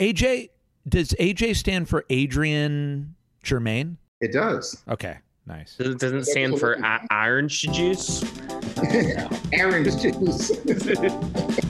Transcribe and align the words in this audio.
AJ, 0.00 0.50
does 0.88 1.08
AJ 1.18 1.56
stand 1.56 1.88
for 1.88 2.04
Adrian 2.10 3.14
Germain? 3.42 3.98
It 4.20 4.32
does. 4.32 4.82
Okay, 4.88 5.18
nice. 5.46 5.76
It 5.78 5.98
doesn't 5.98 6.24
stand 6.24 6.58
for 6.58 6.78
i- 6.84 7.04
orange 7.10 7.62
juice. 7.62 8.24
Aaron's 9.52 10.00
juice. 10.00 10.50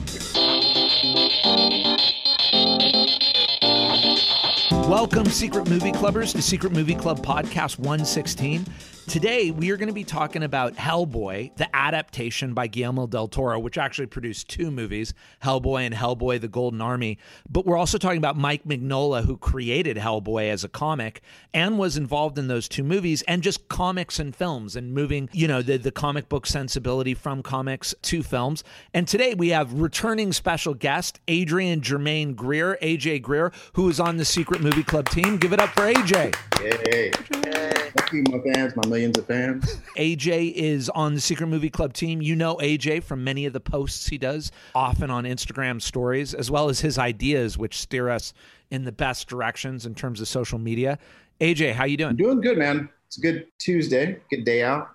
Welcome, 4.89 5.27
Secret 5.27 5.69
Movie 5.69 5.91
Clubbers, 5.91 6.31
to 6.31 6.41
Secret 6.41 6.73
Movie 6.73 6.95
Club 6.95 7.23
Podcast 7.23 7.77
116. 7.77 8.65
Today, 9.09 9.49
we 9.49 9.71
are 9.71 9.77
going 9.77 9.87
to 9.87 9.93
be 9.93 10.03
talking 10.03 10.43
about 10.43 10.75
Hellboy, 10.75 11.55
the 11.55 11.75
adaptation 11.75 12.53
by 12.53 12.67
Guillermo 12.67 13.07
del 13.07 13.27
Toro, 13.27 13.57
which 13.57 13.79
actually 13.79 14.05
produced 14.05 14.49
two 14.49 14.69
movies, 14.69 15.15
Hellboy 15.43 15.87
and 15.87 15.95
Hellboy 15.95 16.39
the 16.39 16.47
Golden 16.47 16.79
Army. 16.79 17.17
But 17.49 17.65
we're 17.65 17.75
also 17.75 17.97
talking 17.97 18.19
about 18.19 18.37
Mike 18.37 18.65
Mignola, 18.65 19.25
who 19.25 19.35
created 19.35 19.97
Hellboy 19.97 20.51
as 20.51 20.63
a 20.63 20.69
comic 20.69 21.21
and 21.55 21.79
was 21.79 21.97
involved 21.97 22.37
in 22.37 22.49
those 22.49 22.67
two 22.67 22.83
movies, 22.83 23.23
and 23.23 23.41
just 23.41 23.67
comics 23.67 24.19
and 24.19 24.35
films 24.35 24.75
and 24.75 24.93
moving, 24.93 25.27
you 25.33 25.47
know, 25.47 25.63
the, 25.63 25.77
the 25.77 25.91
comic 25.91 26.29
book 26.29 26.45
sensibility 26.45 27.15
from 27.15 27.41
comics 27.41 27.95
to 28.03 28.21
films. 28.21 28.63
And 28.93 29.07
today, 29.07 29.33
we 29.33 29.49
have 29.49 29.73
returning 29.73 30.33
special 30.33 30.75
guest, 30.75 31.19
Adrian 31.27 31.81
Germain 31.81 32.35
Greer, 32.35 32.77
AJ 32.79 33.23
Greer, 33.23 33.51
who 33.73 33.89
is 33.89 33.99
on 33.99 34.17
the 34.17 34.25
Secret 34.25 34.61
Movie 34.61 34.78
Club 34.83 35.09
team. 35.09 35.37
Give 35.37 35.53
it 35.53 35.59
up 35.59 35.69
for 35.69 35.81
AJ. 35.91 36.35
Yay. 36.61 37.11
Thank 37.11 38.13
you, 38.13 38.23
my 38.29 38.53
fans, 38.53 38.75
my 38.75 38.87
millions 38.87 39.17
of 39.17 39.25
fans. 39.25 39.77
AJ 39.97 40.53
is 40.53 40.89
on 40.89 41.13
the 41.15 41.21
Secret 41.21 41.47
Movie 41.47 41.69
Club 41.69 41.93
team. 41.93 42.21
You 42.21 42.35
know 42.35 42.55
AJ 42.57 43.03
from 43.03 43.23
many 43.23 43.45
of 43.45 43.53
the 43.53 43.59
posts 43.59 44.07
he 44.07 44.17
does, 44.17 44.51
often 44.75 45.09
on 45.09 45.23
Instagram 45.23 45.81
stories, 45.81 46.33
as 46.33 46.51
well 46.51 46.69
as 46.69 46.79
his 46.81 46.97
ideas, 46.97 47.57
which 47.57 47.79
steer 47.79 48.09
us 48.09 48.33
in 48.71 48.83
the 48.83 48.91
best 48.91 49.27
directions 49.27 49.85
in 49.85 49.95
terms 49.95 50.21
of 50.21 50.27
social 50.27 50.59
media. 50.59 50.99
AJ, 51.41 51.73
how 51.73 51.85
you 51.85 51.97
doing? 51.97 52.11
I'm 52.11 52.17
doing 52.17 52.41
good, 52.41 52.57
man. 52.57 52.89
It's 53.07 53.17
a 53.17 53.21
good 53.21 53.47
Tuesday, 53.57 54.19
good 54.29 54.45
day 54.45 54.61
out, 54.63 54.89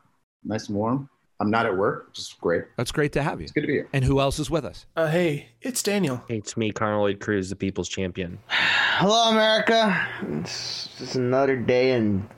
nice 0.45 0.69
and 0.69 0.77
warm. 0.77 1.09
I'm 1.41 1.51
not 1.51 1.67
at 1.67 1.77
work, 1.77 2.09
which 2.09 2.19
is 2.21 2.35
great. 2.41 2.65
That's 2.77 2.93
great 2.93 3.13
to 3.15 3.23
have 3.23 3.41
you. 3.41 3.45
It's 3.45 3.53
good 3.53 3.63
to 3.63 3.67
be 3.67 3.73
here. 3.75 3.89
And 3.93 4.05
who 4.05 4.21
else 4.21 4.39
is 4.39 4.51
with 4.51 4.65
us? 4.65 4.87
Uh, 4.97 5.09
hey, 5.09 5.49
it's 5.63 5.83
Daniel. 5.83 6.23
Hey, 6.29 6.39
it's 6.39 6.57
me, 6.57 6.71
Conor 6.71 6.99
Lloyd 6.99 7.21
Cruz, 7.21 7.51
the 7.51 7.57
people's 7.57 7.89
champion. 7.89 8.39
Hello, 8.49 9.31
America. 9.31 10.07
It's 10.41 10.89
just 10.99 11.17
another 11.17 11.57
day 11.57 11.93
in 11.93 12.29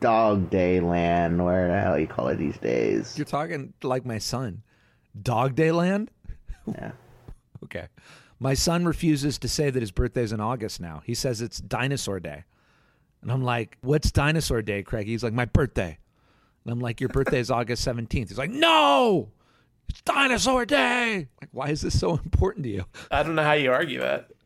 Dog 0.00 0.48
Day 0.50 0.78
Land, 0.80 1.44
where 1.44 1.68
the 1.68 1.80
hell 1.80 1.98
you 1.98 2.06
call 2.06 2.28
it 2.28 2.36
these 2.36 2.56
days. 2.58 3.18
You're 3.18 3.24
talking 3.24 3.72
like 3.82 4.06
my 4.06 4.18
son. 4.18 4.62
Dog 5.22 5.54
Day 5.54 5.72
Land? 5.72 6.10
Yeah. 6.66 6.90
Okay. 7.62 7.86
My 8.40 8.54
son 8.54 8.84
refuses 8.86 9.38
to 9.38 9.48
say 9.48 9.70
that 9.70 9.80
his 9.80 9.92
birthday's 9.92 10.32
in 10.32 10.40
August 10.40 10.80
now. 10.80 11.00
He 11.04 11.14
says 11.14 11.40
it's 11.40 11.58
Dinosaur 11.58 12.18
Day. 12.18 12.42
And 13.22 13.30
I'm 13.30 13.42
like, 13.44 13.78
what's 13.82 14.10
Dinosaur 14.10 14.62
Day, 14.62 14.82
Craig? 14.82 15.06
He's 15.06 15.22
like, 15.22 15.32
my 15.32 15.44
birthday. 15.44 15.98
And 16.66 16.72
I'm 16.72 16.80
like, 16.80 17.00
your 17.00 17.08
birthday 17.10 17.38
is 17.38 17.48
August 17.48 17.86
17th. 17.86 18.28
He's 18.28 18.38
like, 18.38 18.50
no, 18.50 19.28
it's 19.88 20.00
Dinosaur 20.02 20.66
Day. 20.66 21.28
Like, 21.40 21.50
why 21.52 21.68
is 21.68 21.80
this 21.80 21.96
so 21.96 22.14
important 22.24 22.64
to 22.64 22.70
you? 22.70 22.84
I 23.08 23.22
don't 23.22 23.36
know 23.36 23.44
how 23.44 23.52
you 23.52 23.70
argue 23.72 24.00
that. 24.00 24.28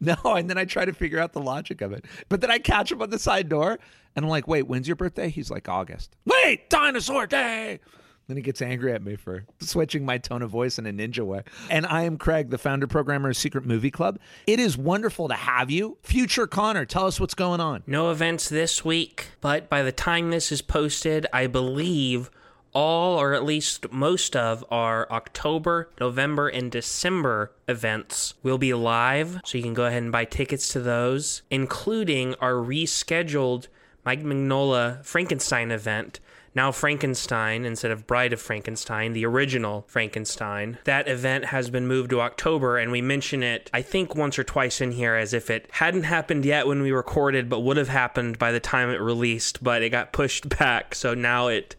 No. 0.00 0.14
And 0.24 0.48
then 0.48 0.56
I 0.56 0.64
try 0.64 0.86
to 0.86 0.94
figure 0.94 1.18
out 1.18 1.34
the 1.34 1.42
logic 1.42 1.82
of 1.82 1.92
it. 1.92 2.06
But 2.30 2.40
then 2.40 2.50
I 2.50 2.58
catch 2.58 2.90
him 2.90 3.02
on 3.02 3.10
the 3.10 3.18
side 3.18 3.50
door 3.50 3.78
and 4.16 4.24
I'm 4.24 4.30
like, 4.30 4.48
wait, 4.48 4.62
when's 4.66 4.88
your 4.88 4.96
birthday? 4.96 5.28
He's 5.28 5.50
like, 5.50 5.68
August. 5.68 6.16
Wait, 6.24 6.70
Dinosaur 6.70 7.26
Day. 7.26 7.80
Then 8.26 8.36
he 8.38 8.42
gets 8.42 8.62
angry 8.62 8.92
at 8.92 9.02
me 9.02 9.16
for 9.16 9.44
switching 9.60 10.06
my 10.06 10.18
tone 10.18 10.40
of 10.40 10.50
voice 10.50 10.78
in 10.78 10.86
a 10.86 10.92
ninja 10.92 11.24
way. 11.24 11.42
And 11.68 11.84
I 11.84 12.02
am 12.02 12.16
Craig, 12.16 12.50
the 12.50 12.58
founder 12.58 12.86
programmer 12.86 13.28
of 13.28 13.36
Secret 13.36 13.66
Movie 13.66 13.90
Club. 13.90 14.18
It 14.46 14.58
is 14.58 14.78
wonderful 14.78 15.28
to 15.28 15.34
have 15.34 15.70
you. 15.70 15.98
Future 16.02 16.46
Connor, 16.46 16.86
tell 16.86 17.06
us 17.06 17.20
what's 17.20 17.34
going 17.34 17.60
on. 17.60 17.82
No 17.86 18.10
events 18.10 18.48
this 18.48 18.84
week, 18.84 19.28
but 19.40 19.68
by 19.68 19.82
the 19.82 19.92
time 19.92 20.30
this 20.30 20.50
is 20.50 20.62
posted, 20.62 21.26
I 21.32 21.46
believe 21.46 22.30
all 22.72 23.18
or 23.20 23.34
at 23.34 23.44
least 23.44 23.92
most 23.92 24.34
of 24.34 24.64
our 24.70 25.10
October, 25.10 25.90
November, 26.00 26.48
and 26.48 26.72
December 26.72 27.52
events 27.68 28.34
will 28.42 28.58
be 28.58 28.74
live. 28.74 29.40
So 29.44 29.58
you 29.58 29.64
can 29.64 29.74
go 29.74 29.84
ahead 29.84 30.02
and 30.02 30.10
buy 30.10 30.24
tickets 30.24 30.68
to 30.70 30.80
those, 30.80 31.42
including 31.50 32.34
our 32.40 32.54
rescheduled 32.54 33.68
Mike 34.04 34.22
Mignola 34.22 35.04
Frankenstein 35.04 35.70
event. 35.70 36.20
Now 36.54 36.70
Frankenstein 36.70 37.64
instead 37.64 37.90
of 37.90 38.06
Bride 38.06 38.32
of 38.32 38.40
Frankenstein, 38.40 39.12
the 39.12 39.26
original 39.26 39.84
Frankenstein. 39.88 40.78
That 40.84 41.08
event 41.08 41.46
has 41.46 41.70
been 41.70 41.86
moved 41.86 42.10
to 42.10 42.20
October, 42.20 42.78
and 42.78 42.92
we 42.92 43.02
mention 43.02 43.42
it, 43.42 43.70
I 43.74 43.82
think, 43.82 44.14
once 44.14 44.38
or 44.38 44.44
twice 44.44 44.80
in 44.80 44.92
here 44.92 45.14
as 45.14 45.34
if 45.34 45.50
it 45.50 45.68
hadn't 45.72 46.04
happened 46.04 46.44
yet 46.44 46.66
when 46.66 46.82
we 46.82 46.92
recorded, 46.92 47.48
but 47.48 47.60
would 47.60 47.76
have 47.76 47.88
happened 47.88 48.38
by 48.38 48.52
the 48.52 48.60
time 48.60 48.90
it 48.90 49.00
released, 49.00 49.62
but 49.64 49.82
it 49.82 49.90
got 49.90 50.12
pushed 50.12 50.48
back. 50.58 50.94
So 50.94 51.14
now 51.14 51.48
it 51.48 51.76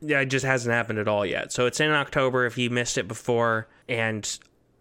yeah, 0.00 0.20
it 0.20 0.26
just 0.26 0.44
hasn't 0.44 0.74
happened 0.74 0.98
at 0.98 1.08
all 1.08 1.24
yet. 1.24 1.52
So 1.52 1.66
it's 1.66 1.80
in 1.80 1.90
October 1.90 2.44
if 2.46 2.58
you 2.58 2.68
missed 2.70 2.98
it 2.98 3.08
before, 3.08 3.66
and 3.88 4.38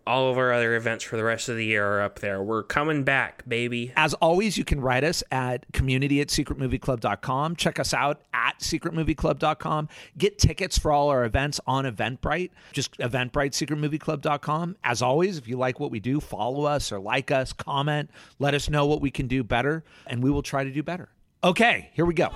all 0.08 0.30
of 0.30 0.38
our 0.38 0.54
other 0.54 0.76
events 0.76 1.04
for 1.04 1.18
the 1.18 1.24
rest 1.24 1.50
of 1.50 1.56
the 1.56 1.66
year 1.66 1.86
are 1.86 2.02
up 2.02 2.20
there. 2.20 2.42
We're 2.44 2.64
coming 2.64 3.04
back, 3.04 3.48
baby. 3.48 3.92
As 3.96 4.14
always, 4.16 4.58
you 4.58 4.64
can 4.64 4.80
write 4.80 5.04
us 5.04 5.24
at 5.32 5.66
community 5.74 6.22
at 6.22 6.28
secretmovieclub.com. 6.28 7.56
Check 7.56 7.80
us 7.80 7.94
out 7.94 8.22
at 8.46 8.60
secretmovieclub.com. 8.60 9.90
Get 10.18 10.38
tickets 10.38 10.78
for 10.78 10.92
all 10.92 11.10
our 11.10 11.26
events 11.26 11.60
on 11.66 11.86
Eventbrite. 11.86 12.52
Just 12.72 12.98
Eventbrite, 13.00 13.52
secretmovieclub.com. 13.52 14.78
As 14.84 15.02
always, 15.02 15.38
if 15.38 15.48
you 15.48 15.58
like 15.58 15.80
what 15.80 15.92
we 15.92 16.00
do, 16.00 16.20
follow 16.20 16.66
us 16.66 16.92
or 16.92 17.00
like 17.00 17.32
us, 17.32 17.54
comment, 17.54 18.10
let 18.40 18.54
us 18.54 18.70
know 18.70 18.86
what 18.86 19.02
we 19.02 19.12
can 19.12 19.28
do 19.28 19.44
better, 19.44 19.84
and 20.08 20.22
we 20.22 20.30
will 20.30 20.44
try 20.44 20.64
to 20.64 20.72
do 20.72 20.84
better. 20.84 21.10
Okay, 21.44 21.90
here 21.94 22.06
we 22.06 22.14
go. 22.14 22.30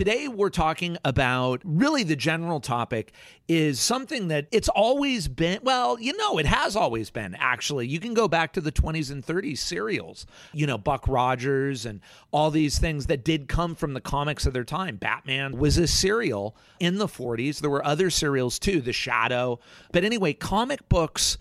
Today, 0.00 0.28
we're 0.28 0.48
talking 0.48 0.96
about 1.04 1.60
really 1.62 2.04
the 2.04 2.16
general 2.16 2.58
topic 2.58 3.12
is 3.48 3.78
something 3.78 4.28
that 4.28 4.46
it's 4.50 4.70
always 4.70 5.28
been. 5.28 5.60
Well, 5.62 6.00
you 6.00 6.16
know, 6.16 6.38
it 6.38 6.46
has 6.46 6.74
always 6.74 7.10
been, 7.10 7.36
actually. 7.38 7.86
You 7.86 8.00
can 8.00 8.14
go 8.14 8.26
back 8.26 8.54
to 8.54 8.62
the 8.62 8.72
20s 8.72 9.10
and 9.10 9.22
30s 9.22 9.58
serials, 9.58 10.24
you 10.54 10.66
know, 10.66 10.78
Buck 10.78 11.06
Rogers 11.06 11.84
and 11.84 12.00
all 12.30 12.50
these 12.50 12.78
things 12.78 13.08
that 13.08 13.26
did 13.26 13.46
come 13.46 13.74
from 13.74 13.92
the 13.92 14.00
comics 14.00 14.46
of 14.46 14.54
their 14.54 14.64
time. 14.64 14.96
Batman 14.96 15.58
was 15.58 15.76
a 15.76 15.86
serial 15.86 16.56
in 16.78 16.96
the 16.96 17.06
40s. 17.06 17.60
There 17.60 17.68
were 17.68 17.84
other 17.84 18.08
serials 18.08 18.58
too, 18.58 18.80
The 18.80 18.94
Shadow. 18.94 19.60
But 19.92 20.04
anyway, 20.04 20.32
comic 20.32 20.88
books 20.88 21.36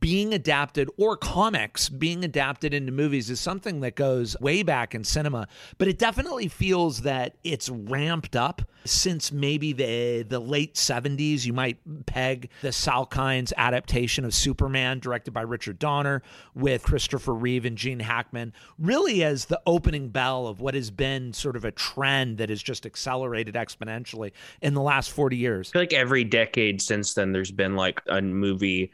being 0.00 0.32
adapted 0.32 0.88
or 0.96 1.16
comics 1.16 1.88
being 1.88 2.24
adapted 2.24 2.72
into 2.72 2.92
movies 2.92 3.30
is 3.30 3.40
something 3.40 3.80
that 3.80 3.94
goes 3.94 4.38
way 4.40 4.62
back 4.62 4.94
in 4.94 5.02
cinema 5.02 5.46
but 5.78 5.88
it 5.88 5.98
definitely 5.98 6.48
feels 6.48 7.02
that 7.02 7.36
it's 7.42 7.68
ramped 7.68 8.36
up 8.36 8.62
since 8.84 9.32
maybe 9.32 9.72
the 9.72 10.22
the 10.28 10.38
late 10.38 10.74
70s 10.74 11.44
you 11.44 11.52
might 11.52 11.78
peg 12.06 12.50
the 12.62 12.68
Salkinds 12.68 13.52
adaptation 13.56 14.24
of 14.24 14.34
Superman 14.34 14.98
directed 14.98 15.32
by 15.32 15.42
Richard 15.42 15.78
Donner 15.78 16.22
with 16.54 16.82
Christopher 16.82 17.34
Reeve 17.34 17.64
and 17.64 17.76
Gene 17.76 18.00
Hackman 18.00 18.52
really 18.78 19.24
as 19.24 19.46
the 19.46 19.60
opening 19.66 20.08
bell 20.08 20.46
of 20.46 20.60
what 20.60 20.74
has 20.74 20.90
been 20.90 21.32
sort 21.32 21.56
of 21.56 21.64
a 21.64 21.70
trend 21.72 22.38
that 22.38 22.50
has 22.50 22.62
just 22.62 22.86
accelerated 22.86 23.54
exponentially 23.54 24.32
in 24.60 24.74
the 24.74 24.80
last 24.80 25.10
40 25.10 25.36
years. 25.36 25.70
I 25.70 25.72
feel 25.72 25.82
like 25.82 25.92
every 25.92 26.24
decade 26.24 26.80
since 26.80 27.14
then, 27.14 27.32
there's 27.32 27.50
been 27.50 27.76
like 27.76 28.00
a 28.06 28.20
movie 28.20 28.92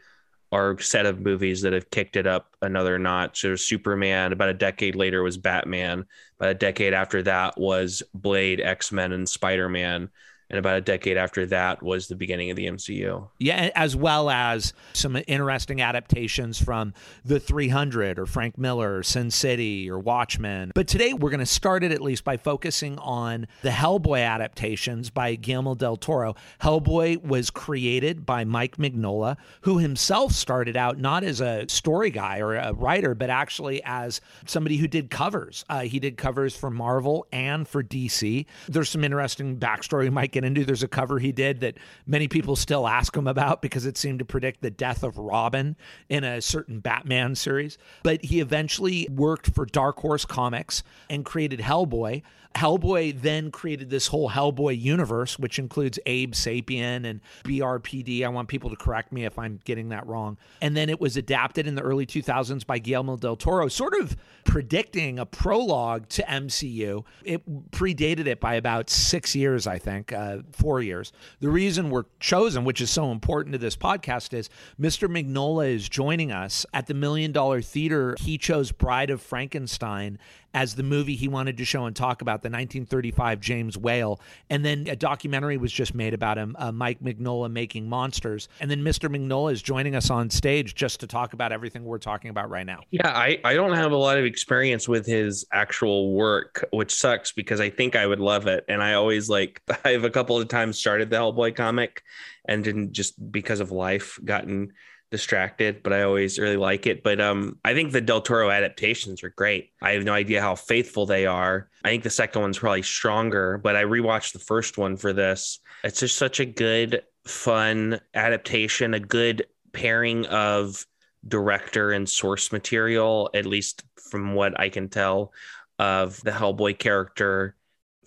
or 0.51 0.79
set 0.81 1.07
of 1.07 1.21
movies 1.21 1.63
that 1.63 1.73
have 1.73 1.91
kicked 1.91 2.17
it 2.17 2.27
up 2.27 2.57
another 2.63 2.99
notch. 2.99 3.43
There's 3.43 3.63
Superman. 3.63 4.33
About 4.33 4.49
a 4.49 4.55
decade 4.55 4.97
later 4.97 5.23
was 5.23 5.37
Batman. 5.37 6.07
About 6.39 6.51
a 6.51 6.55
decade 6.55 6.95
after 6.95 7.23
that 7.25 7.59
was 7.59 8.03
Blade, 8.15 8.61
X 8.61 8.91
Men, 8.91 9.13
and 9.13 9.29
Spider 9.29 9.69
Man. 9.69 10.11
And 10.51 10.59
about 10.59 10.79
a 10.79 10.81
decade 10.81 11.19
after 11.19 11.45
that 11.47 11.83
was 11.83 12.09
the 12.09 12.15
beginning 12.15 12.51
of 12.51 12.57
the 12.57 12.67
MCU. 12.67 13.29
Yeah, 13.39 13.71
as 13.75 13.95
well 13.95 14.31
as 14.31 14.73
some 14.95 15.19
interesting 15.27 15.83
adaptations 15.83 16.63
from 16.63 16.95
The 17.25 17.39
300 17.39 18.19
or 18.19 18.25
Frank 18.25 18.57
Miller 18.57 18.97
or 18.97 19.03
Sin 19.03 19.31
City 19.31 19.91
or 19.91 19.99
Watchmen. 19.99 20.73
But 20.75 20.89
today 20.89 21.13
we're 21.13 21.29
going 21.29 21.41
to 21.41 21.47
start 21.47 21.85
it 21.85 21.93
at 21.93 22.01
least 22.01 22.25
by 22.25 22.39
focusing 22.39 22.99
on 22.99 23.47
the 23.61 23.69
Hellboy 23.69 24.25
adaptations 24.25 25.11
by 25.11 25.35
Guillermo 25.35 25.75
del 25.75 25.97
Toro. 25.97 26.35
Hellboy 26.63 27.23
was 27.23 27.51
created 27.51 28.25
by 28.25 28.45
Mike 28.45 28.79
Mignola, 28.79 29.37
who 29.63 29.79
himself 29.79 30.33
started 30.33 30.79
out 30.79 30.99
not 30.99 31.25
as 31.25 31.43
a 31.43 31.69
story 31.69 32.11
guy 32.11 32.39
or 32.39 32.55
a 32.55 32.73
writer, 32.73 33.15
but 33.15 33.29
actually 33.29 33.83
as 33.85 34.23
somebody 34.47 34.79
who 34.79 34.89
did 34.89 35.11
covers. 35.11 35.67
Uh, 35.69 35.81
he 35.81 35.99
did 35.99 36.17
covers 36.17 36.57
for 36.57 36.71
Marvel 36.71 37.27
and 37.33 37.69
for 37.69 37.83
DC. 37.83 38.47
There's 38.67 38.89
some 38.89 39.05
interesting 39.05 39.59
backstory 39.59 40.11
we 40.38 40.38
get 40.39 40.47
into. 40.47 40.65
There's 40.65 40.83
a 40.83 40.89
cover 40.89 41.19
he 41.19 41.33
did 41.33 41.61
that 41.61 41.77
many 42.07 42.29
people 42.29 42.57
still 42.57 42.87
ask 42.87 43.17
him 43.17 43.27
about 43.27 43.63
because 43.63 43.87
it 43.87 43.97
seemed 43.97 44.21
to 44.21 44.25
predict 44.25 44.63
the 44.63 44.71
death 44.71 45.03
of 45.03 45.19
Robin 45.19 45.77
in 46.09 46.25
a 46.25 46.41
certain 46.41 46.81
Batman 46.81 47.35
series. 47.35 47.79
But 48.03 48.25
he 48.25 48.41
eventually 48.41 49.09
worked 49.11 49.55
for 49.55 49.67
Dark 49.67 49.99
Horse 49.99 50.25
Comics 50.25 50.83
and 51.11 51.25
created 51.25 51.61
Hellboy. 51.61 52.23
Hellboy 52.55 53.21
then 53.21 53.51
created 53.51 53.91
this 53.91 54.09
whole 54.09 54.31
Hellboy 54.31 54.81
universe, 54.81 55.39
which 55.39 55.59
includes 55.59 55.99
Abe 56.07 56.33
Sapien 56.33 57.05
and 57.05 57.21
BRPD. 57.45 58.25
I 58.25 58.29
want 58.29 58.49
people 58.49 58.71
to 58.71 58.77
correct 58.77 59.13
me 59.13 59.25
if 59.25 59.39
I'm 59.39 59.61
getting 59.65 59.91
that 59.91 60.07
wrong. 60.07 60.39
And 60.61 60.77
then 60.77 60.89
it 60.89 61.01
was 61.01 61.17
adapted 61.17 61.67
in 61.67 61.75
the 61.75 61.83
early 61.83 62.07
2000s 62.07 62.67
by 62.67 62.79
Guillermo 62.79 63.17
del 63.17 63.37
Toro, 63.37 63.69
sort 63.69 63.95
of 63.95 64.17
predicting 64.45 65.19
a 65.19 65.27
prologue 65.27 66.09
to 66.09 66.23
MCU. 66.23 67.05
It 67.23 67.71
predated 67.71 68.27
it 68.27 68.41
by 68.41 68.55
about 68.55 68.91
six 68.91 69.37
years, 69.37 69.67
I 69.67 69.79
think, 69.79 70.13
uh, 70.13 70.28
Uh, 70.29 70.43
four 70.53 70.83
years. 70.83 71.13
The 71.41 71.49
reason 71.49 71.91
we're 71.91 72.05
chosen, 72.21 72.65
which 72.65 72.81
is 72.81 72.91
so 72.91 73.11
important 73.13 73.53
to 73.55 73.59
this 73.59 73.77
podcast, 73.77 74.35
is 74.35 74.51
Mr. 74.79 75.09
Mignola 75.09 75.73
is 75.73 75.89
joining 75.89 76.31
us 76.33 76.67
at 76.75 76.87
the 76.87 76.95
Million 76.95 77.33
Dollar 77.33 77.63
Theater. 77.63 78.15
He 78.21 78.37
chose 78.37 78.71
Bride 78.73 79.11
of 79.11 79.23
Frankenstein 79.23 80.19
as 80.55 80.75
the 80.75 80.83
movie 80.83 81.15
he 81.15 81.29
wanted 81.29 81.57
to 81.59 81.65
show 81.65 81.85
and 81.85 81.95
talk 81.95 82.23
about, 82.23 82.43
the 82.43 82.49
1935 82.49 83.41
James 83.41 83.77
Whale. 83.77 84.21
And 84.51 84.65
then 84.65 84.87
a 84.89 84.97
documentary 84.97 85.57
was 85.57 85.73
just 85.73 85.95
made 85.95 86.15
about 86.15 86.39
him, 86.39 86.57
uh, 86.59 86.73
Mike 86.73 87.01
Mignola 87.03 87.51
making 87.51 87.89
monsters. 87.89 88.49
And 88.61 88.71
then 88.71 88.83
Mr. 88.83 89.15
Mignola 89.15 89.53
is 89.53 89.63
joining 89.63 89.95
us 89.95 90.11
on 90.11 90.31
stage 90.31 90.75
just 90.75 91.01
to 91.01 91.07
talk 91.07 91.33
about 91.33 91.53
everything 91.53 91.85
we're 91.85 91.99
talking 91.99 92.31
about 92.31 92.51
right 92.51 92.67
now. 92.67 92.81
Yeah, 92.91 93.09
I, 93.09 93.39
I 93.45 93.55
don't 93.55 93.75
have 93.75 93.93
a 93.93 93.97
lot 93.97 94.19
of 94.19 94.25
experience 94.25 94.89
with 94.89 95.07
his 95.07 95.45
actual 95.53 96.13
work, 96.13 96.67
which 96.73 96.95
sucks 96.95 97.33
because 97.33 97.61
I 97.61 97.71
think 97.71 97.97
I 97.97 98.07
would 98.07 98.21
love 98.21 98.47
it. 98.47 98.65
And 98.69 98.83
I 98.83 98.95
always 98.95 99.29
like, 99.29 99.63
I've 99.85 100.05
a 100.05 100.11
couple 100.11 100.37
of 100.37 100.49
times 100.49 100.79
started 100.79 101.11
the 101.11 101.17
Hellboy 101.17 101.57
comic 101.57 102.03
and 102.47 102.65
didn't 102.65 102.93
just 102.93 103.31
because 103.31 103.61
of 103.61 103.71
life 103.71 104.19
gotten 104.25 104.73
distracted, 105.11 105.83
but 105.83 105.93
I 105.93 106.03
always 106.03 106.39
really 106.39 106.57
like 106.57 106.87
it. 106.87 107.03
But 107.03 107.21
um, 107.21 107.59
I 107.65 107.75
think 107.75 107.93
the 107.93 108.01
Del 108.01 108.21
Toro 108.21 108.51
adaptations 108.51 109.23
are 109.23 109.31
great. 109.31 109.71
I 109.83 109.93
have 109.93 110.05
no 110.05 110.13
idea 110.13 110.41
how 110.41 110.55
faithful 110.55 111.07
they 111.07 111.27
are. 111.27 111.69
I 111.85 111.89
think 111.89 112.03
the 112.03 112.11
second 112.11 112.43
one's 112.43 112.59
probably 112.59 112.83
stronger, 112.83 113.59
but 113.59 113.77
I 113.77 113.85
rewatched 113.85 114.33
the 114.33 114.39
first 114.39 114.79
one 114.79 114.97
for 114.97 115.13
this. 115.13 115.61
It's 115.85 116.01
just 116.01 116.17
such 116.17 116.41
a 116.41 116.45
good, 116.45 117.03
fun 117.25 118.01
adaptation, 118.15 118.95
a 118.95 119.01
good 119.01 119.47
pairing 119.73 120.27
of 120.27 120.85
director 121.27 121.93
and 121.93 122.09
source 122.09 122.53
material, 122.53 123.31
at 123.35 123.47
least 123.47 123.85
from 124.11 124.35
what 124.35 124.59
I 124.59 124.69
can 124.69 124.89
tell 124.89 125.33
of 125.79 126.21
the 126.23 126.31
Hellboy 126.31 126.79
character 126.79 127.55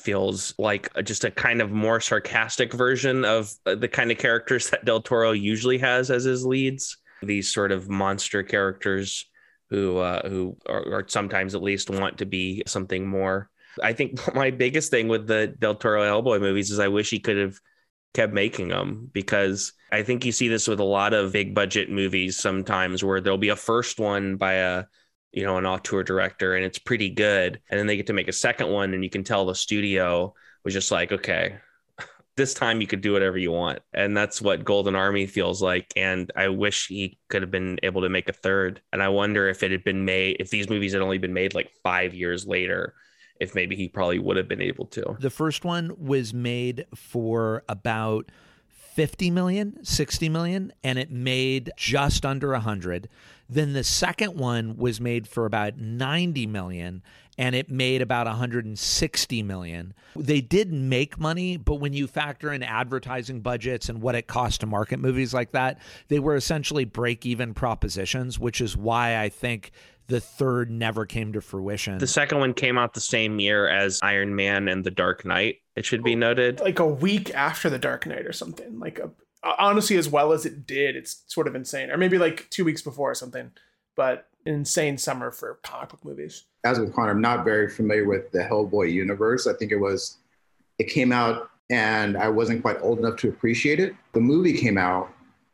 feels 0.02 0.54
like 0.58 0.92
just 1.04 1.24
a 1.24 1.32
kind 1.32 1.62
of 1.62 1.72
more 1.72 2.00
sarcastic 2.00 2.74
version 2.74 3.24
of 3.26 3.52
the 3.64 3.88
kind 3.88 4.12
of 4.12 4.18
characters 4.18 4.70
that 4.70 4.86
Del 4.86 5.02
Toro 5.02 5.32
usually 5.32 5.78
has 5.78 6.12
as 6.12 6.24
his 6.24 6.46
leads. 6.46 6.98
These 7.22 7.54
sort 7.54 7.72
of 7.72 7.90
monster 7.90 8.44
characters 8.44 9.26
who 9.70 9.98
uh, 10.00 10.28
who 10.28 10.58
are, 10.68 10.84
or 10.84 11.06
sometimes 11.08 11.56
at 11.56 11.64
least 11.64 11.90
want 11.90 12.18
to 12.18 12.26
be 12.26 12.64
something 12.68 13.08
more. 13.08 13.50
I 13.82 13.94
think 13.94 14.20
my 14.36 14.52
biggest 14.52 14.92
thing 14.92 15.08
with 15.08 15.28
the 15.28 15.56
Del 15.60 15.76
Toro 15.76 16.04
Hellboy 16.04 16.40
movies 16.42 16.72
is 16.72 16.80
I 16.80 16.90
wish 16.90 17.10
he 17.10 17.20
could 17.20 17.38
have 17.38 17.60
kept 18.14 18.34
making 18.34 18.68
them 18.68 19.10
because 19.14 19.74
I 19.92 20.04
think 20.04 20.26
you 20.26 20.32
see 20.32 20.50
this 20.50 20.68
with 20.68 20.80
a 20.80 20.86
lot 20.86 21.14
of 21.14 21.32
big 21.32 21.56
budget 21.56 21.90
movies 21.90 22.38
sometimes 22.38 23.04
where 23.04 23.22
there'll 23.22 23.38
be 23.38 23.50
a 23.50 23.56
first 23.56 24.00
one 24.00 24.36
by 24.36 24.54
a 24.54 24.84
you 25.32 25.44
know, 25.44 25.58
an 25.58 25.66
auteur 25.66 26.04
director 26.04 26.56
and 26.56 26.66
it's 26.66 26.80
pretty 26.80 27.10
good. 27.10 27.60
And 27.70 27.80
then 27.80 27.88
they 27.88 27.98
get 27.98 28.08
to 28.08 28.14
make 28.14 28.28
a 28.28 28.34
second 28.34 28.70
one 28.70 28.94
and 28.94 29.04
you 29.04 29.10
can 29.10 29.24
tell 29.24 29.46
the 29.46 29.56
studio 29.56 30.34
was 30.64 30.74
just 30.74 30.92
like, 30.92 31.12
okay, 31.12 31.58
this 32.36 32.54
time 32.54 32.82
you 32.82 32.88
could 32.88 33.02
do 33.02 33.14
whatever 33.14 33.38
you 33.38 33.52
want. 33.52 33.80
And 33.94 34.16
that's 34.16 34.42
what 34.42 34.66
Golden 34.66 34.96
Army 34.96 35.28
feels 35.28 35.62
like. 35.62 35.92
And 35.96 36.32
I 36.36 36.50
wish 36.50 36.88
he 36.88 37.18
could 37.30 37.42
have 37.42 37.52
been 37.52 37.80
able 37.84 38.02
to 38.02 38.10
make 38.10 38.30
a 38.30 38.34
third. 38.34 38.82
And 38.92 39.02
I 39.02 39.10
wonder 39.10 39.48
if 39.48 39.64
it 39.64 39.72
had 39.72 39.84
been 39.84 40.06
made, 40.06 40.38
if 40.40 40.50
these 40.50 40.70
movies 40.70 40.94
had 40.94 41.02
only 41.02 41.18
been 41.18 41.34
made 41.34 41.54
like 41.54 41.72
five 41.84 42.14
years 42.14 42.46
later, 42.46 42.94
if 43.40 43.56
maybe 43.56 43.76
he 43.76 43.88
probably 43.88 44.20
would 44.20 44.38
have 44.38 44.48
been 44.48 44.62
able 44.62 44.86
to. 44.86 45.18
The 45.20 45.32
first 45.32 45.66
one 45.66 45.96
was 45.98 46.34
made 46.34 46.86
for 46.94 47.64
about 47.68 48.32
50 48.94 49.32
million, 49.32 49.84
60 49.84 50.30
million, 50.30 50.74
and 50.84 51.00
it 51.00 51.12
made 51.12 51.72
just 51.78 52.26
under 52.26 52.52
100. 52.52 53.08
Then 53.50 53.74
the 53.74 53.84
second 53.84 54.38
one 54.38 54.78
was 54.78 55.02
made 55.02 55.28
for 55.28 55.46
about 55.46 55.78
90 55.78 56.48
million 56.48 57.02
and 57.38 57.56
it 57.56 57.70
made 57.70 58.02
about 58.02 58.28
160 58.28 59.44
million. 59.44 59.94
They 60.16 60.42
did 60.42 60.72
make 60.72 61.20
money, 61.20 61.58
but 61.58 61.76
when 61.76 61.94
you 61.94 62.08
factor 62.08 62.52
in 62.52 62.62
advertising 62.62 63.42
budgets 63.42 63.90
and 63.90 64.02
what 64.02 64.16
it 64.16 64.28
costs 64.28 64.60
to 64.60 64.68
market 64.68 65.00
movies 65.00 65.34
like 65.34 65.52
that, 65.52 65.80
they 66.08 66.20
were 66.20 66.36
essentially 66.36 66.86
break 66.86 67.26
even 67.26 67.54
propositions, 67.54 68.38
which 68.38 68.62
is 68.62 68.76
why 68.78 69.18
I 69.18 69.30
think 69.30 69.72
the 70.12 70.20
third 70.20 70.70
never 70.70 71.06
came 71.06 71.32
to 71.32 71.40
fruition. 71.40 71.98
The 71.98 72.06
second 72.06 72.40
one 72.40 72.54
came 72.54 72.78
out 72.78 72.94
the 72.94 73.00
same 73.00 73.40
year 73.40 73.70
as 73.70 73.98
Iron 74.04 74.36
Man 74.36 74.68
and 74.68 74.84
The 74.84 74.92
Dark 74.92 75.24
Knight. 75.24 75.60
It 75.78 75.86
should 75.86 76.04
be 76.04 76.16
oh, 76.16 76.18
noted. 76.18 76.60
Like 76.60 76.80
a 76.80 76.86
week 76.86 77.34
after 77.34 77.70
The 77.70 77.80
Dark 77.80 78.06
Knight 78.06 78.26
or 78.26 78.34
something. 78.34 78.78
Like 78.78 79.00
a, 79.00 79.10
honestly, 79.58 79.96
as 79.96 80.10
well 80.10 80.34
as 80.34 80.46
it 80.46 80.68
did, 80.68 80.98
it's 80.98 81.24
sort 81.28 81.48
of 81.48 81.56
insane. 81.56 81.90
Or 81.90 81.98
maybe 81.98 82.18
like 82.18 82.50
two 82.50 82.66
weeks 82.66 82.82
before 82.82 83.12
or 83.12 83.16
something. 83.16 83.52
But 83.96 84.28
insane 84.46 84.98
summer 84.98 85.32
for 85.32 85.60
comic 85.64 85.90
book 85.92 86.04
movies. 86.04 86.44
As 86.66 86.78
with 86.78 86.94
Connor, 86.94 87.12
I'm 87.12 87.22
not 87.22 87.46
very 87.46 87.70
familiar 87.70 88.06
with 88.06 88.30
the 88.32 88.40
Hellboy 88.40 88.92
universe. 88.92 89.48
I 89.48 89.54
think 89.54 89.72
it 89.72 89.78
was, 89.78 90.18
it 90.78 90.90
came 90.90 91.14
out 91.14 91.52
and 91.70 92.18
I 92.18 92.28
wasn't 92.28 92.64
quite 92.64 92.82
old 92.82 93.00
enough 93.00 93.16
to 93.20 93.30
appreciate 93.30 93.80
it. 93.80 93.96
The 94.12 94.20
movie 94.20 94.58
came 94.58 94.78
out 94.78 95.14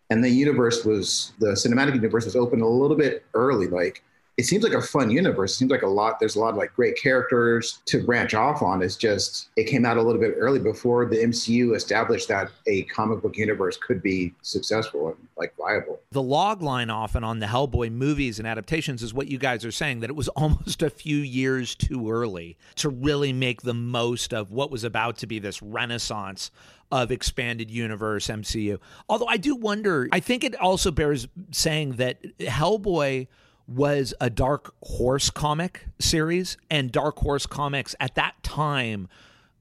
and 0.09 0.23
the 0.23 0.29
universe 0.29 0.83
was, 0.83 1.33
the 1.37 1.49
cinematic 1.49 1.93
universe 1.93 2.25
was 2.25 2.35
open 2.35 2.61
a 2.61 2.67
little 2.67 2.97
bit 2.97 3.23
early. 3.35 3.67
Like 3.67 4.03
it 4.37 4.45
seems 4.45 4.63
like 4.63 4.73
a 4.73 4.81
fun 4.81 5.09
universe. 5.09 5.53
It 5.53 5.55
seems 5.55 5.71
like 5.71 5.81
a 5.81 5.87
lot. 5.87 6.19
There's 6.19 6.35
a 6.35 6.39
lot 6.39 6.49
of 6.49 6.57
like 6.57 6.73
great 6.75 6.95
characters 6.95 7.81
to 7.85 8.03
branch 8.03 8.35
off 8.35 8.61
on. 8.61 8.83
It's 8.83 8.95
just 8.95 9.49
it 9.55 9.63
came 9.63 9.83
out 9.83 9.97
a 9.97 10.01
little 10.01 10.21
bit 10.21 10.35
early 10.37 10.59
before 10.59 11.07
the 11.07 11.17
MCU 11.17 11.75
established 11.75 12.27
that 12.27 12.51
a 12.67 12.83
comic 12.83 13.23
book 13.23 13.35
universe 13.35 13.77
could 13.77 14.01
be 14.03 14.35
successful 14.43 15.07
and 15.07 15.17
like 15.37 15.55
viable. 15.57 15.99
The 16.11 16.21
log 16.21 16.61
line 16.61 16.91
often 16.91 17.23
on 17.23 17.39
the 17.39 17.47
Hellboy 17.47 17.91
movies 17.91 18.37
and 18.37 18.47
adaptations 18.47 19.01
is 19.01 19.11
what 19.11 19.27
you 19.27 19.39
guys 19.39 19.65
are 19.65 19.71
saying 19.71 20.01
that 20.01 20.09
it 20.11 20.15
was 20.15 20.27
almost 20.37 20.83
a 20.83 20.91
few 20.91 21.17
years 21.17 21.73
too 21.73 22.11
early 22.11 22.57
to 22.75 22.89
really 22.89 23.33
make 23.33 23.63
the 23.63 23.73
most 23.73 24.35
of 24.35 24.51
what 24.51 24.69
was 24.69 24.83
about 24.83 25.17
to 25.17 25.27
be 25.27 25.39
this 25.39 25.63
renaissance 25.63 26.51
of 26.91 27.11
expanded 27.11 27.71
universe 27.71 28.27
MCU. 28.27 28.77
Although 29.09 29.25
I 29.25 29.37
do 29.37 29.55
wonder, 29.55 30.07
I 30.11 30.19
think 30.19 30.43
it 30.43 30.55
also 30.55 30.91
bears 30.91 31.27
saying 31.51 31.93
that 31.93 32.21
Hellboy 32.37 33.27
was 33.67 34.13
a 34.21 34.29
Dark 34.29 34.73
Horse 34.83 35.29
comic 35.29 35.87
series, 35.99 36.57
and 36.69 36.91
Dark 36.91 37.17
Horse 37.19 37.45
comics 37.45 37.95
at 37.99 38.15
that 38.15 38.41
time 38.43 39.07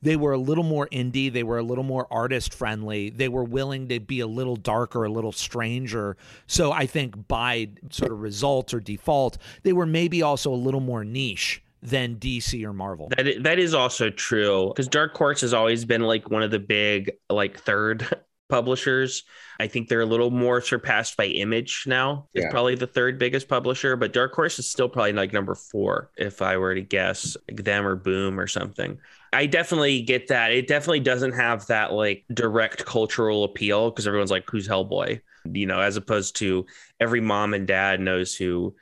they 0.03 0.14
were 0.14 0.32
a 0.32 0.38
little 0.38 0.62
more 0.62 0.87
indie 0.88 1.32
they 1.32 1.43
were 1.43 1.58
a 1.58 1.62
little 1.62 1.82
more 1.82 2.06
artist 2.11 2.53
friendly 2.53 3.08
they 3.08 3.29
were 3.29 3.43
willing 3.43 3.88
to 3.88 3.99
be 3.99 4.20
a 4.20 4.26
little 4.26 4.55
darker 4.55 5.05
a 5.05 5.08
little 5.08 5.32
stranger 5.32 6.19
so 6.47 6.70
i 6.70 6.85
think 6.85 7.26
by 7.26 7.67
sort 7.91 8.13
of 8.13 8.20
result 8.20 8.75
or 8.75 8.79
default 8.79 9.39
they 9.63 9.72
were 9.72 9.86
maybe 9.86 10.22
also 10.22 10.53
a 10.53 10.55
little 10.55 10.81
more 10.81 11.03
niche 11.03 11.63
than 11.82 12.17
DC 12.17 12.65
or 12.65 12.72
Marvel. 12.72 13.08
That 13.17 13.29
is, 13.29 13.43
that 13.43 13.58
is 13.58 13.75
also 13.75 14.10
true 14.10 14.69
because 14.69 14.89
Dark 14.89 15.17
Horse 15.17 15.41
has 15.43 15.55
always 15.55 15.84
been 15.84 16.03
like 16.03 16.31
one 16.31 16.43
of 16.43 16.51
the 16.51 16.58
big 16.58 17.13
like 17.31 17.58
third 17.60 18.08
publishers. 18.48 19.24
I 19.58 19.67
think 19.67 19.88
they're 19.88 20.00
a 20.03 20.06
little 20.06 20.31
more 20.31 20.60
surpassed 20.60 21.17
by 21.17 21.26
Image 21.26 21.84
now. 21.86 22.29
It's 22.34 22.44
Yeah. 22.44 22.50
probably 22.50 22.74
the 22.74 22.86
third 22.86 23.19
biggest 23.19 23.48
publisher, 23.48 23.96
but 23.96 24.12
Dark 24.12 24.34
Horse 24.34 24.58
is 24.58 24.69
still 24.69 24.88
probably 24.88 25.12
like 25.12 25.32
number 25.32 25.55
four 25.55 26.10
if 26.17 26.43
I 26.43 26.56
were 26.56 26.74
to 26.74 26.81
guess, 26.82 27.36
like 27.48 27.65
them 27.65 27.86
or 27.86 27.96
Boom 27.96 28.38
or 28.38 28.46
something. 28.46 28.98
I 29.32 29.46
definitely 29.46 30.03
get 30.03 30.29
that. 30.29 30.53
It 30.53 30.69
definitely 30.69 31.00
doesn't 31.00 31.32
have 31.32 31.67
that 31.67 31.93
like 31.93 32.24
direct 32.32 32.84
cultural 32.84 33.44
appeal 33.44 33.91
because 33.91 34.06
everyone's 34.06 34.31
like, 34.31 34.48
who's 34.48 34.69
Hellboy? 34.69 35.20
You 35.44 35.67
know, 35.67 35.81
as 35.81 35.96
opposed 35.96 36.36
to 36.36 36.67
every 37.00 37.20
mom 37.20 37.55
and 37.55 37.67
dad 37.67 38.00
knows 38.00 38.34
who 38.34 38.74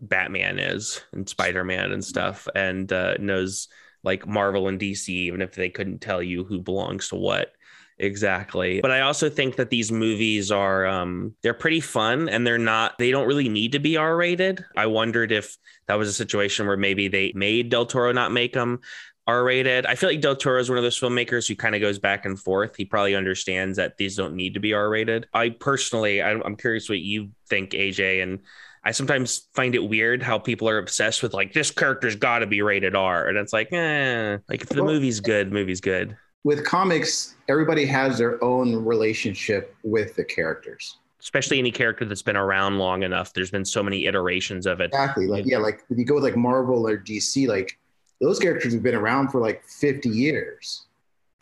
Batman 0.00 0.58
is 0.58 1.02
and 1.12 1.28
Spider 1.28 1.64
Man 1.64 1.92
and 1.92 2.04
stuff, 2.04 2.48
and 2.54 2.90
uh, 2.92 3.14
knows 3.18 3.68
like 4.02 4.26
Marvel 4.26 4.68
and 4.68 4.78
DC, 4.80 5.08
even 5.08 5.42
if 5.42 5.54
they 5.54 5.68
couldn't 5.68 6.00
tell 6.00 6.22
you 6.22 6.44
who 6.44 6.60
belongs 6.60 7.08
to 7.08 7.16
what 7.16 7.52
exactly. 8.00 8.80
But 8.80 8.90
I 8.90 9.00
also 9.00 9.30
think 9.30 9.56
that 9.56 9.70
these 9.70 9.92
movies 9.92 10.50
are 10.50 10.86
um, 10.86 11.34
they're 11.42 11.54
pretty 11.54 11.80
fun 11.80 12.28
and 12.28 12.46
they're 12.46 12.58
not 12.58 12.98
they 12.98 13.10
don't 13.10 13.26
really 13.26 13.48
need 13.48 13.72
to 13.72 13.78
be 13.78 13.96
R 13.96 14.16
rated. 14.16 14.64
I 14.76 14.86
wondered 14.86 15.32
if 15.32 15.56
that 15.86 15.94
was 15.94 16.08
a 16.08 16.12
situation 16.12 16.66
where 16.66 16.76
maybe 16.76 17.08
they 17.08 17.32
made 17.34 17.68
Del 17.68 17.86
Toro 17.86 18.12
not 18.12 18.32
make 18.32 18.52
them 18.52 18.80
R 19.26 19.44
rated. 19.44 19.86
I 19.86 19.94
feel 19.94 20.08
like 20.08 20.20
Del 20.20 20.36
Toro 20.36 20.58
is 20.58 20.68
one 20.68 20.78
of 20.78 20.84
those 20.84 20.98
filmmakers 20.98 21.46
who 21.46 21.54
kind 21.54 21.74
of 21.74 21.80
goes 21.80 21.98
back 21.98 22.26
and 22.26 22.38
forth. 22.38 22.74
He 22.76 22.84
probably 22.84 23.14
understands 23.14 23.76
that 23.76 23.96
these 23.96 24.16
don't 24.16 24.34
need 24.34 24.54
to 24.54 24.60
be 24.60 24.72
R 24.72 24.88
rated. 24.88 25.26
I 25.32 25.50
personally, 25.50 26.22
I'm, 26.22 26.42
I'm 26.44 26.56
curious 26.56 26.88
what 26.88 26.98
you 26.98 27.30
think, 27.48 27.70
AJ, 27.70 28.22
and 28.22 28.40
I 28.82 28.92
sometimes 28.92 29.48
find 29.54 29.74
it 29.74 29.80
weird 29.80 30.22
how 30.22 30.38
people 30.38 30.68
are 30.68 30.78
obsessed 30.78 31.22
with 31.22 31.34
like 31.34 31.52
this 31.52 31.70
character's 31.70 32.16
got 32.16 32.38
to 32.38 32.46
be 32.46 32.62
rated 32.62 32.96
R, 32.96 33.28
and 33.28 33.36
it's 33.36 33.52
like, 33.52 33.72
eh, 33.72 34.38
like 34.48 34.62
if 34.62 34.68
the 34.70 34.82
movie's 34.82 35.20
good, 35.20 35.52
movie's 35.52 35.80
good. 35.80 36.16
With 36.44 36.64
comics, 36.64 37.36
everybody 37.48 37.84
has 37.86 38.18
their 38.18 38.42
own 38.42 38.84
relationship 38.84 39.74
with 39.82 40.14
the 40.16 40.24
characters. 40.24 40.98
Especially 41.20 41.58
any 41.58 41.70
character 41.70 42.04
that's 42.06 42.22
been 42.22 42.36
around 42.36 42.78
long 42.78 43.02
enough. 43.02 43.34
There's 43.34 43.50
been 43.50 43.64
so 43.64 43.82
many 43.82 44.06
iterations 44.06 44.66
of 44.66 44.80
it. 44.80 44.86
Exactly. 44.86 45.26
Like 45.26 45.44
yeah, 45.46 45.58
like 45.58 45.84
if 45.90 45.98
you 45.98 46.04
go 46.04 46.14
with 46.14 46.24
like 46.24 46.36
Marvel 46.36 46.86
or 46.88 46.96
DC, 46.96 47.46
like 47.46 47.78
those 48.20 48.38
characters 48.38 48.72
have 48.72 48.82
been 48.82 48.94
around 48.94 49.28
for 49.28 49.40
like 49.40 49.62
50 49.66 50.08
years 50.08 50.86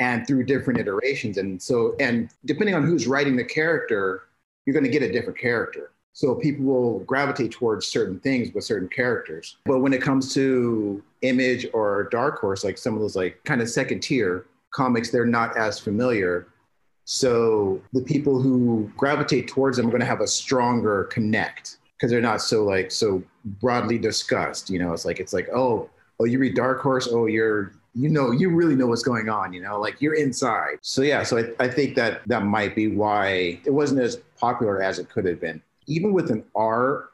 and 0.00 0.26
through 0.26 0.44
different 0.44 0.80
iterations. 0.80 1.38
And 1.38 1.62
so 1.62 1.94
and 2.00 2.30
depending 2.44 2.74
on 2.74 2.84
who's 2.84 3.06
writing 3.06 3.36
the 3.36 3.44
character, 3.44 4.24
you're 4.66 4.74
gonna 4.74 4.88
get 4.88 5.02
a 5.02 5.12
different 5.12 5.38
character. 5.38 5.92
So 6.12 6.34
people 6.34 6.64
will 6.64 6.98
gravitate 7.00 7.52
towards 7.52 7.86
certain 7.86 8.18
things 8.18 8.52
with 8.52 8.64
certain 8.64 8.88
characters. 8.88 9.58
But 9.64 9.78
when 9.78 9.92
it 9.92 10.02
comes 10.02 10.34
to 10.34 11.00
Image 11.22 11.68
or 11.72 12.08
Dark 12.10 12.40
Horse, 12.40 12.64
like 12.64 12.78
some 12.78 12.94
of 12.94 13.00
those 13.00 13.14
like 13.14 13.40
kind 13.44 13.62
of 13.62 13.70
second 13.70 14.00
tier 14.00 14.46
comics, 14.70 15.10
they're 15.10 15.26
not 15.26 15.56
as 15.56 15.78
familiar. 15.78 16.48
So 17.04 17.80
the 17.92 18.02
people 18.02 18.40
who 18.40 18.90
gravitate 18.96 19.48
towards 19.48 19.76
them 19.76 19.87
are 19.87 19.90
going 19.90 20.00
to 20.00 20.06
have 20.06 20.20
a 20.20 20.26
stronger 20.26 21.04
connect 21.04 21.78
because 21.96 22.10
they're 22.10 22.20
not 22.20 22.42
so 22.42 22.64
like 22.64 22.90
so 22.90 23.22
broadly 23.44 23.98
discussed. 23.98 24.70
You 24.70 24.78
know, 24.78 24.92
it's 24.92 25.04
like 25.04 25.20
it's 25.20 25.32
like 25.32 25.48
oh 25.54 25.88
oh 26.20 26.25
you 26.25 26.38
read 26.38 26.54
Dark 26.54 26.80
Horse 26.80 27.08
oh 27.10 27.26
you're 27.26 27.72
you 27.94 28.08
know 28.08 28.30
you 28.30 28.50
really 28.50 28.76
know 28.76 28.87
what's 28.87 29.02
going 29.02 29.28
on. 29.28 29.52
You 29.52 29.62
know, 29.62 29.80
like 29.80 30.00
you're 30.00 30.14
inside. 30.14 30.78
So 30.82 31.02
yeah, 31.02 31.22
so 31.22 31.38
I, 31.38 31.64
I 31.64 31.68
think 31.68 31.96
that 31.96 32.20
that 32.26 32.44
might 32.44 32.76
be 32.76 32.88
why 32.88 33.60
it 33.64 33.72
wasn't 33.72 34.02
as 34.02 34.16
popular 34.38 34.82
as 34.82 34.98
it 34.98 35.08
could 35.08 35.25
have 35.25 35.40
been. 35.40 35.62
Even 35.87 36.12
with 36.12 36.30
an 36.30 36.44
R 36.54 37.08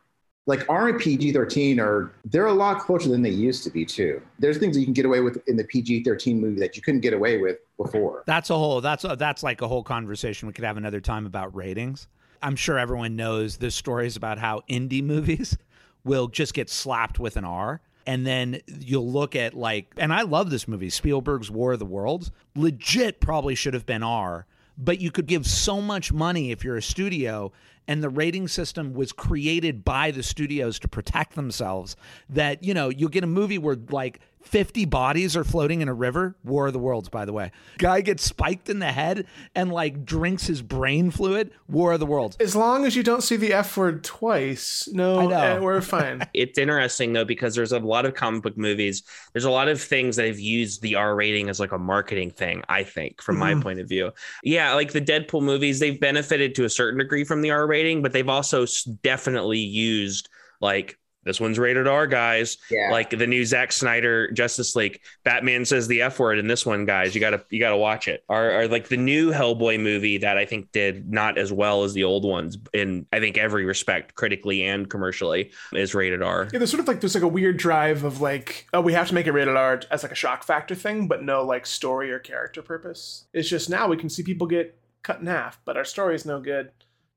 like 0.47 0.69
R 0.69 0.89
and 0.89 0.99
PG 1.01 1.33
thirteen 1.33 1.81
are 1.81 2.13
they're 2.25 2.47
a 2.47 2.53
lot 2.53 2.81
closer 2.81 3.09
than 3.09 3.23
they 3.23 3.31
used 3.31 3.65
to 3.65 3.71
be 3.71 3.85
too. 3.85 4.21
There's 4.39 4.59
things 4.59 4.77
that 4.77 4.81
you 4.81 4.87
can 4.87 4.95
get 4.95 5.07
away 5.07 5.21
with 5.21 5.47
in 5.49 5.57
the 5.57 5.65
PG 5.65 6.05
thirteen 6.05 6.41
movie 6.41 6.61
that 6.61 6.77
you 6.77 6.83
couldn't 6.83 7.01
get 7.01 7.15
away 7.15 7.39
with 7.39 7.59
before. 7.77 8.25
That's 8.27 8.51
a 8.51 8.55
whole 8.55 8.81
that's 8.81 9.05
a, 9.05 9.17
that's 9.17 9.43
like 9.43 9.63
a 9.63 9.69
whole 9.69 9.83
conversation 9.83 10.47
we 10.47 10.53
could 10.53 10.65
have 10.65 10.77
another 10.77 11.01
time 11.01 11.27
about 11.27 11.55
ratings. 11.55 12.09
I'm 12.43 12.57
sure 12.57 12.79
everyone 12.79 13.17
knows 13.17 13.57
the 13.57 13.71
stories 13.71 14.17
about 14.17 14.39
how 14.39 14.61
indie 14.69 15.03
movies 15.03 15.57
will 16.05 16.29
just 16.29 16.53
get 16.53 16.69
slapped 16.69 17.19
with 17.19 17.37
an 17.39 17.45
R. 17.45 17.81
And 18.07 18.27
then 18.27 18.61
you'll 18.67 19.11
look 19.11 19.35
at 19.35 19.55
like, 19.55 19.87
and 19.97 20.13
I 20.13 20.23
love 20.23 20.51
this 20.51 20.69
movie, 20.69 20.91
Spielberg's 20.91 21.51
War 21.51 21.73
of 21.73 21.79
the 21.79 21.87
Worlds. 21.87 22.31
Legit 22.55 23.19
probably 23.19 23.55
should 23.55 23.73
have 23.73 23.87
been 23.87 24.03
R, 24.03 24.45
but 24.77 25.01
you 25.01 25.11
could 25.11 25.25
give 25.25 25.47
so 25.47 25.81
much 25.81 26.13
money 26.13 26.51
if 26.51 26.63
you're 26.63 26.77
a 26.77 26.83
studio 26.83 27.51
and 27.87 28.03
the 28.03 28.09
rating 28.09 28.49
system 28.49 28.95
was 28.95 29.13
created 29.13 29.85
by 29.85 30.11
the 30.11 30.23
studios 30.23 30.79
to 30.79 30.89
protect 30.89 31.35
themselves 31.35 31.97
that 32.29 32.63
you 32.65 32.75
know 32.75 32.89
you'll 32.89 33.09
get 33.09 33.25
a 33.25 33.29
movie 33.29 33.59
where 33.59 33.77
like 33.91 34.21
50 34.43 34.85
bodies 34.85 35.39
are 35.39 35.45
floating 35.45 35.81
in 35.81 35.89
a 35.89 35.95
river 35.95 36.37
war 36.45 36.67
of 36.67 36.75
the 36.75 36.79
worlds 36.79 37.09
by 37.09 37.25
the 37.25 37.33
way 37.33 37.51
guy 37.79 38.03
gets 38.03 38.23
spiked 38.23 38.69
in 38.69 38.79
the 38.79 38.93
head 38.93 39.27
and 39.55 39.73
like 39.73 40.05
drinks 40.05 40.47
his 40.47 40.61
brain 40.61 41.11
fluid 41.11 41.51
war 41.67 41.95
of 41.95 42.01
the 42.01 42.05
worlds 42.05 42.37
As 42.41 42.55
long 42.55 42.85
as 42.85 42.95
you 42.95 43.03
don't 43.03 43.23
see 43.23 43.37
the 43.37 43.55
F 43.55 43.75
word 43.79 44.05
twice, 44.05 44.87
no, 44.93 45.29
know. 45.29 45.37
eh, 45.37 45.59
we're 45.59 45.81
fine. 45.81 46.21
It's 46.35 46.59
interesting 46.59 47.13
though 47.15 47.25
because 47.25 47.55
there's 47.55 47.73
a 47.73 47.79
lot 47.79 48.05
of 48.05 48.15
comic 48.15 48.43
book 48.43 48.59
movies. 48.59 49.03
There's 49.33 49.45
a 49.47 49.51
lot 49.51 49.69
of 49.69 49.81
things 49.81 50.17
that 50.17 50.27
have 50.27 50.39
used 50.41 50.83
the 50.83 50.95
R 50.97 51.15
rating 51.15 51.49
as 51.49 51.59
like 51.61 51.73
a 51.73 51.79
marketing 51.79 52.31
thing. 52.31 52.63
I 52.69 52.83
think, 52.83 53.23
from 53.23 53.39
my 53.39 53.55
Mhm. 53.55 53.63
point 53.63 53.81
of 53.81 53.89
view, 53.89 54.11
yeah, 54.43 54.75
like 54.75 54.93
the 54.93 55.01
Deadpool 55.01 55.43
movies, 55.43 55.79
they've 55.81 55.99
benefited 55.99 56.55
to 56.57 56.65
a 56.65 56.69
certain 56.71 56.99
degree 56.99 57.25
from 57.25 57.41
the 57.41 57.51
R 57.51 57.67
rating, 57.67 57.74
but 58.03 58.13
they've 58.13 58.29
also 58.29 58.67
definitely 59.03 59.59
used 59.59 60.29
like 60.61 60.99
this 61.25 61.41
one's 61.41 61.59
rated 61.59 61.89
R, 61.89 62.07
guys. 62.07 62.59
Yeah. 62.71 62.91
Like 62.91 63.11
the 63.11 63.27
new 63.27 63.45
Zack 63.45 63.73
Snyder 63.73 64.31
Justice 64.33 64.77
League, 64.77 65.01
Batman 65.25 65.65
says 65.65 65.89
the 65.89 66.03
F 66.03 66.19
word 66.19 66.39
in 66.39 66.47
this 66.47 66.67
one, 66.67 66.85
guys. 66.85 67.15
You 67.15 67.21
gotta 67.21 67.45
you 67.51 67.59
gotta 67.59 67.77
watch 67.77 68.09
it. 68.09 68.25
Or, 68.29 68.61
or 68.61 68.69
like 68.69 68.89
the 68.89 68.97
new 68.97 69.33
Hellboy 69.33 69.81
movie 69.81 70.19
that 70.19 70.37
I 70.37 70.45
think 70.45 70.71
did 70.73 71.11
not 71.11 71.39
as 71.39 71.53
well 71.53 71.85
as 71.85 71.95
the 71.95 72.05
old 72.05 72.25
ones 72.25 72.59
in 72.73 73.07
I 73.13 73.21
think 73.21 73.39
every 73.39 73.65
respect, 73.65 74.15
critically 74.15 74.63
and 74.65 74.89
commercially, 74.89 75.53
is 75.73 75.95
rated 75.95 76.23
R. 76.23 76.49
Yeah, 76.53 76.59
there's 76.59 76.71
sort 76.71 76.81
of 76.81 76.89
like 76.89 77.01
there's 77.01 77.15
like 77.15 77.25
a 77.25 77.29
weird 77.29 77.57
drive 77.57 78.05
of 78.05 78.21
like, 78.21 78.67
oh, 78.73 78.81
we 78.81 78.93
have 78.93 79.09
to 79.09 79.15
make 79.15 79.27
it 79.27 79.33
rated 79.33 79.57
R 79.57 79.81
as 79.91 80.03
like 80.03 80.13
a 80.13 80.17
shock 80.17 80.45
factor 80.45 80.75
thing, 80.75 81.09
but 81.09 81.23
no 81.23 81.43
like 81.43 81.67
story 81.67 82.13
or 82.13 82.19
character 82.19 82.63
purpose. 82.63 83.25
It's 83.33 83.49
just 83.49 83.71
now 83.71 83.89
we 83.89 83.97
can 83.97 84.11
see 84.11 84.23
people 84.23 84.47
get 84.47 84.79
cut 85.03 85.21
in 85.21 85.27
half, 85.27 85.59
but 85.65 85.77
our 85.77 85.85
story 85.85 86.15
is 86.15 86.27
no 86.27 86.41
good 86.41 86.71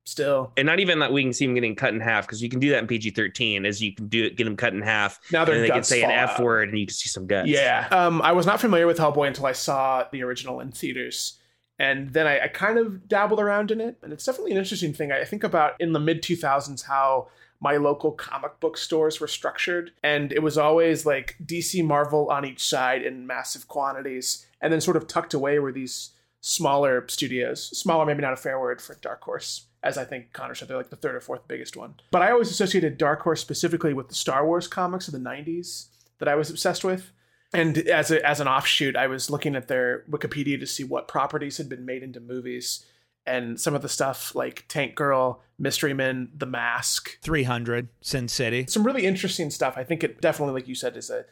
still. 0.08 0.52
and 0.58 0.66
not 0.66 0.80
even 0.80 1.00
that 1.00 1.12
we 1.12 1.24
can 1.24 1.34
see 1.34 1.46
them 1.46 1.56
getting 1.56 1.76
cut 1.76 1.94
in 1.94 2.00
half 2.00 2.26
because 2.26 2.42
you 2.42 2.50
can 2.50 2.60
do 2.60 2.70
that 2.70 2.80
in 2.80 2.88
PG 2.88 3.12
thirteen, 3.12 3.66
as 3.66 3.82
you 3.82 3.94
can 3.94 4.08
do 4.08 4.26
it, 4.26 4.36
get 4.36 4.46
them 4.46 4.56
cut 4.56 4.74
in 4.74 4.82
half, 4.82 5.20
Now 5.32 5.42
and 5.42 5.50
their 5.50 5.56
then 5.56 5.64
they 5.64 5.70
can 5.70 5.84
say 5.84 6.04
an 6.04 6.12
F 6.12 6.32
out. 6.32 6.44
word, 6.44 6.70
and 6.70 6.80
you 6.80 6.86
can 6.86 6.94
see 6.94 7.10
some 7.10 7.28
guts. 7.28 7.50
Yeah. 7.50 7.88
Um, 7.92 8.22
I 8.22 8.32
was 8.32 8.46
not 8.46 8.62
familiar 8.62 8.88
with 8.88 8.98
Hellboy 8.98 9.28
until 9.28 9.46
I 9.46 9.52
saw 9.52 10.06
the 10.12 10.24
original 10.24 10.60
in 10.60 10.72
theaters. 10.72 11.40
And 11.80 12.12
then 12.14 12.26
I, 12.26 12.46
I 12.46 12.48
kind 12.48 12.80
of 12.80 13.08
dabbled 13.08 13.40
around 13.40 13.70
in 13.70 13.80
it. 13.80 13.98
And 14.02 14.12
it's 14.12 14.26
definitely 14.26 14.52
an 14.52 14.58
interesting 14.58 14.94
thing. 14.94 15.12
I 15.12 15.24
think 15.24 15.44
about 15.44 15.80
in 15.80 15.94
the 15.94 16.00
mid 16.00 16.24
2000s 16.24 16.86
how 16.86 17.28
my 17.60 17.78
local 17.78 18.12
comic 18.12 18.60
book 18.60 18.78
stores 18.78 19.20
were 19.20 19.28
structured. 19.28 19.92
And 20.04 20.32
it 20.32 20.42
was 20.42 20.58
always 20.58 21.06
like 21.06 21.36
DC 21.46 21.84
Marvel 21.84 22.30
on 22.32 22.46
each 22.46 22.64
side 22.68 23.04
in 23.04 23.28
massive 23.28 23.68
quantities. 23.68 24.48
And 24.60 24.74
then 24.74 24.82
sort 24.82 24.98
of 24.98 25.08
tucked 25.08 25.36
away 25.36 25.60
were 25.60 25.72
these 25.72 26.12
smaller 26.42 27.06
studios. 27.08 27.64
Smaller, 27.78 28.06
maybe 28.06 28.22
not 28.22 28.34
a 28.34 28.38
fair 28.38 28.60
word 28.60 28.82
for 28.82 28.96
Dark 28.96 29.24
Horse. 29.24 29.66
As 29.84 29.98
I 29.98 30.06
think 30.06 30.34
Connor 30.34 30.56
said, 30.56 30.68
they're 30.68 30.78
like 30.78 30.90
the 30.90 30.96
third 30.96 31.16
or 31.16 31.22
fourth 31.22 31.48
biggest 31.48 31.78
one. 31.78 31.96
But 32.12 32.22
I 32.22 32.32
always 32.32 32.52
associated 32.52 32.98
Dark 32.98 33.22
Horse 33.22 33.42
specifically 33.42 33.94
with 33.94 34.10
the 34.10 34.16
Star 34.16 34.46
Wars 34.46 34.68
comics 34.68 35.08
of 35.08 35.14
the 35.14 35.20
90s 35.20 35.88
that 36.20 36.28
I 36.28 36.36
was 36.36 36.50
obsessed 36.50 36.84
with. 36.84 37.12
And 37.54 37.78
as 37.78 38.12
a, 38.12 38.26
as 38.28 38.40
an 38.40 38.48
offshoot, 38.48 38.96
I 38.96 39.08
was 39.08 39.30
looking 39.30 39.56
at 39.56 39.68
their 39.68 40.04
Wikipedia 40.10 40.60
to 40.60 40.68
see 40.68 40.84
what 40.84 41.08
properties 41.08 41.58
had 41.58 41.70
been 41.70 41.86
made 41.86 42.04
into 42.04 42.20
movies, 42.20 42.86
and 43.26 43.60
some 43.60 43.74
of 43.74 43.82
the 43.82 43.90
stuff 43.90 44.36
like 44.36 44.66
Tank 44.68 44.96
Girl, 44.96 45.42
Mystery 45.58 45.94
Men, 45.94 46.30
The 46.36 46.46
Mask, 46.46 47.20
300 47.22 47.88
sin 48.02 48.28
city 48.28 48.66
some 48.68 48.86
really 48.86 49.06
interesting 49.06 49.50
stuff. 49.50 49.76
I 49.78 49.84
think 49.84 50.04
it 50.04 50.20
definitely, 50.22 50.56
like 50.56 50.68
you 50.68 50.76
said, 50.76 50.98
is 50.98 51.10
a 51.10 51.20
a 51.20 51.26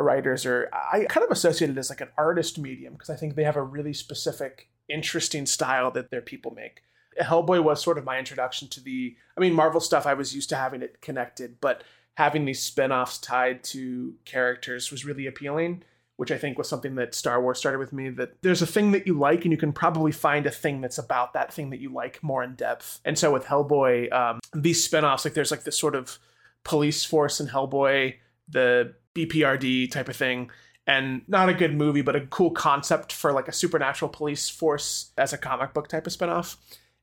writer's 0.00 0.46
or 0.46 0.70
I 0.72 1.04
kind 1.04 1.24
of 1.24 1.30
associate 1.30 1.70
it 1.70 1.78
as 1.78 1.90
like 1.90 2.00
an 2.00 2.08
artist 2.16 2.58
medium 2.58 2.94
because 2.94 3.10
I 3.10 3.16
think 3.16 3.34
they 3.34 3.44
have 3.44 3.56
a 3.56 3.62
really 3.62 3.92
specific, 3.92 4.68
interesting 4.88 5.44
style 5.46 5.90
that 5.90 6.10
their 6.10 6.22
people 6.22 6.52
make. 6.52 6.82
Hellboy 7.20 7.62
was 7.62 7.82
sort 7.82 7.98
of 7.98 8.04
my 8.04 8.18
introduction 8.18 8.68
to 8.68 8.80
the, 8.80 9.14
I 9.36 9.40
mean, 9.40 9.52
Marvel 9.52 9.80
stuff. 9.80 10.06
I 10.06 10.14
was 10.14 10.34
used 10.34 10.48
to 10.48 10.56
having 10.56 10.80
it 10.80 11.02
connected, 11.02 11.60
but 11.60 11.84
having 12.14 12.44
these 12.44 12.62
spin-offs 12.62 13.18
tied 13.18 13.62
to 13.64 14.14
characters 14.24 14.90
was 14.90 15.04
really 15.04 15.26
appealing 15.26 15.82
which 16.16 16.30
i 16.30 16.38
think 16.38 16.58
was 16.58 16.68
something 16.68 16.94
that 16.94 17.14
star 17.14 17.40
wars 17.40 17.58
started 17.58 17.78
with 17.78 17.92
me 17.92 18.10
that 18.10 18.40
there's 18.42 18.62
a 18.62 18.66
thing 18.66 18.92
that 18.92 19.06
you 19.06 19.18
like 19.18 19.44
and 19.44 19.52
you 19.52 19.58
can 19.58 19.72
probably 19.72 20.12
find 20.12 20.46
a 20.46 20.50
thing 20.50 20.80
that's 20.80 20.98
about 20.98 21.32
that 21.32 21.52
thing 21.52 21.70
that 21.70 21.80
you 21.80 21.92
like 21.92 22.22
more 22.22 22.42
in 22.42 22.54
depth 22.54 23.00
and 23.04 23.18
so 23.18 23.32
with 23.32 23.44
hellboy 23.44 24.12
um, 24.12 24.38
these 24.54 24.84
spin-offs 24.84 25.24
like 25.24 25.34
there's 25.34 25.50
like 25.50 25.64
this 25.64 25.78
sort 25.78 25.94
of 25.94 26.18
police 26.64 27.04
force 27.04 27.40
in 27.40 27.48
hellboy 27.48 28.14
the 28.48 28.94
bprd 29.14 29.90
type 29.90 30.08
of 30.08 30.16
thing 30.16 30.50
and 30.86 31.22
not 31.28 31.48
a 31.48 31.54
good 31.54 31.74
movie 31.74 32.02
but 32.02 32.16
a 32.16 32.26
cool 32.26 32.50
concept 32.50 33.12
for 33.12 33.32
like 33.32 33.48
a 33.48 33.52
supernatural 33.52 34.08
police 34.08 34.48
force 34.48 35.12
as 35.16 35.32
a 35.32 35.38
comic 35.38 35.72
book 35.72 35.88
type 35.88 36.06
of 36.06 36.12
spin-off. 36.12 36.56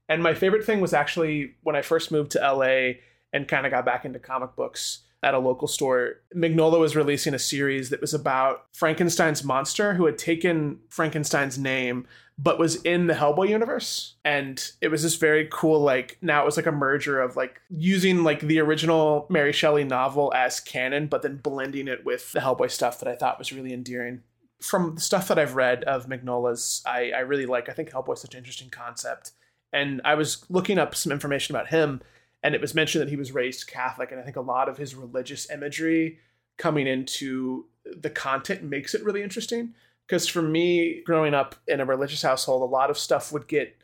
And 0.08 0.24
my 0.24 0.34
favorite 0.34 0.66
thing 0.66 0.82
was 0.82 0.94
actually 0.94 1.56
when 1.64 1.76
i 1.76 1.82
first 1.82 2.12
moved 2.12 2.32
to 2.32 2.40
la 2.40 2.94
and 3.32 3.48
kind 3.48 3.66
of 3.66 3.72
got 3.72 3.86
back 3.86 4.06
into 4.06 4.20
comic 4.20 4.56
books 4.56 5.00
at 5.22 5.34
a 5.34 5.40
local 5.40 5.68
store. 5.68 6.16
Mignola 6.36 6.80
was 6.80 6.96
releasing 6.96 7.34
a 7.34 7.40
series 7.40 7.90
that 7.90 8.02
was 8.02 8.14
about 8.14 8.66
Frankenstein's 8.74 9.44
monster 9.44 9.94
who 9.94 10.06
had 10.06 10.18
taken 10.18 10.80
Frankenstein's 10.90 11.58
name 11.58 12.08
but 12.42 12.58
was 12.58 12.78
in 12.84 13.08
the 13.08 13.14
Hellboy 13.14 13.50
universe. 13.50 14.16
And 14.24 14.64
it 14.80 14.88
was 14.88 15.04
this 15.04 15.16
very 15.16 15.50
cool 15.52 15.82
like 15.82 16.18
now 16.22 16.42
it 16.42 16.46
was 16.46 16.56
like 16.56 16.66
a 16.66 16.72
merger 16.72 17.20
of 17.20 17.36
like 17.36 17.62
using 17.70 18.24
like 18.24 18.40
the 18.40 18.60
original 18.60 19.28
Mary 19.30 19.52
Shelley 19.52 19.84
novel 19.84 20.32
as 20.34 20.62
canon 20.62 21.08
but 21.08 21.22
then 21.22 21.38
blending 21.38 21.90
it 21.90 22.06
with 22.06 22.32
the 22.32 22.40
Hellboy 22.40 22.72
stuff 22.72 23.00
that 23.00 23.10
I 23.10 23.16
thought 23.16 23.40
was 23.40 23.52
really 23.52 23.74
endearing. 23.74 24.24
From 24.62 24.96
the 24.96 25.02
stuff 25.02 25.28
that 25.28 25.40
I've 25.40 25.56
read 25.56 25.84
of 25.84 26.08
Mignola's, 26.08 26.82
I, 26.86 27.12
I 27.12 27.20
really 27.20 27.46
like. 27.46 27.70
I 27.70 27.74
think 27.74 27.92
Hellboy's 27.92 28.22
such 28.22 28.34
an 28.34 28.40
interesting 28.40 28.70
concept. 28.70 29.32
And 29.72 30.02
I 30.04 30.16
was 30.16 30.46
looking 30.50 30.78
up 30.78 30.96
some 30.96 31.12
information 31.12 31.56
about 31.56 31.70
him 31.70 32.02
and 32.44 32.56
it 32.56 32.62
was 32.62 32.76
mentioned 32.76 33.02
that 33.02 33.10
he 33.10 33.16
was 33.16 33.32
raised 33.32 33.68
Catholic, 33.68 34.12
and 34.12 34.20
I 34.20 34.24
think 34.24 34.38
a 34.38 34.42
lot 34.42 34.70
of 34.70 34.78
his 34.78 34.96
religious 34.96 35.50
imagery 35.50 36.20
coming 36.58 36.88
into 36.88 37.66
the 37.86 38.10
content 38.10 38.64
makes 38.64 38.94
it 38.94 39.04
really 39.04 39.24
interesting. 39.24 39.74
Because 40.08 40.28
for 40.28 40.42
me, 40.42 41.02
growing 41.06 41.34
up 41.34 41.56
in 41.68 41.80
a 41.80 41.86
religious 41.86 42.24
household, 42.24 42.64
a 42.64 42.66
lot 42.66 42.90
of 42.90 42.98
stuff 42.98 43.32
would 43.32 43.48
get 43.48 43.76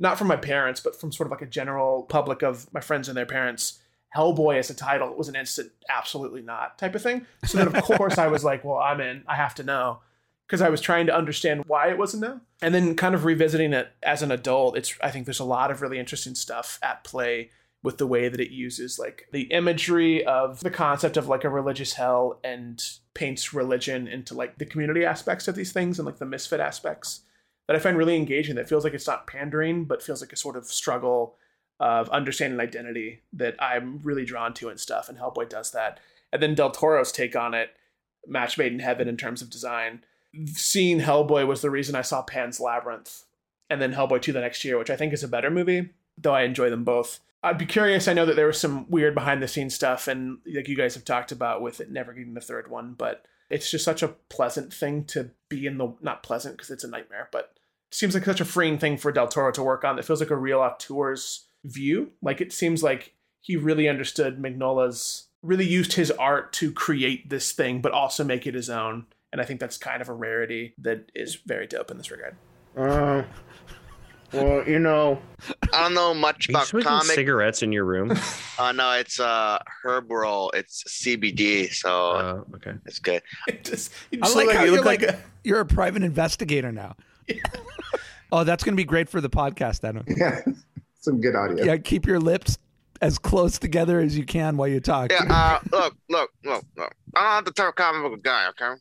not 0.00 0.18
from 0.18 0.28
my 0.28 0.36
parents, 0.36 0.80
but 0.80 0.98
from 0.98 1.12
sort 1.12 1.26
of 1.26 1.30
like 1.30 1.42
a 1.42 1.46
general 1.46 2.04
public 2.04 2.42
of 2.42 2.72
my 2.72 2.80
friends 2.80 3.08
and 3.08 3.16
their 3.16 3.26
parents. 3.26 3.80
Hellboy 4.16 4.58
as 4.58 4.70
a 4.70 4.74
title 4.74 5.14
was 5.14 5.28
an 5.28 5.34
instant, 5.34 5.72
absolutely 5.88 6.40
not 6.40 6.78
type 6.78 6.94
of 6.94 7.02
thing. 7.02 7.26
So 7.44 7.58
then, 7.58 7.68
of 7.68 7.74
course, 7.82 8.16
I 8.16 8.28
was 8.28 8.44
like, 8.44 8.64
well, 8.64 8.78
I'm 8.78 9.00
in. 9.00 9.24
I 9.26 9.34
have 9.34 9.56
to 9.56 9.64
know 9.64 10.00
because 10.46 10.62
I 10.62 10.68
was 10.68 10.80
trying 10.80 11.06
to 11.06 11.16
understand 11.16 11.64
why 11.66 11.88
it 11.88 11.98
wasn't 11.98 12.22
no. 12.22 12.40
And 12.62 12.74
then 12.74 12.96
kind 12.96 13.14
of 13.14 13.24
revisiting 13.24 13.72
it 13.72 13.88
as 14.02 14.22
an 14.22 14.30
adult, 14.30 14.76
it's 14.76 14.94
I 15.02 15.10
think 15.10 15.26
there's 15.26 15.40
a 15.40 15.44
lot 15.44 15.70
of 15.70 15.82
really 15.82 15.98
interesting 15.98 16.34
stuff 16.34 16.78
at 16.82 17.04
play 17.04 17.50
with 17.84 17.98
the 17.98 18.06
way 18.06 18.28
that 18.28 18.40
it 18.40 18.50
uses 18.50 18.98
like 18.98 19.28
the 19.30 19.42
imagery 19.42 20.24
of 20.24 20.58
the 20.60 20.70
concept 20.70 21.18
of 21.18 21.28
like 21.28 21.44
a 21.44 21.50
religious 21.50 21.92
hell 21.92 22.40
and 22.42 22.82
paints 23.12 23.52
religion 23.52 24.08
into 24.08 24.34
like 24.34 24.56
the 24.56 24.64
community 24.64 25.04
aspects 25.04 25.46
of 25.46 25.54
these 25.54 25.70
things 25.70 25.98
and 25.98 26.06
like 26.06 26.18
the 26.18 26.24
misfit 26.24 26.60
aspects 26.60 27.20
that 27.68 27.76
I 27.76 27.78
find 27.78 27.96
really 27.96 28.16
engaging. 28.16 28.56
That 28.56 28.68
feels 28.68 28.84
like 28.84 28.94
it's 28.94 29.06
not 29.06 29.26
pandering, 29.26 29.84
but 29.84 30.02
feels 30.02 30.22
like 30.22 30.32
a 30.32 30.36
sort 30.36 30.56
of 30.56 30.64
struggle 30.64 31.36
of 31.78 32.08
understanding 32.08 32.58
identity 32.58 33.20
that 33.34 33.54
I'm 33.62 34.00
really 34.02 34.24
drawn 34.24 34.54
to 34.54 34.70
and 34.70 34.80
stuff. 34.80 35.10
And 35.10 35.18
Hellboy 35.18 35.50
does 35.50 35.70
that. 35.72 36.00
And 36.32 36.42
then 36.42 36.54
Del 36.54 36.70
Toro's 36.70 37.12
take 37.12 37.36
on 37.36 37.52
it, 37.52 37.70
match 38.26 38.56
made 38.56 38.72
in 38.72 38.78
heaven 38.78 39.08
in 39.08 39.18
terms 39.18 39.42
of 39.42 39.50
design. 39.50 40.04
Seeing 40.46 41.00
Hellboy 41.00 41.46
was 41.46 41.60
the 41.60 41.70
reason 41.70 41.94
I 41.94 42.02
saw 42.02 42.22
Pan's 42.22 42.60
Labyrinth 42.60 43.24
and 43.68 43.80
then 43.80 43.92
Hellboy 43.92 44.22
2 44.22 44.32
the 44.32 44.40
next 44.40 44.64
year, 44.64 44.78
which 44.78 44.90
I 44.90 44.96
think 44.96 45.12
is 45.12 45.22
a 45.22 45.28
better 45.28 45.50
movie, 45.50 45.90
though 46.16 46.34
I 46.34 46.42
enjoy 46.42 46.70
them 46.70 46.84
both. 46.84 47.20
I'd 47.44 47.58
be 47.58 47.66
curious. 47.66 48.08
I 48.08 48.14
know 48.14 48.24
that 48.26 48.36
there 48.36 48.46
was 48.46 48.58
some 48.58 48.90
weird 48.90 49.14
behind 49.14 49.42
the 49.42 49.48
scenes 49.48 49.74
stuff, 49.74 50.08
and 50.08 50.38
like 50.46 50.66
you 50.66 50.76
guys 50.76 50.94
have 50.94 51.04
talked 51.04 51.30
about 51.30 51.60
with 51.60 51.80
it 51.80 51.90
never 51.90 52.14
getting 52.14 52.34
the 52.34 52.40
third 52.40 52.70
one, 52.70 52.94
but 52.94 53.26
it's 53.50 53.70
just 53.70 53.84
such 53.84 54.02
a 54.02 54.08
pleasant 54.08 54.72
thing 54.72 55.04
to 55.04 55.30
be 55.48 55.66
in 55.66 55.76
the 55.76 55.94
not 56.00 56.22
pleasant 56.22 56.56
because 56.56 56.70
it's 56.70 56.84
a 56.84 56.88
nightmare, 56.88 57.28
but 57.30 57.52
it 57.90 57.94
seems 57.94 58.14
like 58.14 58.24
such 58.24 58.40
a 58.40 58.46
freeing 58.46 58.78
thing 58.78 58.96
for 58.96 59.12
Del 59.12 59.28
Toro 59.28 59.52
to 59.52 59.62
work 59.62 59.84
on. 59.84 59.96
That 59.96 60.06
feels 60.06 60.20
like 60.20 60.30
a 60.30 60.36
real 60.36 60.60
auteur's 60.60 61.46
view. 61.64 62.12
Like 62.22 62.40
it 62.40 62.52
seems 62.52 62.82
like 62.82 63.14
he 63.40 63.56
really 63.56 63.88
understood 63.88 64.38
Mignola's, 64.38 65.28
really 65.42 65.66
used 65.66 65.92
his 65.92 66.10
art 66.12 66.54
to 66.54 66.72
create 66.72 67.28
this 67.28 67.52
thing, 67.52 67.82
but 67.82 67.92
also 67.92 68.24
make 68.24 68.46
it 68.46 68.54
his 68.54 68.70
own. 68.70 69.06
And 69.32 69.40
I 69.40 69.44
think 69.44 69.60
that's 69.60 69.76
kind 69.76 70.00
of 70.00 70.08
a 70.08 70.14
rarity 70.14 70.72
that 70.78 71.10
is 71.14 71.34
very 71.34 71.66
dope 71.66 71.90
in 71.90 71.98
this 71.98 72.10
regard. 72.10 72.36
Uh, 72.76 73.24
well, 74.34 74.68
you 74.68 74.78
know, 74.78 75.20
I 75.72 75.82
don't 75.82 75.94
know 75.94 76.12
much 76.14 76.48
Are 76.48 76.52
you 76.52 76.56
about 76.56 76.66
smoking 76.68 76.88
comic. 76.88 77.12
cigarettes 77.12 77.62
in 77.62 77.72
your 77.72 77.84
room? 77.84 78.16
Uh, 78.56 78.70
no, 78.70 78.92
it's 78.92 79.18
uh 79.18 79.58
herb 79.82 80.08
roll. 80.08 80.48
It's 80.52 80.84
CBD, 80.84 81.72
so 81.72 81.90
Oh, 81.90 82.46
okay. 82.54 82.74
it's 82.86 83.00
good. 83.00 83.20
It 83.48 83.64
just, 83.64 83.90
you 84.12 84.20
I 84.22 84.26
just 84.26 84.36
like 84.36 84.46
look 84.46 84.54
how 84.54 84.62
you 84.62 84.66
you're 84.68 84.76
look 84.76 84.84
like, 84.86 85.02
like 85.02 85.10
a, 85.16 85.18
you're 85.42 85.58
a 85.58 85.66
private 85.66 86.04
investigator 86.04 86.70
now. 86.70 86.94
oh, 88.32 88.44
that's 88.44 88.62
going 88.62 88.74
to 88.74 88.76
be 88.76 88.84
great 88.84 89.08
for 89.08 89.20
the 89.20 89.28
podcast, 89.28 89.82
Adam. 89.82 90.04
Yeah, 90.06 90.40
some 91.00 91.20
good 91.20 91.34
audio. 91.34 91.64
Yeah, 91.64 91.78
keep 91.78 92.06
your 92.06 92.20
lips 92.20 92.58
as 93.02 93.18
close 93.18 93.58
together 93.58 93.98
as 93.98 94.16
you 94.16 94.24
can 94.24 94.56
while 94.56 94.68
you 94.68 94.78
talk. 94.78 95.10
Yeah. 95.10 95.24
Uh, 95.28 95.58
look, 95.72 95.96
look, 96.08 96.30
look, 96.44 96.64
look. 96.76 96.94
I'm 97.16 97.24
not 97.24 97.44
the 97.44 97.50
type 97.50 97.70
of 97.70 97.74
comic 97.74 98.08
book 98.12 98.22
guy. 98.22 98.48
Okay. 98.50 98.66
All 98.66 98.76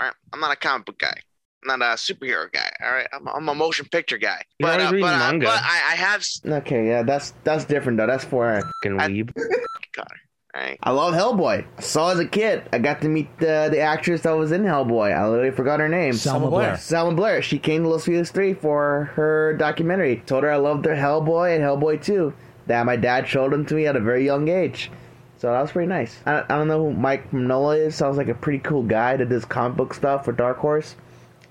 right. 0.00 0.12
I'm 0.32 0.38
not 0.38 0.52
a 0.52 0.56
comic 0.56 0.86
book 0.86 0.98
guy. 1.00 1.20
I'm 1.68 1.78
not 1.78 1.92
a 1.92 1.94
superhero 1.96 2.50
guy. 2.52 2.70
All 2.84 2.92
right. 2.92 3.08
I'm, 3.12 3.26
I'm 3.28 3.48
a 3.48 3.54
motion 3.54 3.86
picture 3.90 4.18
guy. 4.18 4.42
You're 4.58 4.68
But 4.70 4.80
uh, 4.80 4.84
reading 4.92 5.00
but, 5.00 5.14
uh, 5.14 5.18
manga. 5.18 5.46
but 5.46 5.60
I, 5.62 5.92
I 5.92 5.94
have. 5.96 6.24
okay, 6.46 6.86
yeah, 6.86 7.02
that's 7.02 7.34
that's 7.44 7.64
different 7.64 7.98
though. 7.98 8.06
That's 8.06 8.24
for 8.24 8.60
Fucking 8.82 9.00
I- 9.00 9.08
weeb. 9.08 9.32
All 9.98 10.62
right. 10.62 10.78
I 10.82 10.90
love 10.92 11.14
Hellboy. 11.14 11.66
I 11.76 11.80
saw 11.80 12.10
as 12.10 12.18
a 12.18 12.26
kid. 12.26 12.68
I 12.72 12.78
got 12.78 13.02
to 13.02 13.08
meet 13.08 13.28
the 13.38 13.68
the 13.70 13.80
actress 13.80 14.22
that 14.22 14.32
was 14.32 14.50
in 14.50 14.62
Hellboy. 14.62 15.12
I 15.14 15.28
literally 15.28 15.50
forgot 15.50 15.78
her 15.80 15.88
name. 15.88 16.14
Selma 16.14 16.48
Blair. 16.48 16.76
Selma 16.78 17.14
Blair. 17.14 17.42
She 17.42 17.58
came 17.58 17.82
to 17.82 17.88
Los 17.90 18.06
Feliz 18.06 18.30
3 18.30 18.54
for 18.54 19.10
her 19.14 19.54
documentary. 19.58 20.22
Told 20.26 20.44
her 20.44 20.50
I 20.50 20.56
loved 20.56 20.86
her 20.86 20.94
Hellboy 20.94 21.54
and 21.54 21.62
Hellboy 21.62 22.02
2. 22.02 22.32
That 22.66 22.86
my 22.86 22.96
dad 22.96 23.28
showed 23.28 23.52
them 23.52 23.66
to 23.66 23.74
me 23.74 23.86
at 23.86 23.94
a 23.96 24.00
very 24.00 24.24
young 24.24 24.48
age. 24.48 24.90
So 25.36 25.52
that 25.52 25.60
was 25.60 25.70
pretty 25.70 25.88
nice. 25.88 26.16
I, 26.26 26.40
I 26.40 26.46
don't 26.56 26.66
know 26.66 26.82
who 26.86 26.92
Mike 26.94 27.30
Manola 27.30 27.78
is. 27.86 27.94
Sounds 27.94 28.16
like 28.16 28.28
a 28.28 28.34
pretty 28.34 28.58
cool 28.58 28.82
guy 28.82 29.16
that 29.16 29.28
does 29.28 29.44
comic 29.44 29.76
book 29.76 29.94
stuff 29.94 30.24
for 30.24 30.32
Dark 30.32 30.56
Horse. 30.58 30.96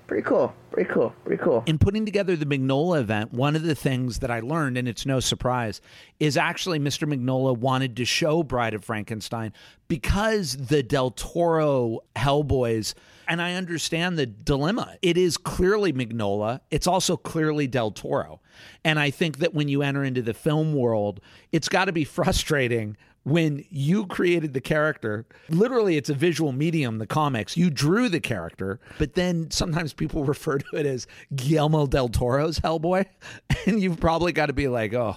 Pretty 0.08 0.22
cool. 0.22 0.54
Pretty 0.70 0.90
cool. 0.90 1.14
Pretty 1.24 1.42
cool. 1.42 1.62
in 1.66 1.78
putting 1.78 2.06
together 2.06 2.34
the 2.34 2.46
Mignola 2.46 2.98
event, 2.98 3.34
one 3.34 3.54
of 3.54 3.62
the 3.62 3.74
things 3.74 4.20
that 4.20 4.30
I 4.30 4.40
learned, 4.40 4.78
and 4.78 4.88
it's 4.88 5.04
no 5.04 5.20
surprise, 5.20 5.82
is 6.18 6.38
actually 6.38 6.78
Mr. 6.78 7.06
Mignola 7.06 7.56
wanted 7.56 7.94
to 7.98 8.06
show 8.06 8.42
Bride 8.42 8.72
of 8.72 8.82
Frankenstein 8.82 9.52
because 9.86 10.56
the 10.56 10.82
Del 10.82 11.10
Toro 11.10 12.00
Hellboys, 12.16 12.94
and 13.28 13.42
I 13.42 13.52
understand 13.52 14.18
the 14.18 14.24
dilemma. 14.24 14.96
It 15.02 15.18
is 15.18 15.36
clearly 15.36 15.92
Mignola, 15.92 16.60
it's 16.70 16.86
also 16.86 17.18
clearly 17.18 17.66
Del 17.66 17.90
Toro. 17.90 18.40
And 18.84 18.98
I 18.98 19.10
think 19.10 19.38
that 19.38 19.52
when 19.52 19.68
you 19.68 19.82
enter 19.82 20.04
into 20.04 20.22
the 20.22 20.34
film 20.34 20.72
world, 20.72 21.20
it's 21.52 21.68
got 21.68 21.84
to 21.84 21.92
be 21.92 22.04
frustrating 22.04 22.96
when 23.24 23.64
you 23.70 24.06
created 24.06 24.54
the 24.54 24.60
character, 24.60 25.26
literally 25.48 25.96
it's 25.96 26.08
a 26.08 26.14
visual 26.14 26.52
medium, 26.52 26.98
the 26.98 27.06
comics. 27.06 27.56
You 27.56 27.70
drew 27.70 28.08
the 28.08 28.20
character, 28.20 28.80
but 28.98 29.14
then 29.14 29.50
sometimes 29.50 29.92
people 29.92 30.24
refer 30.24 30.58
to 30.58 30.76
it 30.76 30.86
as 30.86 31.06
Guillermo 31.34 31.86
del 31.86 32.08
Toro's 32.08 32.60
Hellboy. 32.60 33.06
And 33.66 33.82
you've 33.82 34.00
probably 34.00 34.32
got 34.32 34.46
to 34.46 34.52
be 34.54 34.68
like, 34.68 34.94
oh, 34.94 35.16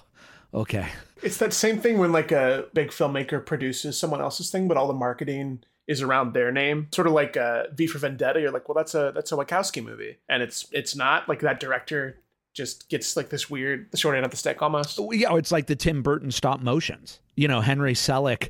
okay. 0.54 0.88
it's 1.24 1.38
that 1.38 1.54
same 1.54 1.80
thing 1.80 2.00
when 2.00 2.12
like 2.12 2.32
a 2.34 2.66
big 2.74 2.90
filmmaker 2.90 3.46
produces 3.46 3.98
someone 3.98 4.20
else's 4.20 4.50
thing, 4.50 4.68
but 4.68 4.76
all 4.76 4.88
the 4.88 4.94
marketing 4.94 5.64
is 5.88 6.02
around 6.02 6.34
their 6.34 6.52
name. 6.52 6.88
Sort 6.94 7.08
of 7.08 7.14
like 7.14 7.38
uh, 7.38 7.66
V 7.74 7.88
for 7.88 8.00
Vendetta. 8.00 8.42
You're 8.42 8.52
like, 8.52 8.68
well, 8.68 8.76
that's 8.76 8.96
a 8.96 9.12
that's 9.14 9.32
a 9.32 9.36
Wachowski 9.36 9.84
movie, 9.84 10.18
and 10.28 10.44
it's 10.44 10.68
it's 10.72 10.96
not 10.96 11.30
like 11.30 11.42
that 11.42 11.60
director 11.60 12.18
just 12.54 12.90
gets 12.90 13.16
like 13.16 13.30
this 13.30 13.50
weird 13.50 13.90
the 13.92 13.98
short 13.98 14.16
end 14.16 14.26
of 14.26 14.32
the 14.32 14.38
stick 14.38 14.62
almost. 14.62 15.00
Yeah, 15.12 15.36
it's 15.36 15.52
like 15.52 15.68
the 15.68 15.76
Tim 15.76 16.02
Burton 16.02 16.32
stop 16.32 16.62
motions. 16.62 17.20
You 17.36 17.48
know, 17.48 17.62
Henry 17.62 17.94
Selick 17.94 18.50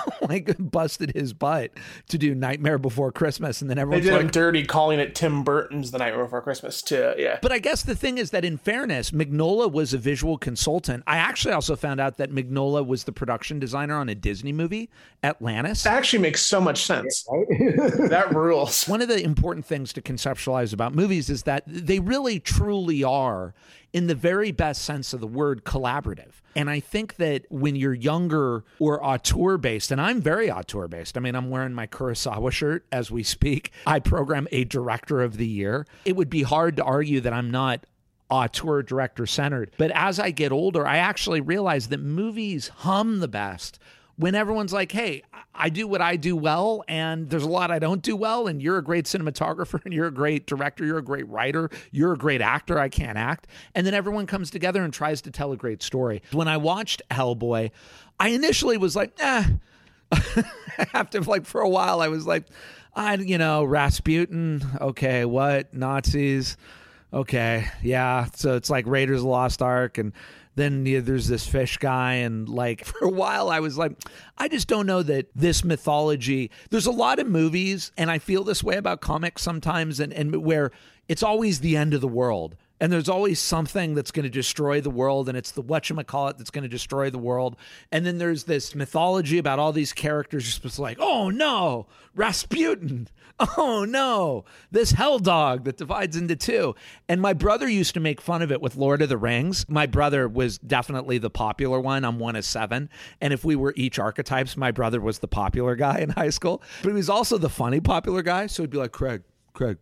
like 0.28 0.54
busted 0.58 1.12
his 1.14 1.32
butt 1.32 1.72
to 2.08 2.18
do 2.18 2.34
Nightmare 2.34 2.78
Before 2.78 3.12
Christmas, 3.12 3.60
and 3.60 3.70
then 3.70 3.76
They 3.76 3.82
everyone's 3.82 4.06
did 4.06 4.20
him 4.20 4.30
dirty 4.30 4.64
calling 4.64 4.98
it 4.98 5.14
Tim 5.14 5.44
Burton's 5.44 5.90
The 5.90 5.98
Night 5.98 6.16
Before 6.16 6.42
Christmas 6.42 6.82
too. 6.82 7.14
Yeah. 7.16 7.38
But 7.42 7.52
I 7.52 7.58
guess 7.58 7.82
the 7.82 7.94
thing 7.96 8.18
is 8.18 8.30
that, 8.30 8.44
in 8.44 8.58
fairness, 8.58 9.10
Mignola 9.10 9.70
was 9.70 9.94
a 9.94 9.98
visual 9.98 10.38
consultant. 10.38 11.02
I 11.06 11.16
actually 11.16 11.54
also 11.54 11.76
found 11.76 12.00
out 12.00 12.16
that 12.18 12.30
Mignola 12.30 12.86
was 12.86 13.04
the 13.04 13.12
production 13.12 13.58
designer 13.58 13.96
on 13.96 14.08
a 14.08 14.14
Disney 14.14 14.52
movie, 14.52 14.90
Atlantis. 15.22 15.82
That 15.82 15.94
actually 15.94 16.22
makes 16.22 16.44
so 16.44 16.60
much 16.60 16.84
sense. 16.84 17.26
That 18.06 18.34
rules. 18.34 18.86
One 18.86 19.02
of 19.02 19.08
the 19.08 19.22
important 19.22 19.66
things 19.66 19.92
to 19.94 20.02
conceptualize 20.02 20.72
about 20.72 20.94
movies 20.94 21.28
is 21.28 21.42
that 21.44 21.64
they 21.66 21.98
really 21.98 22.38
truly 22.40 23.02
are, 23.02 23.54
in 23.92 24.06
the 24.06 24.14
very 24.14 24.52
best 24.52 24.82
sense 24.82 25.12
of 25.12 25.20
the 25.20 25.26
word, 25.26 25.64
collaborative. 25.64 26.40
And 26.54 26.70
I 26.70 26.80
think 26.80 27.16
that 27.16 27.44
when 27.50 27.76
you're 27.76 27.94
younger 27.94 28.64
or 28.78 29.04
auteur 29.04 29.58
based, 29.58 29.90
and 29.90 30.00
I'm 30.00 30.20
very 30.20 30.50
auteur 30.50 30.88
based, 30.88 31.16
I 31.16 31.20
mean, 31.20 31.34
I'm 31.34 31.50
wearing 31.50 31.74
my 31.74 31.86
Kurosawa 31.86 32.50
shirt 32.50 32.86
as 32.90 33.10
we 33.10 33.22
speak. 33.22 33.72
I 33.86 34.00
program 34.00 34.48
a 34.52 34.64
director 34.64 35.22
of 35.22 35.36
the 35.36 35.46
year. 35.46 35.86
It 36.04 36.16
would 36.16 36.30
be 36.30 36.42
hard 36.42 36.76
to 36.76 36.84
argue 36.84 37.20
that 37.20 37.32
I'm 37.32 37.50
not 37.50 37.84
auteur 38.30 38.82
director 38.82 39.26
centered. 39.26 39.70
But 39.76 39.90
as 39.92 40.18
I 40.18 40.30
get 40.30 40.52
older, 40.52 40.86
I 40.86 40.96
actually 40.96 41.40
realize 41.40 41.88
that 41.88 42.00
movies 42.00 42.68
hum 42.68 43.20
the 43.20 43.28
best 43.28 43.78
when 44.16 44.34
everyone's 44.34 44.72
like, 44.72 44.92
hey, 44.92 45.22
I 45.54 45.68
do 45.68 45.86
what 45.86 46.00
I 46.00 46.16
do 46.16 46.36
well, 46.36 46.84
and 46.88 47.28
there's 47.28 47.42
a 47.42 47.48
lot 47.48 47.70
I 47.70 47.78
don't 47.78 48.02
do 48.02 48.16
well, 48.16 48.46
and 48.46 48.62
you're 48.62 48.78
a 48.78 48.84
great 48.84 49.04
cinematographer, 49.04 49.80
and 49.84 49.92
you're 49.92 50.06
a 50.06 50.14
great 50.14 50.46
director, 50.46 50.84
you're 50.84 50.98
a 50.98 51.04
great 51.04 51.28
writer, 51.28 51.70
you're 51.90 52.12
a 52.12 52.18
great 52.18 52.40
actor, 52.40 52.78
I 52.78 52.88
can't 52.88 53.18
act. 53.18 53.46
And 53.74 53.86
then 53.86 53.94
everyone 53.94 54.26
comes 54.26 54.50
together 54.50 54.82
and 54.82 54.92
tries 54.92 55.20
to 55.22 55.30
tell 55.30 55.52
a 55.52 55.56
great 55.56 55.82
story. 55.82 56.22
When 56.32 56.48
I 56.48 56.56
watched 56.56 57.02
Hellboy, 57.10 57.70
I 58.18 58.28
initially 58.28 58.76
was 58.76 58.96
like, 58.96 59.12
eh. 59.18 59.44
After 60.92 61.20
like 61.22 61.46
for 61.46 61.60
a 61.60 61.68
while, 61.68 62.00
I 62.00 62.08
was 62.08 62.26
like, 62.26 62.44
I, 62.94 63.16
you 63.16 63.38
know, 63.38 63.64
Rasputin, 63.64 64.62
okay, 64.80 65.24
what? 65.24 65.74
Nazis, 65.74 66.56
okay, 67.12 67.66
yeah. 67.82 68.26
So 68.34 68.56
it's 68.56 68.70
like 68.70 68.86
Raiders 68.86 69.18
of 69.18 69.24
the 69.24 69.28
Lost 69.28 69.60
Ark, 69.60 69.98
and 69.98 70.12
then 70.56 70.84
yeah, 70.84 71.00
there's 71.00 71.28
this 71.28 71.46
fish 71.46 71.76
guy, 71.78 72.14
and 72.14 72.48
like 72.48 72.84
for 72.84 73.04
a 73.04 73.10
while, 73.10 73.48
I 73.48 73.60
was 73.60 73.78
like, 73.78 73.92
I 74.36 74.48
just 74.48 74.68
don't 74.68 74.86
know 74.86 75.02
that 75.02 75.28
this 75.34 75.64
mythology. 75.64 76.50
There's 76.70 76.86
a 76.86 76.90
lot 76.90 77.18
of 77.18 77.28
movies, 77.28 77.92
and 77.96 78.10
I 78.10 78.18
feel 78.18 78.42
this 78.42 78.64
way 78.64 78.76
about 78.76 79.00
comics 79.00 79.42
sometimes, 79.42 80.00
and 80.00 80.12
and 80.12 80.34
where 80.44 80.72
it's 81.08 81.22
always 81.22 81.60
the 81.60 81.76
end 81.76 81.94
of 81.94 82.00
the 82.00 82.08
world. 82.08 82.56
And 82.80 82.92
there's 82.92 83.08
always 83.08 83.40
something 83.40 83.94
that's 83.94 84.10
going 84.10 84.24
to 84.24 84.30
destroy 84.30 84.80
the 84.80 84.90
world, 84.90 85.28
and 85.28 85.36
it's 85.36 85.50
the 85.50 85.62
whatchamacallit 85.62 86.36
that's 86.36 86.50
going 86.50 86.62
to 86.62 86.68
destroy 86.68 87.08
the 87.10 87.18
world. 87.18 87.56
And 87.90 88.04
then 88.04 88.18
there's 88.18 88.44
this 88.44 88.74
mythology 88.74 89.38
about 89.38 89.58
all 89.58 89.72
these 89.72 89.92
characters 89.92 90.44
just 90.44 90.62
was 90.62 90.78
like, 90.78 90.98
oh 91.00 91.30
no, 91.30 91.86
Rasputin. 92.14 93.08
Oh 93.58 93.84
no, 93.84 94.46
this 94.70 94.92
hell 94.92 95.18
dog 95.18 95.64
that 95.64 95.76
divides 95.76 96.16
into 96.16 96.36
two. 96.36 96.74
And 97.06 97.20
my 97.20 97.34
brother 97.34 97.68
used 97.68 97.92
to 97.92 98.00
make 98.00 98.18
fun 98.18 98.40
of 98.40 98.50
it 98.50 98.62
with 98.62 98.76
Lord 98.76 99.02
of 99.02 99.10
the 99.10 99.18
Rings. 99.18 99.68
My 99.68 99.84
brother 99.84 100.26
was 100.26 100.56
definitely 100.56 101.18
the 101.18 101.28
popular 101.28 101.78
one. 101.78 102.06
I'm 102.06 102.18
one 102.18 102.34
of 102.34 102.46
seven. 102.46 102.88
And 103.20 103.34
if 103.34 103.44
we 103.44 103.54
were 103.54 103.74
each 103.76 103.98
archetypes, 103.98 104.56
my 104.56 104.70
brother 104.70 105.02
was 105.02 105.18
the 105.18 105.28
popular 105.28 105.76
guy 105.76 105.98
in 105.98 106.08
high 106.10 106.30
school. 106.30 106.62
But 106.82 106.88
he 106.88 106.94
was 106.94 107.10
also 107.10 107.36
the 107.36 107.50
funny 107.50 107.78
popular 107.80 108.22
guy. 108.22 108.46
So 108.46 108.62
he'd 108.62 108.70
be 108.70 108.78
like, 108.78 108.92
Craig, 108.92 109.22
Craig, 109.52 109.76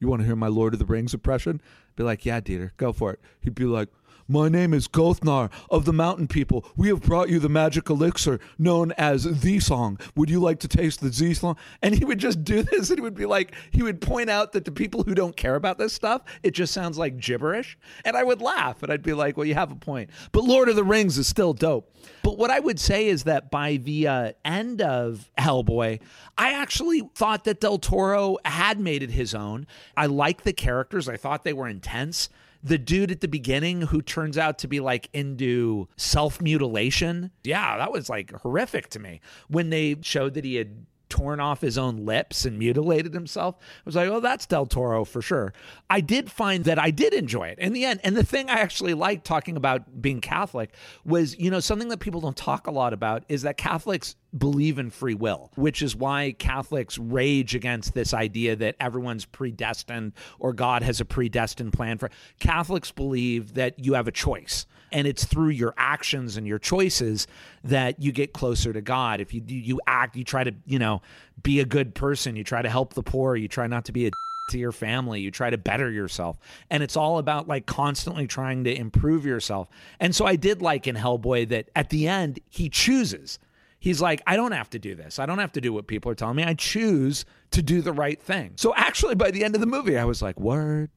you 0.00 0.08
want 0.08 0.20
to 0.20 0.26
hear 0.26 0.36
my 0.36 0.48
Lord 0.48 0.72
of 0.74 0.78
the 0.78 0.86
Rings 0.86 1.14
impression? 1.14 1.60
Be 1.96 2.04
like, 2.04 2.24
yeah, 2.24 2.40
Dieter, 2.40 2.70
go 2.76 2.92
for 2.92 3.12
it. 3.12 3.20
He'd 3.40 3.54
be 3.54 3.64
like, 3.64 3.88
My 4.30 4.50
name 4.50 4.74
is 4.74 4.88
Gothnar 4.88 5.50
of 5.70 5.86
the 5.86 5.92
Mountain 5.94 6.28
People. 6.28 6.66
We 6.76 6.88
have 6.88 7.00
brought 7.00 7.30
you 7.30 7.38
the 7.38 7.48
magic 7.48 7.88
elixir 7.88 8.40
known 8.58 8.92
as 8.98 9.40
the 9.40 9.58
song. 9.58 9.98
Would 10.16 10.28
you 10.28 10.38
like 10.38 10.60
to 10.60 10.68
taste 10.68 11.00
the 11.00 11.10
Z 11.10 11.32
song? 11.32 11.56
And 11.80 11.94
he 11.94 12.04
would 12.04 12.18
just 12.18 12.44
do 12.44 12.62
this 12.62 12.90
and 12.90 12.98
it 12.98 13.02
would 13.02 13.14
be 13.14 13.24
like, 13.24 13.54
he 13.70 13.82
would 13.82 14.02
point 14.02 14.28
out 14.28 14.52
that 14.52 14.66
the 14.66 14.70
people 14.70 15.02
who 15.02 15.14
don't 15.14 15.34
care 15.34 15.54
about 15.54 15.78
this 15.78 15.94
stuff, 15.94 16.24
it 16.42 16.50
just 16.50 16.74
sounds 16.74 16.98
like 16.98 17.16
gibberish. 17.16 17.78
And 18.04 18.18
I 18.18 18.22
would 18.22 18.42
laugh 18.42 18.82
and 18.82 18.92
I'd 18.92 19.02
be 19.02 19.14
like, 19.14 19.38
well, 19.38 19.46
you 19.46 19.54
have 19.54 19.72
a 19.72 19.76
point. 19.76 20.10
But 20.32 20.44
Lord 20.44 20.68
of 20.68 20.76
the 20.76 20.84
Rings 20.84 21.16
is 21.16 21.26
still 21.26 21.54
dope. 21.54 21.90
But 22.22 22.36
what 22.36 22.50
I 22.50 22.60
would 22.60 22.78
say 22.78 23.06
is 23.06 23.24
that 23.24 23.50
by 23.50 23.78
the 23.78 24.08
uh, 24.08 24.32
end 24.44 24.82
of 24.82 25.30
Hellboy, 25.38 26.00
I 26.36 26.52
actually 26.52 27.08
thought 27.14 27.44
that 27.44 27.60
Del 27.60 27.78
Toro 27.78 28.36
had 28.44 28.78
made 28.78 29.02
it 29.02 29.10
his 29.10 29.34
own. 29.34 29.66
I 29.96 30.04
like 30.04 30.42
the 30.42 30.52
characters, 30.52 31.08
I 31.08 31.16
thought 31.16 31.44
they 31.44 31.54
were 31.54 31.66
intense. 31.66 32.28
The 32.62 32.78
dude 32.78 33.10
at 33.10 33.20
the 33.20 33.28
beginning 33.28 33.82
who 33.82 34.02
turns 34.02 34.36
out 34.36 34.58
to 34.58 34.68
be 34.68 34.80
like 34.80 35.08
into 35.12 35.88
self 35.96 36.40
mutilation. 36.40 37.30
Yeah, 37.44 37.78
that 37.78 37.92
was 37.92 38.08
like 38.08 38.32
horrific 38.32 38.88
to 38.90 38.98
me. 38.98 39.20
When 39.48 39.70
they 39.70 39.96
showed 40.02 40.34
that 40.34 40.44
he 40.44 40.56
had 40.56 40.86
torn 41.08 41.40
off 41.40 41.60
his 41.60 41.78
own 41.78 42.04
lips 42.04 42.44
and 42.44 42.58
mutilated 42.58 43.14
himself. 43.14 43.56
I 43.58 43.82
was 43.84 43.96
like, 43.96 44.08
oh, 44.08 44.20
that's 44.20 44.46
Del 44.46 44.66
Toro 44.66 45.04
for 45.04 45.22
sure. 45.22 45.52
I 45.88 46.00
did 46.00 46.30
find 46.30 46.64
that 46.64 46.78
I 46.78 46.90
did 46.90 47.14
enjoy 47.14 47.48
it 47.48 47.58
in 47.58 47.72
the 47.72 47.84
end. 47.84 48.00
And 48.04 48.16
the 48.16 48.24
thing 48.24 48.50
I 48.50 48.54
actually 48.54 48.94
liked 48.94 49.24
talking 49.24 49.56
about 49.56 50.00
being 50.00 50.20
Catholic 50.20 50.74
was, 51.04 51.38
you 51.38 51.50
know, 51.50 51.60
something 51.60 51.88
that 51.88 52.00
people 52.00 52.20
don't 52.20 52.36
talk 52.36 52.66
a 52.66 52.70
lot 52.70 52.92
about 52.92 53.24
is 53.28 53.42
that 53.42 53.56
Catholics 53.56 54.16
believe 54.36 54.78
in 54.78 54.90
free 54.90 55.14
will, 55.14 55.50
which 55.54 55.80
is 55.80 55.96
why 55.96 56.34
Catholics 56.38 56.98
rage 56.98 57.54
against 57.54 57.94
this 57.94 58.12
idea 58.12 58.56
that 58.56 58.76
everyone's 58.78 59.24
predestined 59.24 60.12
or 60.38 60.52
God 60.52 60.82
has 60.82 61.00
a 61.00 61.04
predestined 61.04 61.72
plan 61.72 61.98
for. 61.98 62.10
Catholics 62.38 62.92
believe 62.92 63.54
that 63.54 63.78
you 63.78 63.94
have 63.94 64.08
a 64.08 64.12
choice 64.12 64.66
and 64.92 65.06
it's 65.06 65.24
through 65.24 65.50
your 65.50 65.74
actions 65.76 66.36
and 66.36 66.46
your 66.46 66.58
choices 66.58 67.26
that 67.64 68.00
you 68.00 68.12
get 68.12 68.32
closer 68.32 68.72
to 68.72 68.80
God. 68.80 69.20
If 69.20 69.34
you 69.34 69.42
you 69.46 69.80
act, 69.86 70.16
you 70.16 70.24
try 70.24 70.44
to, 70.44 70.54
you 70.66 70.78
know, 70.78 71.02
be 71.42 71.60
a 71.60 71.64
good 71.64 71.94
person, 71.94 72.36
you 72.36 72.44
try 72.44 72.62
to 72.62 72.70
help 72.70 72.94
the 72.94 73.02
poor, 73.02 73.36
you 73.36 73.48
try 73.48 73.66
not 73.66 73.84
to 73.86 73.92
be 73.92 74.06
a 74.06 74.10
to 74.48 74.58
your 74.58 74.72
family. 74.72 75.20
You 75.20 75.30
try 75.30 75.50
to 75.50 75.58
better 75.58 75.90
yourself. 75.90 76.38
And 76.70 76.82
it's 76.82 76.96
all 76.96 77.18
about 77.18 77.48
like 77.48 77.66
constantly 77.66 78.26
trying 78.26 78.64
to 78.64 78.74
improve 78.74 79.24
yourself. 79.24 79.68
And 80.00 80.14
so 80.14 80.26
I 80.26 80.36
did 80.36 80.60
like 80.60 80.86
in 80.86 80.96
Hellboy 80.96 81.48
that 81.48 81.70
at 81.76 81.90
the 81.90 82.08
end, 82.08 82.40
he 82.48 82.68
chooses. 82.68 83.38
He's 83.80 84.02
like, 84.02 84.20
I 84.26 84.36
don't 84.36 84.52
have 84.52 84.70
to 84.70 84.78
do 84.78 84.96
this. 84.96 85.18
I 85.18 85.26
don't 85.26 85.38
have 85.38 85.52
to 85.52 85.60
do 85.60 85.72
what 85.72 85.86
people 85.86 86.10
are 86.10 86.16
telling 86.16 86.36
me. 86.36 86.42
I 86.42 86.54
choose 86.54 87.24
to 87.50 87.62
do 87.62 87.80
the 87.80 87.92
right 87.92 88.20
thing. 88.20 88.52
So 88.56 88.74
actually, 88.74 89.14
by 89.14 89.30
the 89.30 89.44
end 89.44 89.54
of 89.54 89.60
the 89.60 89.66
movie, 89.66 89.96
I 89.96 90.04
was 90.04 90.22
like, 90.22 90.38
word. 90.38 90.90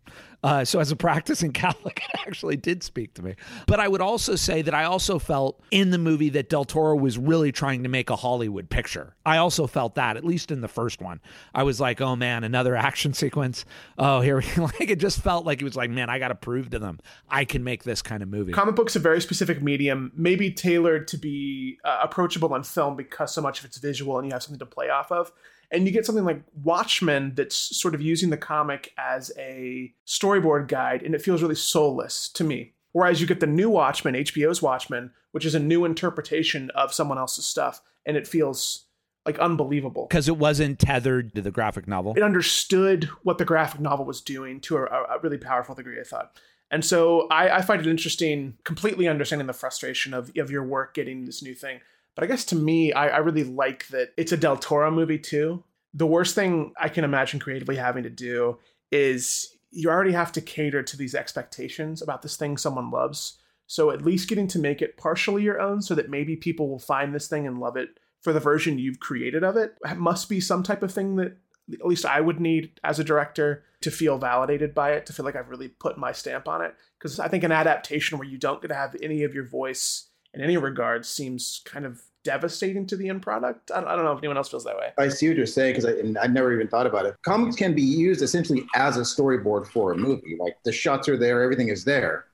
Uh, 0.44 0.66
so, 0.66 0.80
as 0.80 0.92
a 0.92 0.96
practicing 0.96 1.52
Catholic, 1.54 2.02
it 2.12 2.20
actually 2.26 2.58
did 2.58 2.82
speak 2.82 3.14
to 3.14 3.22
me. 3.22 3.36
But 3.68 3.80
I 3.80 3.88
would 3.88 4.02
also 4.02 4.36
say 4.36 4.64
that 4.64 4.74
I 4.74 4.86
also 4.86 5.20
felt 5.20 5.62
in 5.70 5.92
the 5.92 6.00
movie 6.00 6.30
that 6.30 6.50
Del 6.50 6.66
Toro 6.66 6.96
was 6.96 7.18
really 7.18 7.52
trying 7.52 7.84
to 7.84 7.90
make 7.90 8.10
a 8.10 8.16
Hollywood 8.16 8.70
picture. 8.70 9.16
I 9.24 9.38
also 9.38 9.68
felt 9.68 9.96
that, 9.96 10.18
at 10.18 10.26
least 10.26 10.50
in 10.50 10.62
the 10.62 10.68
first 10.68 11.00
one. 11.00 11.22
I 11.54 11.62
was 11.62 11.80
like, 11.80 12.02
oh 12.02 12.16
man, 12.16 12.44
another 12.44 12.76
action 12.92 13.14
sequence. 13.14 13.66
Oh, 14.00 14.22
here 14.22 14.38
we 14.38 14.46
like 14.64 14.90
it 14.90 15.00
just 15.00 15.22
felt 15.22 15.46
like 15.46 15.60
he 15.60 15.64
was 15.64 15.76
like, 15.76 15.92
man, 15.92 16.10
I 16.10 16.18
got 16.18 16.30
to 16.30 16.36
prove 16.36 16.72
to 16.72 16.80
them 16.80 17.00
I 17.30 17.46
can 17.46 17.64
make 17.64 17.84
this 17.84 18.02
kind 18.02 18.24
of 18.24 18.30
movie. 18.30 18.52
Comic 18.52 18.76
books 18.76 18.96
a 18.96 19.00
very 19.00 19.22
specific 19.22 19.62
medium, 19.62 20.12
maybe 20.16 20.52
tailored 20.52 21.08
to 21.10 21.18
be 21.18 21.78
uh, 21.86 22.00
approachable 22.02 22.52
on 22.54 22.64
film 22.64 22.96
because 22.96 23.32
so 23.32 23.42
much 23.42 23.60
of 23.60 23.66
it's 23.66 23.78
visual 23.78 24.18
and 24.18 24.28
you 24.28 24.34
have 24.34 24.42
something 24.42 24.60
to 24.60 24.66
play 24.66 24.90
off 24.90 25.12
of 25.12 25.32
and 25.72 25.86
you 25.86 25.92
get 25.92 26.06
something 26.06 26.26
like 26.26 26.44
Watchmen 26.64 27.34
that's 27.36 27.56
sort 27.56 27.96
of 27.96 28.02
using 28.02 28.30
the 28.30 28.38
comic 28.38 28.94
as 28.98 29.32
a 29.38 29.94
storyboard 30.06 30.68
guide, 30.68 31.02
and 31.04 31.16
it 31.16 31.22
feels 31.22 31.42
really 31.42 31.56
soulless 31.56 32.30
to 32.30 32.44
me. 32.44 32.74
Whereas 32.92 33.22
you 33.22 33.28
get 33.28 33.40
the 33.40 33.48
new 33.48 33.70
Watchmen, 33.70 34.16
HBO's 34.16 34.62
Watchmen, 34.62 35.12
which 35.32 35.46
is 35.46 35.56
a 35.56 35.60
new 35.60 35.86
interpretation 35.86 36.70
of 36.72 36.94
someone 36.94 37.18
else's 37.18 37.46
stuff, 37.46 37.82
and 38.06 38.18
it 38.18 38.28
feels 38.28 38.86
like 39.26 39.40
unbelievable 39.40 40.08
because 40.10 40.28
it 40.28 40.38
wasn't 40.38 40.80
tethered 40.80 41.34
to 41.36 41.42
the 41.42 41.52
graphic 41.52 41.88
novel. 41.88 42.14
It 42.18 42.24
understood 42.24 43.06
what 43.24 43.38
the 43.38 43.46
graphic 43.46 43.80
novel 43.80 44.06
was 44.06 44.20
doing 44.20 44.60
to 44.62 44.78
a, 44.78 44.86
a 44.86 45.20
really 45.22 45.38
powerful 45.38 45.76
degree, 45.76 46.00
I 46.00 46.04
thought. 46.04 46.38
And 46.72 46.84
so 46.84 47.28
I, 47.30 47.58
I, 47.58 47.62
find 47.62 47.82
it 47.82 47.88
interesting, 47.88 48.58
completely 48.64 49.08
understanding 49.08 49.46
the 49.46 49.54
frustration 49.54 50.14
of, 50.14 50.32
of 50.38 50.50
your 50.50 50.64
work 50.64 50.94
getting 50.94 51.26
this 51.26 51.44
new 51.44 51.54
thing. 51.54 51.82
But 52.16 52.24
I 52.24 52.28
guess 52.28 52.46
to 52.46 52.56
me, 52.56 52.94
I, 52.94 53.08
I 53.10 53.18
really 53.18 53.44
like 53.44 53.88
that 53.88 54.14
it's 54.18 54.32
a 54.32 54.38
Del 54.38 54.58
Toro 54.58 54.92
movie 54.92 55.20
too. 55.20 55.64
The 55.94 56.08
worst 56.08 56.36
thing 56.36 56.74
I 56.80 56.90
can 56.90 57.04
imagine 57.04 57.40
creatively 57.40 57.76
having 57.76 58.04
to 58.04 58.10
do 58.10 58.60
is 58.92 59.56
you 59.72 59.90
already 59.90 60.12
have 60.12 60.32
to 60.34 60.42
cater 60.42 60.84
to 60.84 60.98
these 60.98 61.16
expectations 61.16 62.02
about 62.02 62.22
this 62.22 62.36
thing 62.36 62.58
someone 62.58 62.92
loves. 62.92 63.38
So 63.68 63.92
at 63.92 64.02
least 64.02 64.28
getting 64.28 64.48
to 64.48 64.60
make 64.60 64.82
it 64.82 64.98
partially 64.98 65.44
your 65.44 65.62
own 65.62 65.82
so 65.82 65.96
that 65.96 66.10
maybe 66.10 66.36
people 66.36 66.68
will 66.68 66.80
find 66.80 67.16
this 67.16 67.28
thing 67.28 67.48
and 67.48 67.60
love 67.60 67.78
it 67.78 67.90
for 68.22 68.34
the 68.34 68.40
version 68.40 68.78
you've 68.78 69.00
created 69.00 69.44
of 69.44 69.58
it 69.58 69.76
must 69.96 70.30
be 70.30 70.40
some 70.40 70.62
type 70.62 70.84
of 70.84 70.94
thing 70.94 71.16
that 71.16 71.38
at 71.74 71.86
least 71.86 72.06
I 72.06 72.22
would 72.22 72.40
need 72.40 72.80
as 72.84 73.00
a 73.00 73.04
director 73.04 73.64
to 73.82 73.92
feel 73.92 74.18
validated 74.18 74.76
by 74.76 74.92
it, 74.92 75.06
to 75.06 75.14
feel 75.14 75.26
like 75.26 75.36
I've 75.36 75.50
really 75.50 75.70
put 75.70 75.98
my 75.98 76.12
stamp 76.12 76.48
on 76.48 76.62
it. 76.62 76.76
Because 76.98 77.20
I 77.20 77.28
think 77.28 77.44
an 77.44 77.52
adaptation 77.52 78.18
where 78.18 78.28
you 78.28 78.38
don't 78.38 78.62
get 78.62 78.68
to 78.68 78.76
have 78.76 78.96
any 79.02 79.24
of 79.24 79.34
your 79.34 79.48
voice 79.48 80.10
in 80.34 80.42
any 80.42 80.58
regard 80.58 81.06
seems 81.06 81.62
kind 81.66 81.86
of 81.86 82.02
devastating 82.24 82.86
to 82.88 82.96
the 82.96 83.10
end 83.10 83.22
product. 83.22 83.72
I 83.72 83.82
don't, 83.82 83.90
I 83.90 83.96
don't 83.96 84.06
know 84.06 84.12
if 84.12 84.20
anyone 84.20 84.38
else 84.38 84.50
feels 84.50 84.64
that 84.66 84.78
way. 84.78 84.92
I 84.98 85.08
see 85.08 85.28
what 85.28 85.38
you're 85.38 85.46
saying 85.46 85.76
because 85.76 86.16
I, 86.18 86.24
I 86.24 86.28
never 86.28 86.54
even 86.54 86.68
thought 86.68 86.86
about 86.86 87.06
it. 87.06 87.16
Comics 87.24 87.56
can 87.56 87.74
be 87.74 87.82
used 87.82 88.22
essentially 88.22 88.64
as 88.76 88.98
a 88.98 89.02
storyboard 89.02 89.68
for 89.68 89.92
a 89.92 89.98
movie. 89.98 90.38
Like 90.40 90.58
the 90.64 90.72
shots 90.72 91.10
are 91.10 91.18
there, 91.18 91.42
everything 91.42 91.70
is 91.70 91.84
there. 91.84 92.26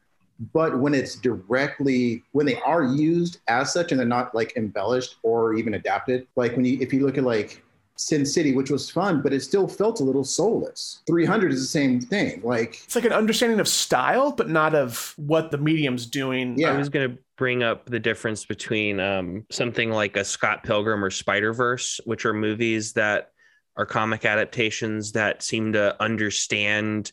But 0.54 0.80
when 0.80 0.94
it's 0.94 1.16
directly, 1.16 2.24
when 2.34 2.46
they 2.46 2.60
are 2.62 2.84
used 2.84 3.40
as 3.48 3.74
such 3.74 3.92
and 3.92 4.00
they're 4.00 4.08
not 4.08 4.36
like 4.36 4.56
embellished 4.56 5.16
or 5.24 5.56
even 5.56 5.74
adapted, 5.74 6.28
like 6.36 6.56
when 6.56 6.64
you, 6.64 6.78
if 6.80 6.94
you 6.94 7.04
look 7.04 7.18
at 7.18 7.24
like 7.24 7.64
Sin 7.96 8.24
City, 8.24 8.54
which 8.54 8.70
was 8.70 8.92
fun, 8.92 9.24
but 9.24 9.34
it 9.34 9.42
still 9.42 9.68
felt 9.68 10.00
a 10.00 10.04
little 10.04 10.24
soulless. 10.24 11.02
300 11.08 11.52
is 11.52 11.62
the 11.62 11.66
same 11.66 12.00
thing. 12.00 12.42
Like 12.44 12.82
it's 12.84 12.96
like 12.96 13.06
an 13.06 13.14
understanding 13.14 13.60
of 13.60 13.68
style, 13.68 14.32
but 14.32 14.48
not 14.48 14.76
of 14.76 15.16
what 15.18 15.50
the 15.50 15.58
medium's 15.58 16.06
doing. 16.06 16.58
Yeah. 16.60 16.74
I 16.74 16.78
was 16.78 16.90
going 16.90 17.10
to 17.10 17.18
bring 17.38 17.64
up 17.64 17.86
the 17.86 18.00
difference 18.00 18.46
between 18.46 19.00
um, 19.00 19.46
something 19.50 19.92
like 19.92 20.18
a 20.18 20.26
Scott 20.26 20.64
Pilgrim 20.64 21.04
or 21.04 21.12
Spider 21.12 21.54
Verse, 21.54 22.00
which 22.06 22.26
are 22.26 22.34
movies 22.34 22.94
that 22.94 23.32
are 23.76 23.86
comic 23.86 24.26
adaptations 24.26 25.12
that 25.14 25.44
seem 25.44 25.74
to 25.74 26.02
understand 26.02 27.12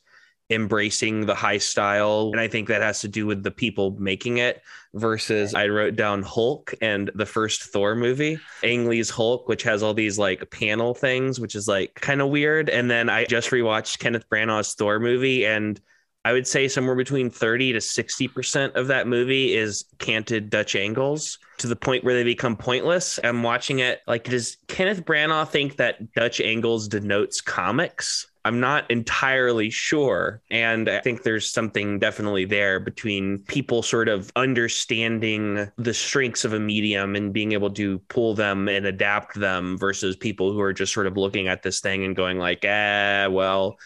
embracing 0.50 1.26
the 1.26 1.34
high 1.34 1.58
style. 1.58 2.30
And 2.32 2.40
I 2.40 2.48
think 2.48 2.68
that 2.68 2.82
has 2.82 3.00
to 3.00 3.08
do 3.08 3.26
with 3.26 3.42
the 3.42 3.50
people 3.50 3.96
making 3.98 4.38
it 4.38 4.62
versus 4.92 5.54
I 5.54 5.68
wrote 5.68 5.96
down 5.96 6.22
Hulk 6.22 6.74
and 6.80 7.10
the 7.14 7.26
first 7.26 7.64
Thor 7.64 7.94
movie, 7.94 8.38
Ang 8.62 8.88
Lee's 8.88 9.10
Hulk, 9.10 9.48
which 9.48 9.62
has 9.62 9.82
all 9.82 9.94
these 9.94 10.18
like 10.18 10.50
panel 10.50 10.94
things, 10.94 11.40
which 11.40 11.54
is 11.54 11.66
like 11.66 11.94
kind 11.94 12.20
of 12.20 12.28
weird. 12.28 12.68
And 12.68 12.90
then 12.90 13.08
I 13.08 13.24
just 13.24 13.50
rewatched 13.50 13.98
Kenneth 13.98 14.28
Branagh's 14.28 14.74
Thor 14.74 14.98
movie 14.98 15.46
and 15.46 15.80
I 16.24 16.32
would 16.32 16.46
say 16.46 16.68
somewhere 16.68 16.94
between 16.94 17.28
30 17.30 17.74
to 17.74 17.78
60% 17.78 18.74
of 18.76 18.86
that 18.86 19.06
movie 19.06 19.54
is 19.54 19.84
canted 19.98 20.48
Dutch 20.48 20.74
angles 20.74 21.38
to 21.58 21.66
the 21.66 21.76
point 21.76 22.02
where 22.02 22.14
they 22.14 22.24
become 22.24 22.56
pointless. 22.56 23.20
I'm 23.22 23.42
watching 23.42 23.80
it 23.80 24.00
like, 24.06 24.24
does 24.24 24.56
Kenneth 24.66 25.04
Branagh 25.04 25.48
think 25.48 25.76
that 25.76 26.12
Dutch 26.14 26.40
angles 26.40 26.88
denotes 26.88 27.40
comics? 27.40 28.26
I'm 28.46 28.60
not 28.60 28.90
entirely 28.90 29.70
sure. 29.70 30.42
And 30.50 30.88
I 30.88 31.00
think 31.00 31.22
there's 31.22 31.50
something 31.50 31.98
definitely 31.98 32.44
there 32.44 32.78
between 32.78 33.38
people 33.38 33.82
sort 33.82 34.08
of 34.08 34.30
understanding 34.36 35.70
the 35.78 35.94
strengths 35.94 36.44
of 36.44 36.52
a 36.52 36.60
medium 36.60 37.16
and 37.16 37.32
being 37.32 37.52
able 37.52 37.70
to 37.70 37.98
pull 38.00 38.34
them 38.34 38.68
and 38.68 38.84
adapt 38.84 39.38
them 39.38 39.78
versus 39.78 40.14
people 40.14 40.52
who 40.52 40.60
are 40.60 40.74
just 40.74 40.92
sort 40.92 41.06
of 41.06 41.16
looking 41.16 41.48
at 41.48 41.62
this 41.62 41.80
thing 41.80 42.04
and 42.04 42.16
going 42.16 42.38
like, 42.38 42.64
ah, 42.68 43.28
well, 43.30 43.78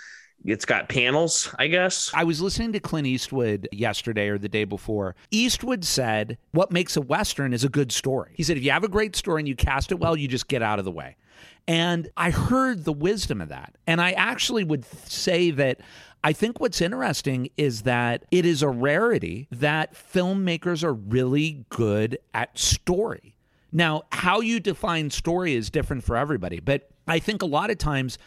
it's 0.44 0.64
got 0.64 0.88
panels, 0.88 1.54
I 1.58 1.66
guess. 1.66 2.10
I 2.14 2.24
was 2.24 2.40
listening 2.40 2.72
to 2.72 2.80
Clint 2.80 3.06
Eastwood 3.06 3.68
yesterday 3.72 4.28
or 4.28 4.38
the 4.38 4.48
day 4.48 4.64
before. 4.64 5.16
Eastwood 5.30 5.84
said, 5.84 6.38
What 6.52 6.70
makes 6.70 6.96
a 6.96 7.00
Western 7.00 7.52
is 7.52 7.64
a 7.64 7.68
good 7.68 7.92
story. 7.92 8.32
He 8.34 8.42
said, 8.42 8.56
If 8.56 8.62
you 8.62 8.70
have 8.70 8.84
a 8.84 8.88
great 8.88 9.16
story 9.16 9.40
and 9.40 9.48
you 9.48 9.56
cast 9.56 9.92
it 9.92 9.98
well, 9.98 10.16
you 10.16 10.28
just 10.28 10.48
get 10.48 10.62
out 10.62 10.78
of 10.78 10.84
the 10.84 10.90
way. 10.90 11.16
And 11.66 12.08
I 12.16 12.30
heard 12.30 12.84
the 12.84 12.92
wisdom 12.92 13.40
of 13.40 13.50
that. 13.50 13.76
And 13.86 14.00
I 14.00 14.12
actually 14.12 14.64
would 14.64 14.84
say 14.84 15.50
that 15.50 15.80
I 16.24 16.32
think 16.32 16.60
what's 16.60 16.80
interesting 16.80 17.50
is 17.56 17.82
that 17.82 18.24
it 18.30 18.46
is 18.46 18.62
a 18.62 18.68
rarity 18.68 19.48
that 19.50 19.94
filmmakers 19.94 20.82
are 20.82 20.94
really 20.94 21.64
good 21.68 22.18
at 22.32 22.58
story. 22.58 23.34
Now, 23.70 24.02
how 24.10 24.40
you 24.40 24.60
define 24.60 25.10
story 25.10 25.54
is 25.54 25.68
different 25.68 26.04
for 26.04 26.16
everybody, 26.16 26.58
but 26.58 26.88
I 27.06 27.18
think 27.18 27.42
a 27.42 27.46
lot 27.46 27.70
of 27.70 27.78
times 27.78 28.18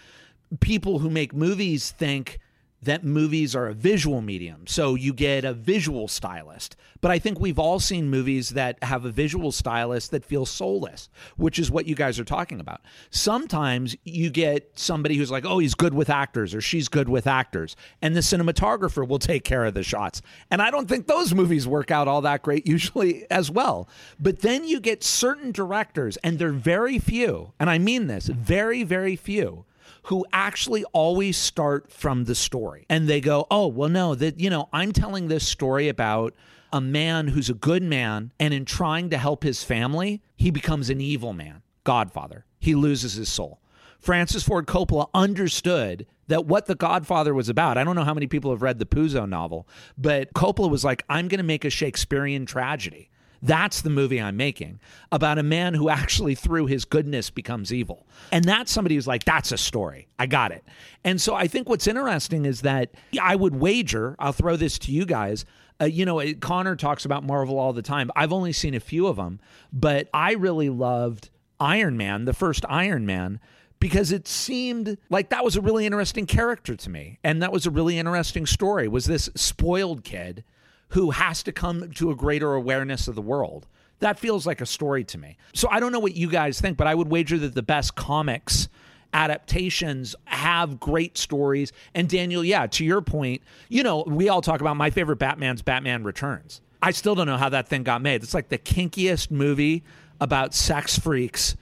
people 0.59 0.99
who 0.99 1.09
make 1.09 1.33
movies 1.33 1.91
think 1.91 2.39
that 2.83 3.03
movies 3.03 3.55
are 3.55 3.67
a 3.67 3.73
visual 3.73 4.21
medium. 4.21 4.65
So 4.65 4.95
you 4.95 5.13
get 5.13 5.45
a 5.45 5.53
visual 5.53 6.07
stylist. 6.07 6.75
But 6.99 7.11
I 7.11 7.19
think 7.19 7.39
we've 7.39 7.59
all 7.59 7.79
seen 7.79 8.09
movies 8.09 8.49
that 8.51 8.83
have 8.83 9.05
a 9.05 9.11
visual 9.11 9.51
stylist 9.51 10.11
that 10.11 10.25
feels 10.25 10.49
soulless, 10.49 11.09
which 11.37 11.59
is 11.59 11.69
what 11.69 11.85
you 11.85 11.93
guys 11.93 12.19
are 12.19 12.23
talking 12.23 12.59
about. 12.59 12.81
Sometimes 13.11 13.95
you 14.03 14.31
get 14.31 14.79
somebody 14.79 15.15
who's 15.15 15.29
like, 15.29 15.45
oh, 15.45 15.59
he's 15.59 15.75
good 15.75 15.93
with 15.93 16.09
actors 16.09 16.55
or 16.55 16.61
she's 16.61 16.89
good 16.89 17.07
with 17.07 17.27
actors, 17.27 17.75
and 18.01 18.15
the 18.15 18.21
cinematographer 18.21 19.07
will 19.07 19.19
take 19.19 19.43
care 19.43 19.65
of 19.65 19.75
the 19.75 19.83
shots. 19.83 20.21
And 20.49 20.61
I 20.61 20.71
don't 20.71 20.87
think 20.87 21.05
those 21.05 21.35
movies 21.35 21.67
work 21.67 21.91
out 21.91 22.07
all 22.07 22.21
that 22.21 22.41
great 22.41 22.65
usually 22.65 23.29
as 23.29 23.51
well. 23.51 23.89
But 24.19 24.39
then 24.39 24.67
you 24.67 24.79
get 24.79 25.03
certain 25.03 25.51
directors, 25.51 26.17
and 26.17 26.39
they're 26.39 26.51
very 26.51 26.97
few, 26.97 27.53
and 27.59 27.69
I 27.69 27.77
mean 27.77 28.07
this, 28.07 28.27
very, 28.27 28.83
very 28.83 29.15
few 29.15 29.65
who 30.03 30.25
actually 30.33 30.83
always 30.85 31.37
start 31.37 31.91
from 31.91 32.25
the 32.25 32.35
story 32.35 32.85
and 32.89 33.07
they 33.07 33.21
go, 33.21 33.45
oh, 33.51 33.67
well, 33.67 33.89
no, 33.89 34.15
that, 34.15 34.39
you 34.39 34.49
know, 34.49 34.69
I'm 34.73 34.91
telling 34.91 35.27
this 35.27 35.47
story 35.47 35.89
about 35.89 36.33
a 36.73 36.81
man 36.81 37.27
who's 37.27 37.49
a 37.49 37.53
good 37.53 37.83
man 37.83 38.31
and 38.39 38.53
in 38.53 38.65
trying 38.65 39.09
to 39.09 39.17
help 39.17 39.43
his 39.43 39.63
family, 39.63 40.21
he 40.35 40.51
becomes 40.51 40.89
an 40.89 41.01
evil 41.01 41.33
man, 41.33 41.61
Godfather. 41.83 42.45
He 42.59 42.75
loses 42.75 43.13
his 43.13 43.29
soul. 43.29 43.59
Francis 43.99 44.43
Ford 44.43 44.65
Coppola 44.65 45.09
understood 45.13 46.07
that 46.27 46.45
what 46.45 46.65
The 46.65 46.75
Godfather 46.75 47.35
was 47.35 47.49
about. 47.49 47.77
I 47.77 47.83
don't 47.83 47.95
know 47.95 48.03
how 48.03 48.15
many 48.15 48.25
people 48.25 48.49
have 48.49 48.63
read 48.63 48.79
the 48.79 48.85
Puzo 48.85 49.29
novel, 49.29 49.67
but 49.97 50.33
Coppola 50.33 50.71
was 50.71 50.83
like, 50.83 51.03
I'm 51.07 51.27
going 51.27 51.37
to 51.37 51.43
make 51.43 51.65
a 51.65 51.69
Shakespearean 51.69 52.47
tragedy. 52.47 53.10
That's 53.41 53.81
the 53.81 53.89
movie 53.89 54.21
I'm 54.21 54.37
making 54.37 54.79
about 55.11 55.39
a 55.39 55.43
man 55.43 55.73
who 55.73 55.89
actually, 55.89 56.35
through 56.35 56.67
his 56.67 56.85
goodness, 56.85 57.29
becomes 57.29 57.73
evil. 57.73 58.05
And 58.31 58.45
that's 58.45 58.71
somebody 58.71 58.95
who's 58.95 59.07
like, 59.07 59.23
that's 59.23 59.51
a 59.51 59.57
story. 59.57 60.07
I 60.19 60.27
got 60.27 60.51
it. 60.51 60.63
And 61.03 61.19
so 61.19 61.33
I 61.33 61.47
think 61.47 61.67
what's 61.67 61.87
interesting 61.87 62.45
is 62.45 62.61
that 62.61 62.93
I 63.19 63.35
would 63.35 63.55
wager, 63.55 64.15
I'll 64.19 64.31
throw 64.31 64.55
this 64.55 64.77
to 64.79 64.91
you 64.91 65.05
guys. 65.05 65.45
Uh, 65.81 65.85
you 65.85 66.05
know, 66.05 66.21
Connor 66.35 66.75
talks 66.75 67.05
about 67.05 67.23
Marvel 67.23 67.57
all 67.57 67.73
the 67.73 67.81
time. 67.81 68.11
I've 68.15 68.31
only 68.31 68.53
seen 68.53 68.75
a 68.75 68.79
few 68.79 69.07
of 69.07 69.15
them, 69.15 69.39
but 69.73 70.07
I 70.13 70.33
really 70.33 70.69
loved 70.69 71.29
Iron 71.59 71.97
Man, 71.97 72.25
the 72.25 72.33
first 72.33 72.63
Iron 72.69 73.05
Man 73.05 73.39
because 73.79 74.11
it 74.11 74.27
seemed 74.27 74.95
like 75.09 75.29
that 75.29 75.43
was 75.43 75.55
a 75.55 75.61
really 75.61 75.87
interesting 75.87 76.27
character 76.27 76.75
to 76.75 76.89
me 76.89 77.17
and 77.23 77.41
that 77.41 77.51
was 77.51 77.65
a 77.65 77.71
really 77.71 77.97
interesting 77.97 78.45
story 78.45 78.87
was 78.87 79.05
this 79.05 79.27
spoiled 79.35 80.03
kid 80.03 80.43
who 80.91 81.11
has 81.11 81.43
to 81.43 81.51
come 81.51 81.91
to 81.91 82.11
a 82.11 82.15
greater 82.15 82.53
awareness 82.53 83.07
of 83.07 83.15
the 83.15 83.21
world. 83.21 83.67
That 83.99 84.19
feels 84.19 84.47
like 84.47 84.61
a 84.61 84.65
story 84.65 85.03
to 85.05 85.17
me. 85.17 85.37
So 85.53 85.67
I 85.69 85.79
don't 85.79 85.91
know 85.91 85.99
what 85.99 86.15
you 86.15 86.29
guys 86.29 86.59
think, 86.59 86.77
but 86.77 86.87
I 86.87 86.95
would 86.95 87.09
wager 87.09 87.37
that 87.39 87.53
the 87.53 87.61
best 87.61 87.95
comics 87.95 88.67
adaptations 89.13 90.15
have 90.25 90.79
great 90.79 91.17
stories. 91.17 91.71
And 91.93 92.09
Daniel, 92.09 92.43
yeah, 92.43 92.67
to 92.67 92.85
your 92.85 93.01
point, 93.01 93.41
you 93.69 93.83
know, 93.83 94.03
we 94.07 94.29
all 94.29 94.41
talk 94.41 94.61
about 94.61 94.77
my 94.77 94.89
favorite 94.89 95.17
Batman's 95.17 95.61
Batman 95.61 96.03
Returns. 96.03 96.61
I 96.81 96.91
still 96.91 97.15
don't 97.15 97.27
know 97.27 97.37
how 97.37 97.49
that 97.49 97.67
thing 97.67 97.83
got 97.83 98.01
made. 98.01 98.23
It's 98.23 98.33
like 98.33 98.49
the 98.49 98.57
kinkiest 98.57 99.31
movie 99.31 99.83
about 100.19 100.53
sex 100.53 100.97
freaks 100.97 101.55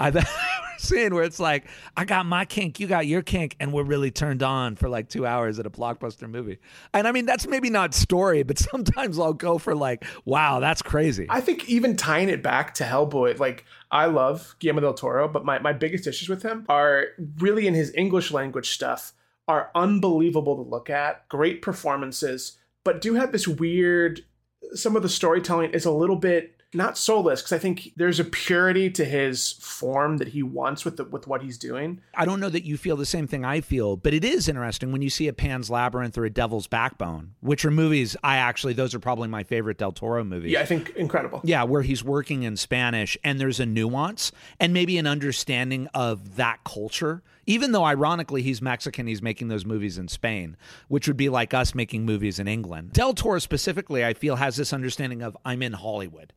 I've 0.00 0.16
ever 0.16 0.28
seen 0.78 1.14
where 1.14 1.24
it's 1.24 1.40
like, 1.40 1.66
I 1.96 2.04
got 2.04 2.26
my 2.26 2.44
kink, 2.44 2.80
you 2.80 2.86
got 2.86 3.06
your 3.06 3.22
kink, 3.22 3.56
and 3.60 3.72
we're 3.72 3.84
really 3.84 4.10
turned 4.10 4.42
on 4.42 4.76
for 4.76 4.88
like 4.88 5.08
two 5.08 5.26
hours 5.26 5.58
at 5.58 5.66
a 5.66 5.70
blockbuster 5.70 6.28
movie. 6.28 6.58
And 6.92 7.06
I 7.08 7.12
mean, 7.12 7.26
that's 7.26 7.46
maybe 7.46 7.70
not 7.70 7.94
story, 7.94 8.42
but 8.42 8.58
sometimes 8.70 9.18
I'll 9.18 9.32
go 9.32 9.58
for 9.58 9.74
like, 9.74 10.04
wow, 10.24 10.60
that's 10.60 10.82
crazy. 10.82 11.26
I 11.30 11.40
think 11.40 11.68
even 11.68 11.96
tying 11.96 12.28
it 12.28 12.42
back 12.42 12.74
to 12.74 12.84
Hellboy, 12.84 13.38
like 13.38 13.64
I 13.90 14.06
love 14.06 14.56
Guillermo 14.58 14.80
del 14.80 14.94
Toro, 14.94 15.28
but 15.28 15.44
my, 15.44 15.58
my 15.58 15.72
biggest 15.72 16.06
issues 16.06 16.28
with 16.28 16.42
him 16.42 16.66
are 16.68 17.06
really 17.38 17.66
in 17.66 17.74
his 17.74 17.92
English 17.94 18.30
language 18.30 18.70
stuff 18.70 19.12
are 19.46 19.70
unbelievable 19.74 20.56
to 20.56 20.62
look 20.62 20.88
at, 20.88 21.28
great 21.28 21.60
performances, 21.60 22.58
but 22.82 23.00
do 23.00 23.14
have 23.14 23.32
this 23.32 23.46
weird 23.46 24.24
some 24.72 24.96
of 24.96 25.02
the 25.02 25.08
storytelling 25.08 25.70
is 25.72 25.84
a 25.84 25.90
little 25.90 26.16
bit 26.16 26.53
not 26.74 26.98
soulless 26.98 27.40
because 27.40 27.52
I 27.52 27.58
think 27.58 27.92
there's 27.96 28.20
a 28.20 28.24
purity 28.24 28.90
to 28.90 29.04
his 29.04 29.52
form 29.52 30.18
that 30.18 30.28
he 30.28 30.42
wants 30.42 30.84
with 30.84 30.96
the, 30.96 31.04
with 31.04 31.26
what 31.26 31.42
he's 31.42 31.58
doing. 31.58 32.00
I 32.14 32.24
don't 32.24 32.40
know 32.40 32.48
that 32.48 32.64
you 32.64 32.76
feel 32.76 32.96
the 32.96 33.06
same 33.06 33.26
thing 33.26 33.44
I 33.44 33.60
feel, 33.60 33.96
but 33.96 34.14
it 34.14 34.24
is 34.24 34.48
interesting 34.48 34.92
when 34.92 35.02
you 35.02 35.10
see 35.10 35.28
a 35.28 35.32
Pan's 35.32 35.70
Labyrinth 35.70 36.16
or 36.18 36.24
a 36.24 36.30
Devil's 36.30 36.66
Backbone, 36.66 37.34
which 37.40 37.64
are 37.64 37.70
movies 37.70 38.16
I 38.22 38.36
actually 38.36 38.74
those 38.74 38.94
are 38.94 38.98
probably 38.98 39.28
my 39.28 39.42
favorite 39.42 39.78
Del 39.78 39.92
Toro 39.92 40.24
movies. 40.24 40.52
Yeah, 40.52 40.60
I 40.60 40.66
think 40.66 40.90
incredible. 40.90 41.40
Yeah, 41.44 41.64
where 41.64 41.82
he's 41.82 42.04
working 42.04 42.42
in 42.42 42.56
Spanish 42.56 43.16
and 43.24 43.40
there's 43.40 43.60
a 43.60 43.66
nuance 43.66 44.32
and 44.60 44.72
maybe 44.72 44.98
an 44.98 45.06
understanding 45.06 45.88
of 45.94 46.36
that 46.36 46.64
culture. 46.64 47.22
Even 47.46 47.72
though 47.72 47.84
ironically 47.84 48.40
he's 48.40 48.62
Mexican, 48.62 49.06
he's 49.06 49.20
making 49.20 49.48
those 49.48 49.66
movies 49.66 49.98
in 49.98 50.08
Spain, 50.08 50.56
which 50.88 51.06
would 51.06 51.16
be 51.16 51.28
like 51.28 51.52
us 51.52 51.74
making 51.74 52.06
movies 52.06 52.38
in 52.38 52.48
England. 52.48 52.92
Del 52.92 53.12
Toro 53.12 53.38
specifically, 53.38 54.04
I 54.04 54.14
feel 54.14 54.36
has 54.36 54.56
this 54.56 54.72
understanding 54.72 55.20
of 55.20 55.36
I'm 55.44 55.62
in 55.62 55.74
Hollywood 55.74 56.32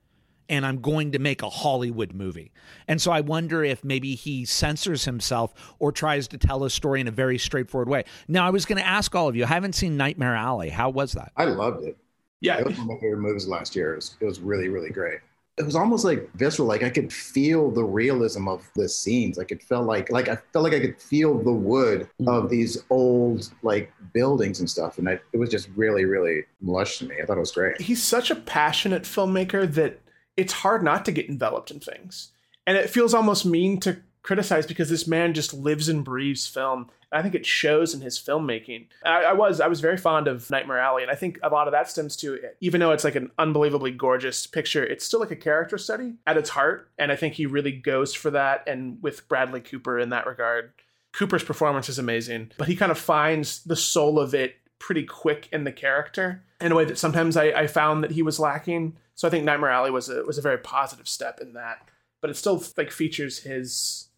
and 0.50 0.66
I'm 0.66 0.82
going 0.82 1.12
to 1.12 1.20
make 1.20 1.42
a 1.42 1.50
Hollywood 1.50 2.14
movie. 2.14 2.52
And 2.88 3.02
so 3.02 3.12
I 3.12 3.22
wonder 3.22 3.64
if 3.64 3.84
maybe 3.84 4.16
he 4.16 4.46
censors 4.46 5.06
himself 5.06 5.76
or 5.80 5.92
tries 5.92 6.28
to 6.30 6.38
tell 6.38 6.64
a 6.64 6.70
story 6.70 7.02
in 7.02 7.08
a 7.08 7.12
very 7.12 7.38
straightforward 7.38 7.90
way. 7.90 8.06
Now, 8.28 8.48
I 8.48 8.50
was 8.50 8.66
going 8.66 8.78
to 8.78 8.88
ask 8.88 9.14
all 9.16 9.28
of 9.28 9.36
you, 9.36 9.44
I 9.44 9.48
haven't 9.48 9.74
seen 9.74 9.98
Nightmare 9.98 10.36
Alley. 10.36 10.70
How 10.70 10.90
was 10.90 11.14
that? 11.14 11.32
I 11.36 11.46
loved 11.46 11.84
it. 11.84 11.98
Yeah. 12.40 12.60
It 12.60 12.66
was 12.66 12.78
one 12.78 12.90
of 12.90 12.96
my 12.96 13.00
favorite 13.02 13.20
movies 13.20 13.48
last 13.48 13.76
year. 13.76 13.94
It 13.94 13.96
was, 13.98 14.16
it 14.22 14.26
was 14.26 14.40
really, 14.40 14.70
really 14.70 14.92
great. 14.92 15.20
It 15.58 15.66
was 15.66 15.76
almost 15.76 16.06
like 16.06 16.30
visceral. 16.36 16.68
Like 16.68 16.84
I 16.84 16.92
could 16.92 17.12
feel 17.12 17.72
the 17.72 17.84
realism 17.84 18.48
of 18.48 18.70
the 18.76 18.88
scenes. 18.88 19.40
Like 19.40 19.52
it 19.52 19.64
felt 19.64 19.88
like, 19.88 20.12
like 20.12 20.30
I 20.30 20.38
felt 20.54 20.64
like 20.64 20.74
I 20.74 20.80
could 20.80 21.02
feel 21.02 21.40
the 21.40 21.52
wood 21.52 22.02
of 22.28 22.44
mm. 22.44 22.50
these 22.50 22.84
old 22.92 23.50
like 23.64 23.92
buildings 24.14 24.60
and 24.60 24.70
stuff. 24.70 25.00
And 25.00 25.10
I, 25.10 25.20
it 25.34 25.38
was 25.38 25.50
just 25.50 25.70
really, 25.76 26.06
really 26.06 26.44
lush 26.62 27.00
to 27.00 27.06
me. 27.06 27.16
I 27.20 27.26
thought 27.26 27.38
it 27.38 27.40
was 27.40 27.52
great. 27.52 27.82
He's 27.82 28.04
such 28.04 28.30
a 28.30 28.36
passionate 28.36 29.02
filmmaker 29.02 29.74
that 29.74 30.00
it's 30.38 30.54
hard 30.54 30.84
not 30.84 31.04
to 31.06 31.12
get 31.12 31.28
enveloped 31.28 31.72
in 31.72 31.80
things. 31.80 32.32
And 32.66 32.78
it 32.78 32.90
feels 32.90 33.14
almost 33.14 33.46
mean 33.46 33.80
to 33.82 34.02
criticize 34.22 34.66
because 34.66 34.90
this 34.90 35.08
man 35.08 35.34
just 35.34 35.54
lives 35.54 35.90
and 35.90 36.04
breathes 36.04 36.46
film. 36.48 36.90
I 37.14 37.22
think 37.22 37.34
it 37.34 37.46
shows 37.46 37.94
in 37.94 38.02
his 38.02 38.20
filmmaking. 38.20 38.88
I, 39.06 39.24
I, 39.24 39.34
was 39.34 39.62
I 39.62 39.68
was 39.68 39.80
very 39.80 39.96
fond 39.96 40.28
of 40.28 40.50
Nightmare 40.52 40.80
Alley, 40.80 41.02
and 41.02 41.12
I 41.12 41.16
think 41.16 41.40
a 41.42 41.50
lot 41.50 41.68
of 41.68 41.72
that 41.72 41.90
stems 41.90 42.18
to 42.18 42.34
it, 42.34 42.58
even 42.60 42.82
though 42.82 42.92
it's 42.92 43.06
like 43.06 43.16
an 43.16 43.32
unbelievably 43.40 43.92
gorgeous 43.92 44.46
picture, 44.46 44.84
it's 44.84 45.06
still 45.06 45.22
like 45.22 45.32
a 45.32 45.38
character 45.38 45.78
study 45.78 46.16
at 46.28 46.36
its 46.36 46.50
heart, 46.50 46.92
and 47.00 47.10
I 47.10 47.16
think 47.16 47.36
he 47.36 47.46
really 47.46 47.72
goes 47.72 48.14
for 48.14 48.30
that. 48.32 48.64
And 48.68 49.02
with 49.02 49.30
Bradley 49.30 49.62
Cooper 49.62 49.98
in 49.98 50.10
that 50.10 50.28
regard, 50.28 50.74
Cooper's 51.14 51.46
performance 51.46 51.88
is 51.88 51.98
amazing, 51.98 52.52
but 52.58 52.68
he 52.68 52.76
kind 52.76 52.92
of 52.92 52.98
finds 52.98 53.64
the 53.64 53.78
soul 53.78 54.20
of 54.20 54.36
it 54.36 54.58
pretty 54.78 55.04
quick 55.04 55.48
in 55.54 55.64
the 55.64 55.72
character 55.72 56.44
in 56.60 56.74
a 56.74 56.76
way 56.76 56.84
that 56.84 56.98
sometimes 56.98 57.38
I, 57.38 57.46
I 57.46 57.68
found 57.68 58.04
that 58.04 58.12
he 58.12 58.22
was 58.22 58.40
lacking. 58.40 58.98
So 59.18 59.28
I 59.28 59.32
think 59.32 59.44
Nightmare 59.46 59.72
Alley 59.72 59.92
was 59.92 60.10
a 60.10 60.24
was 60.24 60.38
a 60.38 60.44
very 60.44 60.60
positive 60.60 61.08
step 61.08 61.40
in 61.42 61.54
that, 61.54 61.90
but 62.22 62.30
it 62.30 62.36
still 62.36 62.64
like 62.78 62.92
features 62.92 63.40
his 63.40 64.10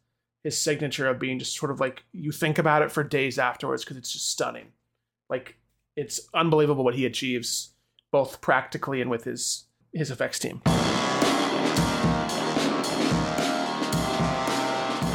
his 0.43 0.57
signature 0.57 1.07
of 1.07 1.19
being 1.19 1.39
just 1.39 1.55
sort 1.55 1.71
of 1.71 1.79
like 1.79 2.03
you 2.11 2.33
think 2.33 2.57
about 2.57 2.81
it 2.81 2.91
for 2.91 3.01
days 3.01 3.39
afterwards 3.39 3.85
because 3.85 3.95
it's 3.95 4.11
just 4.11 4.29
stunning. 4.29 4.73
Like 5.29 5.55
it's 5.95 6.19
unbelievable 6.33 6.83
what 6.83 6.95
he 6.95 7.05
achieves 7.05 7.69
both 8.11 8.41
practically 8.41 8.99
and 8.99 9.09
with 9.09 9.23
his 9.23 9.67
his 9.93 10.11
effects 10.11 10.37
team. 10.37 10.61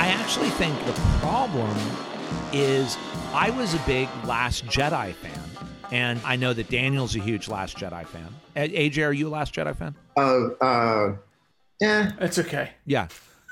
I 0.01 0.09
actually 0.17 0.51
think 0.51 0.79
the 0.87 0.95
problem 1.21 1.77
is 2.55 2.97
I 3.35 3.51
was 3.51 3.75
a 3.75 3.79
big 3.81 4.09
Last 4.25 4.65
Jedi 4.65 5.13
fan. 5.13 5.54
And 5.91 6.21
I 6.25 6.37
know 6.37 6.53
that 6.53 6.71
Daniel's 6.71 7.17
a 7.17 7.21
huge 7.21 7.49
Last 7.49 7.77
Jedi 7.77 8.07
fan. 8.07 8.29
AJ, 8.57 9.07
are 9.07 9.13
you 9.13 9.29
a 9.29 9.31
Last 9.31 9.55
Jedi 9.55 9.77
fan? 9.77 9.95
Uh, 10.17 10.49
uh, 10.63 11.17
yeah. 11.81 12.13
It's 12.21 12.39
okay. 12.39 12.71
Yeah, 12.87 13.09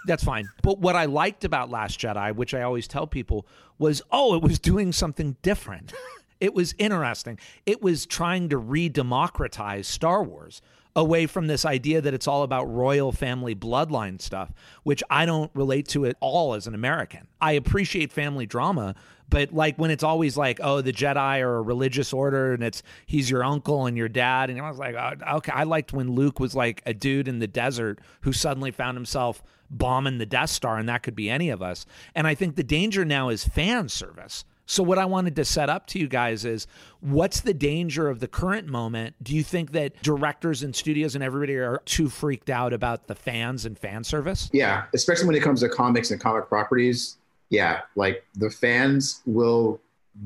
that's 0.07 0.25
fine. 0.25 0.49
But 0.62 0.79
what 0.79 0.97
I 0.97 1.05
liked 1.05 1.45
about 1.45 1.71
Last 1.71 2.01
Jedi, 2.01 2.35
which 2.35 2.55
I 2.55 2.62
always 2.62 2.88
tell 2.88 3.07
people, 3.07 3.47
was 3.79 4.03
oh, 4.11 4.35
it 4.35 4.42
was 4.42 4.59
doing 4.59 4.92
something 4.92 5.37
different. 5.42 5.92
it 6.40 6.55
was 6.55 6.75
interesting. 6.79 7.38
It 7.66 7.83
was 7.83 8.07
trying 8.07 8.49
to 8.51 8.59
re 8.59 8.88
democratize 8.88 9.87
Star 9.87 10.23
Wars 10.23 10.62
away 10.95 11.27
from 11.27 11.47
this 11.47 11.65
idea 11.65 12.01
that 12.01 12.13
it's 12.13 12.29
all 12.29 12.43
about 12.43 12.65
royal 12.65 13.13
family 13.13 13.55
bloodline 13.55 14.21
stuff, 14.21 14.53
which 14.83 15.03
I 15.09 15.25
don't 15.25 15.51
relate 15.55 15.89
to 15.89 16.07
at 16.07 16.17
all 16.21 16.55
as 16.55 16.67
an 16.67 16.75
American. 16.75 17.27
I 17.41 17.53
appreciate 17.53 18.13
family 18.13 18.47
drama, 18.47 18.95
but 19.29 19.53
like 19.53 19.79
when 19.79 19.91
it's 19.91 20.05
always 20.05 20.37
like, 20.37 20.61
oh, 20.63 20.83
the 20.83 20.93
Jedi 20.93 21.41
are 21.41 21.57
a 21.57 21.63
religious 21.63 22.13
order 22.13 22.53
and 22.53 22.63
it's 22.63 22.83
he's 23.07 23.31
your 23.31 23.43
uncle 23.43 23.87
and 23.87 23.97
your 23.97 24.09
dad. 24.09 24.51
And 24.51 24.61
I 24.61 24.69
was 24.69 24.79
like, 24.79 24.95
oh, 24.95 25.37
okay. 25.37 25.53
I 25.53 25.63
liked 25.63 25.95
when 25.95 26.13
Luke 26.13 26.39
was 26.39 26.55
like 26.55 26.83
a 26.85 26.93
dude 26.93 27.29
in 27.29 27.39
the 27.39 27.47
desert 27.47 28.01
who 28.21 28.33
suddenly 28.33 28.71
found 28.71 28.97
himself 28.97 29.43
bombing 29.71 30.19
the 30.19 30.27
Death 30.27 30.51
Star, 30.51 30.77
and 30.77 30.87
that 30.91 31.03
could 31.03 31.17
be 31.17 31.31
any 31.31 31.49
of 31.49 31.63
us. 31.63 31.87
And 32.15 32.27
I 32.27 32.35
think 32.35 32.57
the 32.57 32.63
danger 32.63 33.07
now 33.07 33.31
is 33.31 33.45
fan 33.45 33.89
service. 33.89 34.45
So, 34.73 34.83
what 34.83 34.97
I 34.97 35.05
wanted 35.05 35.37
to 35.37 35.45
set 35.45 35.69
up 35.69 35.87
to 35.89 35.99
you 35.99 36.09
guys 36.09 36.47
is 36.47 36.67
what's 37.01 37.43
the 37.43 37.53
danger 37.53 38.09
of 38.09 38.21
the 38.21 38.27
current 38.27 38.69
moment? 38.69 39.15
Do 39.23 39.37
you 39.37 39.43
think 39.43 39.73
that 39.73 40.03
directors 40.03 40.63
and 40.63 40.75
studios 40.75 41.15
and 41.15 41.23
everybody 41.23 41.57
are 41.57 41.83
too 41.85 42.09
freaked 42.09 42.49
out 42.49 42.73
about 42.73 43.07
the 43.07 43.15
fans 43.15 43.67
and 43.67 43.79
fan 43.79 44.03
service? 44.03 44.49
Yeah, 44.51 44.85
especially 44.95 45.27
when 45.27 45.37
it 45.37 45.43
comes 45.43 45.61
to 45.61 45.69
comics 45.69 46.11
and 46.11 46.19
comic 46.19 46.49
properties. 46.49 47.19
Yeah, 47.51 47.83
like 47.97 48.25
the 48.35 48.49
fans 48.49 49.21
will 49.27 49.79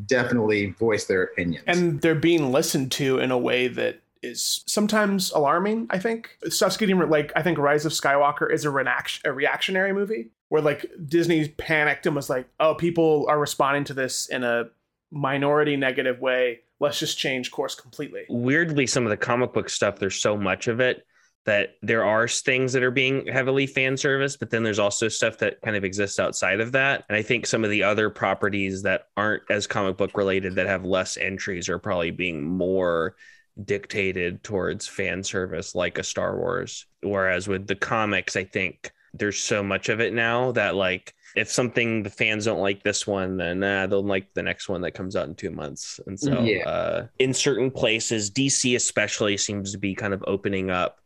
definitely 0.07 0.71
voice 0.71 1.07
their 1.07 1.25
opinions. 1.25 1.65
and 1.67 2.01
they're 2.01 2.15
being 2.15 2.53
listened 2.53 2.93
to 2.93 3.19
in 3.19 3.33
a 3.33 3.39
way 3.39 3.67
that 3.67 4.01
is 4.23 4.63
sometimes 4.67 5.33
alarming. 5.33 5.89
I 5.91 5.99
think 5.99 6.39
stuff's 6.51 6.77
getting 6.77 6.97
like 7.11 7.33
I 7.35 7.43
think 7.43 7.59
Rise 7.59 7.85
of 7.85 7.91
Skywalker 7.91 8.49
is 8.49 8.65
a, 8.65 8.71
reaction, 8.71 9.29
a 9.29 9.33
reactionary 9.33 9.93
movie 9.93 10.29
where 10.49 10.63
like 10.63 10.87
Disney 11.07 11.49
panicked 11.49 12.07
and 12.07 12.15
was 12.15 12.31
like, 12.31 12.49
"Oh, 12.61 12.75
people 12.75 13.27
are 13.29 13.39
responding 13.39 13.85
to 13.85 13.95
this 13.95 14.29
in 14.29 14.45
a 14.45 14.65
minority 15.11 15.77
negative 15.77 16.21
way. 16.21 16.61
Let's 16.81 16.99
just 16.99 17.19
change 17.19 17.51
course 17.51 17.75
completely." 17.75 18.25
weirdly 18.29 18.87
some 18.87 19.05
of 19.05 19.11
the 19.11 19.17
comic 19.17 19.53
book 19.53 19.69
stuff 19.69 19.99
there's 19.99 20.21
so 20.21 20.37
much 20.37 20.69
of 20.69 20.81
it 20.81 21.05
that 21.47 21.77
there 21.81 22.05
are 22.05 22.27
things 22.27 22.73
that 22.73 22.83
are 22.83 22.91
being 22.91 23.27
heavily 23.29 23.67
fan 23.67 23.97
service 23.97 24.37
but 24.37 24.51
then 24.51 24.63
there's 24.63 24.79
also 24.79 25.09
stuff 25.09 25.39
that 25.39 25.61
kind 25.63 25.77
of 25.77 25.85
exists 25.85 26.19
outside 26.19 26.61
of 26.61 26.73
that 26.73 27.05
and 27.09 27.17
i 27.17 27.23
think 27.23 27.47
some 27.47 27.65
of 27.65 27.71
the 27.71 27.83
other 27.83 28.11
properties 28.11 28.83
that 28.83 29.09
aren't 29.17 29.43
as 29.49 29.67
comic 29.67 29.97
book 29.97 30.17
related 30.17 30.57
that 30.57 30.67
have 30.67 30.85
less 30.85 31.17
entries 31.17 31.69
are 31.69 31.79
probably 31.79 32.11
being 32.11 32.43
more 32.45 33.17
dictated 33.65 34.43
towards 34.45 34.87
fan 34.87 35.23
service 35.23 35.75
like 35.75 35.99
a 35.99 36.05
star 36.05 36.37
wars 36.37 36.87
whereas 37.03 37.49
with 37.49 37.67
the 37.67 37.77
comics 37.77 38.37
i 38.37 38.45
think 38.45 38.91
there's 39.19 39.39
so 39.39 39.63
much 39.63 39.89
of 39.89 40.01
it 40.01 40.13
now 40.15 40.53
that 40.53 40.75
like 40.75 41.15
if 41.35 41.51
something 41.51 42.03
the 42.03 42.11
fans 42.11 42.47
don't 42.47 42.61
like 42.61 42.83
this 42.83 43.07
one 43.07 43.37
then 43.37 43.63
uh, 43.63 43.87
they'll 43.87 44.03
like 44.03 44.33
the 44.35 44.43
next 44.43 44.69
one 44.69 44.81
that 44.81 44.93
comes 44.93 45.17
out 45.17 45.29
in 45.29 45.35
two 45.35 45.51
months 45.51 46.01
and 46.07 46.19
so 46.19 46.41
Yeah. 46.43 46.69
uh, 46.69 47.07
in 47.19 47.35
certain 47.35 47.71
places 47.71 48.31
dc 48.31 48.75
especially 48.77 49.37
seems 49.37 49.73
to 49.73 49.79
be 49.79 49.95
kind 49.95 50.15
of 50.15 50.25
opening 50.27 50.71
up 50.71 50.99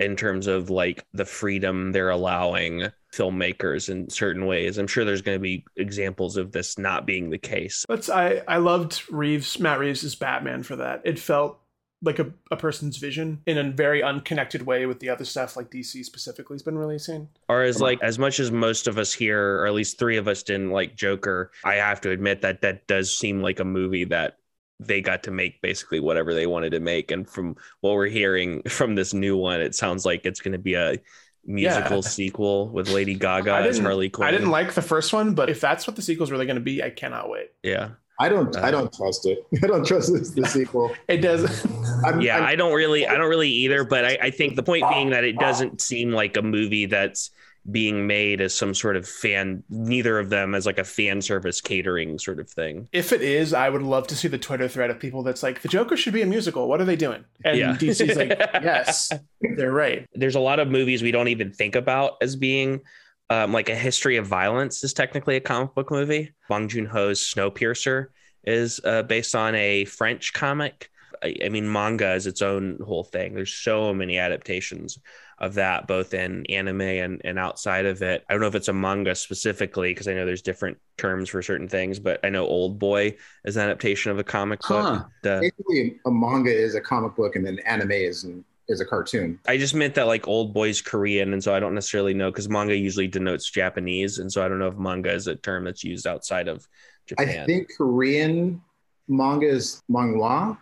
in 0.00 0.14
terms 0.14 0.46
of 0.46 0.70
like 0.70 1.04
the 1.12 1.24
freedom 1.24 1.90
they're 1.92 2.10
allowing 2.10 2.88
filmmakers 3.14 3.88
in 3.88 4.08
certain 4.10 4.46
ways 4.46 4.78
i'm 4.78 4.86
sure 4.86 5.04
there's 5.04 5.22
going 5.22 5.36
to 5.36 5.42
be 5.42 5.64
examples 5.76 6.36
of 6.36 6.52
this 6.52 6.78
not 6.78 7.06
being 7.06 7.30
the 7.30 7.38
case 7.38 7.84
But 7.88 8.08
I 8.10 8.42
I 8.46 8.58
loved 8.58 9.02
Reeves 9.10 9.58
Matt 9.58 9.78
Reeves' 9.80 10.14
Batman 10.14 10.62
for 10.62 10.76
that. 10.76 11.02
It 11.04 11.18
felt 11.18 11.60
like 12.00 12.18
a, 12.20 12.30
a 12.52 12.56
person's 12.56 12.96
vision 12.96 13.40
in 13.46 13.58
a 13.58 13.70
very 13.72 14.02
unconnected 14.02 14.62
way 14.64 14.86
with 14.86 15.00
the 15.00 15.08
other 15.08 15.24
stuff 15.24 15.56
like 15.56 15.68
DC 15.70 16.04
specifically 16.04 16.54
has 16.54 16.62
been 16.62 16.78
releasing. 16.78 17.28
or 17.48 17.62
as 17.62 17.80
like 17.80 17.98
as 18.02 18.18
much 18.18 18.38
as 18.38 18.52
most 18.52 18.86
of 18.86 18.98
us 18.98 19.12
here 19.12 19.58
or 19.60 19.66
at 19.66 19.74
least 19.74 19.98
three 19.98 20.16
of 20.16 20.28
us 20.28 20.42
didn't 20.44 20.70
like 20.70 20.94
joker 20.94 21.50
i 21.64 21.74
have 21.74 22.00
to 22.00 22.10
admit 22.10 22.40
that 22.42 22.60
that 22.62 22.86
does 22.86 23.12
seem 23.16 23.42
like 23.42 23.58
a 23.58 23.64
movie 23.64 24.04
that 24.04 24.38
they 24.78 25.00
got 25.00 25.24
to 25.24 25.32
make 25.32 25.60
basically 25.60 25.98
whatever 25.98 26.34
they 26.34 26.46
wanted 26.46 26.70
to 26.70 26.78
make 26.78 27.10
and 27.10 27.28
from 27.28 27.56
what 27.80 27.94
we're 27.94 28.06
hearing 28.06 28.62
from 28.68 28.94
this 28.94 29.12
new 29.12 29.36
one 29.36 29.60
it 29.60 29.74
sounds 29.74 30.06
like 30.06 30.24
it's 30.24 30.40
going 30.40 30.52
to 30.52 30.58
be 30.58 30.74
a 30.74 30.96
musical 31.44 31.96
Yeah. 31.96 32.02
sequel 32.02 32.68
with 32.68 32.88
lady 32.90 33.14
gaga 33.26 33.54
as 33.56 33.80
harley 33.80 34.08
quinn 34.08 34.28
I 34.28 34.30
didn't 34.30 34.50
like 34.50 34.74
the 34.74 34.82
first 34.82 35.12
one, 35.12 35.34
but 35.34 35.50
if 35.50 35.60
that's 35.60 35.86
what 35.88 35.96
the 35.96 36.02
sequel's 36.02 36.30
really 36.30 36.46
going 36.46 36.56
to 36.56 36.60
be, 36.62 36.80
I 36.82 36.90
cannot 36.90 37.28
wait. 37.28 37.48
yeah 37.64 37.90
I 38.20 38.28
don't 38.28 38.54
Uh, 38.56 38.62
I 38.62 38.70
don't 38.70 38.92
trust 38.92 39.26
it. 39.26 39.46
I 39.62 39.66
don't 39.66 39.86
trust 39.86 40.12
this 40.12 40.30
the 40.30 40.44
sequel. 40.46 40.92
It 41.08 41.18
does. 41.18 41.64
I'm, 42.04 42.20
yeah 42.20 42.36
I'm- 42.36 42.44
i 42.44 42.54
don't 42.56 42.74
really 42.74 43.06
i 43.06 43.14
don't 43.16 43.28
really 43.28 43.50
either 43.50 43.82
but 43.84 44.04
I, 44.04 44.18
I 44.22 44.30
think 44.30 44.54
the 44.56 44.62
point 44.62 44.84
being 44.90 45.10
that 45.10 45.24
it 45.24 45.38
doesn't 45.38 45.80
seem 45.80 46.12
like 46.12 46.36
a 46.36 46.42
movie 46.42 46.86
that's 46.86 47.30
being 47.70 48.06
made 48.06 48.40
as 48.40 48.54
some 48.54 48.72
sort 48.72 48.96
of 48.96 49.06
fan 49.06 49.62
neither 49.68 50.18
of 50.18 50.30
them 50.30 50.54
as 50.54 50.64
like 50.64 50.78
a 50.78 50.84
fan 50.84 51.20
service 51.20 51.60
catering 51.60 52.18
sort 52.18 52.38
of 52.40 52.48
thing 52.48 52.88
if 52.92 53.12
it 53.12 53.20
is, 53.20 53.52
I 53.52 53.68
would 53.68 53.82
love 53.82 54.06
to 54.06 54.16
see 54.16 54.28
the 54.28 54.38
Twitter 54.38 54.68
thread 54.68 54.88
of 54.90 54.98
people 54.98 55.22
that's 55.22 55.42
like, 55.42 55.60
the 55.60 55.68
Joker 55.68 55.94
should 55.96 56.14
be 56.14 56.22
a 56.22 56.26
musical. 56.26 56.66
What 56.68 56.80
are 56.80 56.84
they 56.86 56.96
doing? 56.96 57.24
And 57.44 57.58
Yeah. 57.58 57.74
DC's 57.76 58.16
like, 58.16 58.30
yes, 58.62 59.12
they're 59.56 59.72
right. 59.72 60.06
there's 60.14 60.36
a 60.36 60.40
lot 60.40 60.60
of 60.60 60.68
movies 60.68 61.02
we 61.02 61.10
don't 61.10 61.28
even 61.28 61.52
think 61.52 61.74
about 61.74 62.12
as 62.22 62.36
being 62.36 62.80
um, 63.30 63.52
like 63.52 63.68
a 63.68 63.74
history 63.74 64.16
of 64.16 64.26
violence 64.26 64.82
is 64.84 64.92
technically 64.92 65.36
a 65.36 65.40
comic 65.40 65.74
book 65.74 65.90
movie. 65.90 66.32
Bong 66.48 66.68
Joon 66.68 66.86
Ho's 66.86 67.20
Snowpiercer 67.20 68.06
is 68.44 68.80
uh, 68.84 69.02
based 69.02 69.34
on 69.34 69.54
a 69.54 69.84
French 69.84 70.32
comic. 70.32 70.90
I, 71.22 71.34
I 71.44 71.48
mean, 71.48 71.70
manga 71.70 72.14
is 72.14 72.26
its 72.26 72.42
own 72.42 72.78
whole 72.84 73.04
thing. 73.04 73.34
There's 73.34 73.52
so 73.52 73.92
many 73.92 74.18
adaptations 74.18 74.98
of 75.38 75.54
that, 75.54 75.86
both 75.86 76.14
in 76.14 76.46
anime 76.46 76.80
and, 76.80 77.20
and 77.24 77.38
outside 77.38 77.86
of 77.86 78.02
it. 78.02 78.24
I 78.28 78.32
don't 78.32 78.40
know 78.40 78.48
if 78.48 78.54
it's 78.54 78.68
a 78.68 78.72
manga 78.72 79.14
specifically 79.14 79.90
because 79.92 80.08
I 80.08 80.14
know 80.14 80.24
there's 80.26 80.42
different 80.42 80.78
terms 80.96 81.28
for 81.28 81.42
certain 81.42 81.68
things, 81.68 81.98
but 81.98 82.20
I 82.24 82.30
know 82.30 82.46
Old 82.46 82.78
Boy 82.78 83.16
is 83.44 83.56
an 83.56 83.62
adaptation 83.62 84.10
of 84.10 84.18
a 84.18 84.24
comic 84.24 84.60
Huh. 84.62 84.74
book. 85.00 85.06
The- 85.22 85.40
basically 85.40 86.00
a 86.06 86.10
manga 86.10 86.50
is 86.52 86.74
a 86.74 86.80
comic 86.80 87.14
book 87.14 87.36
and 87.36 87.46
then 87.46 87.58
anime 87.60 87.92
is 87.92 88.24
an, 88.24 88.44
is 88.68 88.80
a 88.80 88.84
cartoon. 88.84 89.38
I 89.46 89.56
just 89.56 89.74
meant 89.74 89.94
that 89.94 90.06
like 90.06 90.28
old 90.28 90.52
boy's 90.52 90.80
Korean, 90.80 91.32
and 91.32 91.42
so 91.42 91.54
I 91.54 91.60
don't 91.60 91.74
necessarily 91.74 92.14
know 92.14 92.30
because 92.30 92.48
manga 92.48 92.76
usually 92.76 93.08
denotes 93.08 93.50
Japanese, 93.50 94.18
and 94.18 94.30
so 94.30 94.44
I 94.44 94.48
don't 94.48 94.58
know 94.58 94.68
if 94.68 94.76
manga 94.76 95.12
is 95.12 95.26
a 95.26 95.36
term 95.36 95.64
that's 95.64 95.84
used 95.84 96.06
outside 96.06 96.48
of 96.48 96.66
Japan. 97.06 97.42
I 97.42 97.46
think 97.46 97.68
Korean 97.76 98.60
manga 99.08 99.46
is 99.46 99.82
manhwa. 99.90 100.58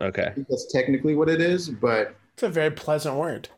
okay, 0.00 0.26
I 0.26 0.30
think 0.30 0.48
that's 0.48 0.72
technically 0.72 1.14
what 1.14 1.28
it 1.28 1.40
is, 1.40 1.68
but 1.68 2.16
It's 2.34 2.42
a 2.42 2.48
very 2.48 2.70
pleasant 2.70 3.16
word. 3.16 3.48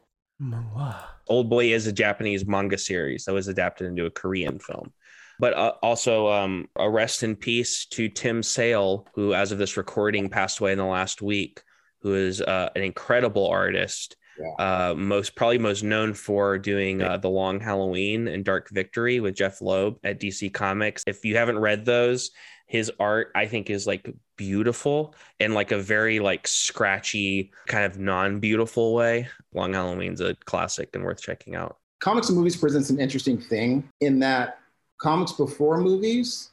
Manhwa. 0.42 0.96
Old 1.28 1.48
Boy 1.48 1.72
is 1.72 1.86
a 1.86 1.92
Japanese 1.92 2.44
manga 2.44 2.76
series 2.76 3.24
that 3.24 3.32
was 3.32 3.48
adapted 3.48 3.86
into 3.86 4.04
a 4.06 4.10
Korean 4.10 4.58
film. 4.58 4.92
But 5.40 5.54
uh, 5.54 5.72
also, 5.82 6.28
um, 6.28 6.68
a 6.76 6.88
rest 6.88 7.22
in 7.22 7.34
peace 7.34 7.86
to 7.86 8.08
Tim 8.08 8.42
Sale, 8.42 9.06
who, 9.14 9.34
as 9.34 9.50
of 9.52 9.58
this 9.58 9.76
recording, 9.76 10.28
passed 10.28 10.60
away 10.60 10.72
in 10.72 10.78
the 10.78 10.84
last 10.84 11.22
week. 11.22 11.62
Who 12.04 12.14
is 12.14 12.40
uh, 12.40 12.68
an 12.76 12.82
incredible 12.82 13.48
artist, 13.48 14.16
uh, 14.58 14.94
most 14.96 15.34
probably 15.34 15.58
most 15.58 15.82
known 15.82 16.14
for 16.14 16.58
doing 16.58 17.02
uh, 17.02 17.16
the 17.16 17.30
Long 17.30 17.60
Halloween 17.60 18.28
and 18.28 18.44
Dark 18.44 18.68
Victory 18.70 19.20
with 19.20 19.34
Jeph 19.34 19.60
Loeb 19.60 19.98
at 20.04 20.20
DC 20.20 20.52
Comics. 20.52 21.02
If 21.06 21.24
you 21.24 21.36
haven't 21.36 21.58
read 21.58 21.84
those, 21.84 22.30
his 22.66 22.92
art 23.00 23.30
I 23.34 23.46
think 23.46 23.70
is 23.70 23.86
like 23.86 24.12
beautiful 24.36 25.14
in 25.40 25.54
like 25.54 25.72
a 25.72 25.78
very 25.78 26.20
like 26.20 26.46
scratchy 26.46 27.52
kind 27.68 27.84
of 27.84 27.98
non-beautiful 27.98 28.94
way. 28.94 29.28
Long 29.52 29.72
Halloween's 29.72 30.20
a 30.20 30.34
classic 30.44 30.90
and 30.94 31.04
worth 31.04 31.22
checking 31.22 31.54
out. 31.54 31.78
comics 32.00 32.28
and 32.28 32.36
movies 32.36 32.56
presents 32.56 32.90
an 32.90 33.00
interesting 33.00 33.40
thing 33.40 33.88
in 34.00 34.18
that 34.20 34.58
comics 34.98 35.32
before 35.32 35.78
movies, 35.78 36.50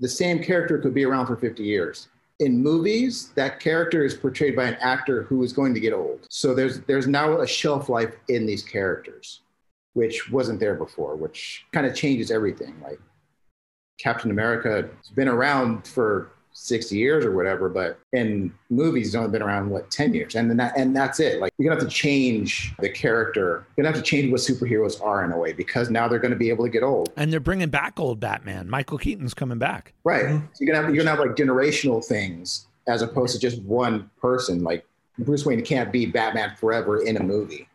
the 0.00 0.08
same 0.08 0.42
character 0.42 0.78
could 0.78 0.94
be 0.94 1.04
around 1.04 1.26
for 1.26 1.36
50 1.36 1.62
years. 1.62 2.08
In 2.40 2.62
movies, 2.62 3.30
that 3.34 3.58
character 3.58 4.04
is 4.04 4.14
portrayed 4.14 4.54
by 4.54 4.64
an 4.64 4.76
actor 4.80 5.24
who 5.24 5.42
is 5.42 5.52
going 5.52 5.74
to 5.74 5.80
get 5.80 5.92
old. 5.92 6.26
So 6.30 6.54
there's 6.54 6.80
there's 6.82 7.08
now 7.08 7.40
a 7.40 7.46
shelf 7.46 7.88
life 7.88 8.14
in 8.28 8.46
these 8.46 8.62
characters, 8.62 9.40
which 9.94 10.30
wasn't 10.30 10.60
there 10.60 10.74
before, 10.74 11.16
which 11.16 11.64
kind 11.72 11.86
of 11.86 11.96
changes 11.96 12.30
everything. 12.30 12.76
Like 12.82 13.00
Captain 13.98 14.30
America 14.30 14.88
has 14.96 15.10
been 15.10 15.28
around 15.28 15.86
for 15.86 16.30
60 16.60 16.96
years 16.96 17.24
or 17.24 17.30
whatever, 17.36 17.68
but 17.68 18.00
in 18.12 18.52
movies, 18.68 19.06
he's 19.08 19.14
only 19.14 19.30
been 19.30 19.42
around 19.42 19.70
what 19.70 19.90
10 19.92 20.12
years, 20.12 20.34
and 20.34 20.50
then 20.50 20.56
that, 20.56 20.76
and 20.76 20.94
that's 20.94 21.20
it. 21.20 21.40
Like 21.40 21.52
you're 21.56 21.70
gonna 21.70 21.80
have 21.80 21.88
to 21.88 21.94
change 21.94 22.74
the 22.80 22.88
character. 22.88 23.64
You're 23.76 23.84
gonna 23.84 23.94
have 23.94 24.04
to 24.04 24.08
change 24.08 24.30
what 24.32 24.40
superheroes 24.40 25.00
are 25.00 25.24
in 25.24 25.30
a 25.32 25.38
way 25.38 25.52
because 25.52 25.88
now 25.88 26.08
they're 26.08 26.18
gonna 26.18 26.34
be 26.36 26.50
able 26.50 26.64
to 26.64 26.70
get 26.70 26.82
old, 26.82 27.12
And 27.16 27.32
they're 27.32 27.38
bringing 27.40 27.68
back 27.70 28.00
old 28.00 28.18
Batman. 28.18 28.68
Michael 28.68 28.98
Keaton's 28.98 29.34
coming 29.34 29.58
back. 29.58 29.92
right? 30.04 30.24
Mhm. 30.26 30.42
So 30.52 30.64
you're 30.64 30.74
gonna 30.74 30.84
have 30.86 30.94
you're 30.94 31.04
gonna 31.04 31.16
have 31.16 31.24
like 31.24 31.36
generational 31.36 32.04
things 32.04 32.66
as 32.88 33.02
opposed 33.02 33.34
to 33.34 33.38
just 33.40 33.62
one 33.62 34.10
person. 34.20 34.64
Like 34.64 34.84
Bruce 35.18 35.46
Wayne 35.46 35.62
can't 35.64 35.92
be 35.92 36.06
Batman 36.06 36.54
forever 36.58 37.02
in 37.02 37.16
a 37.18 37.22
movie 37.22 37.68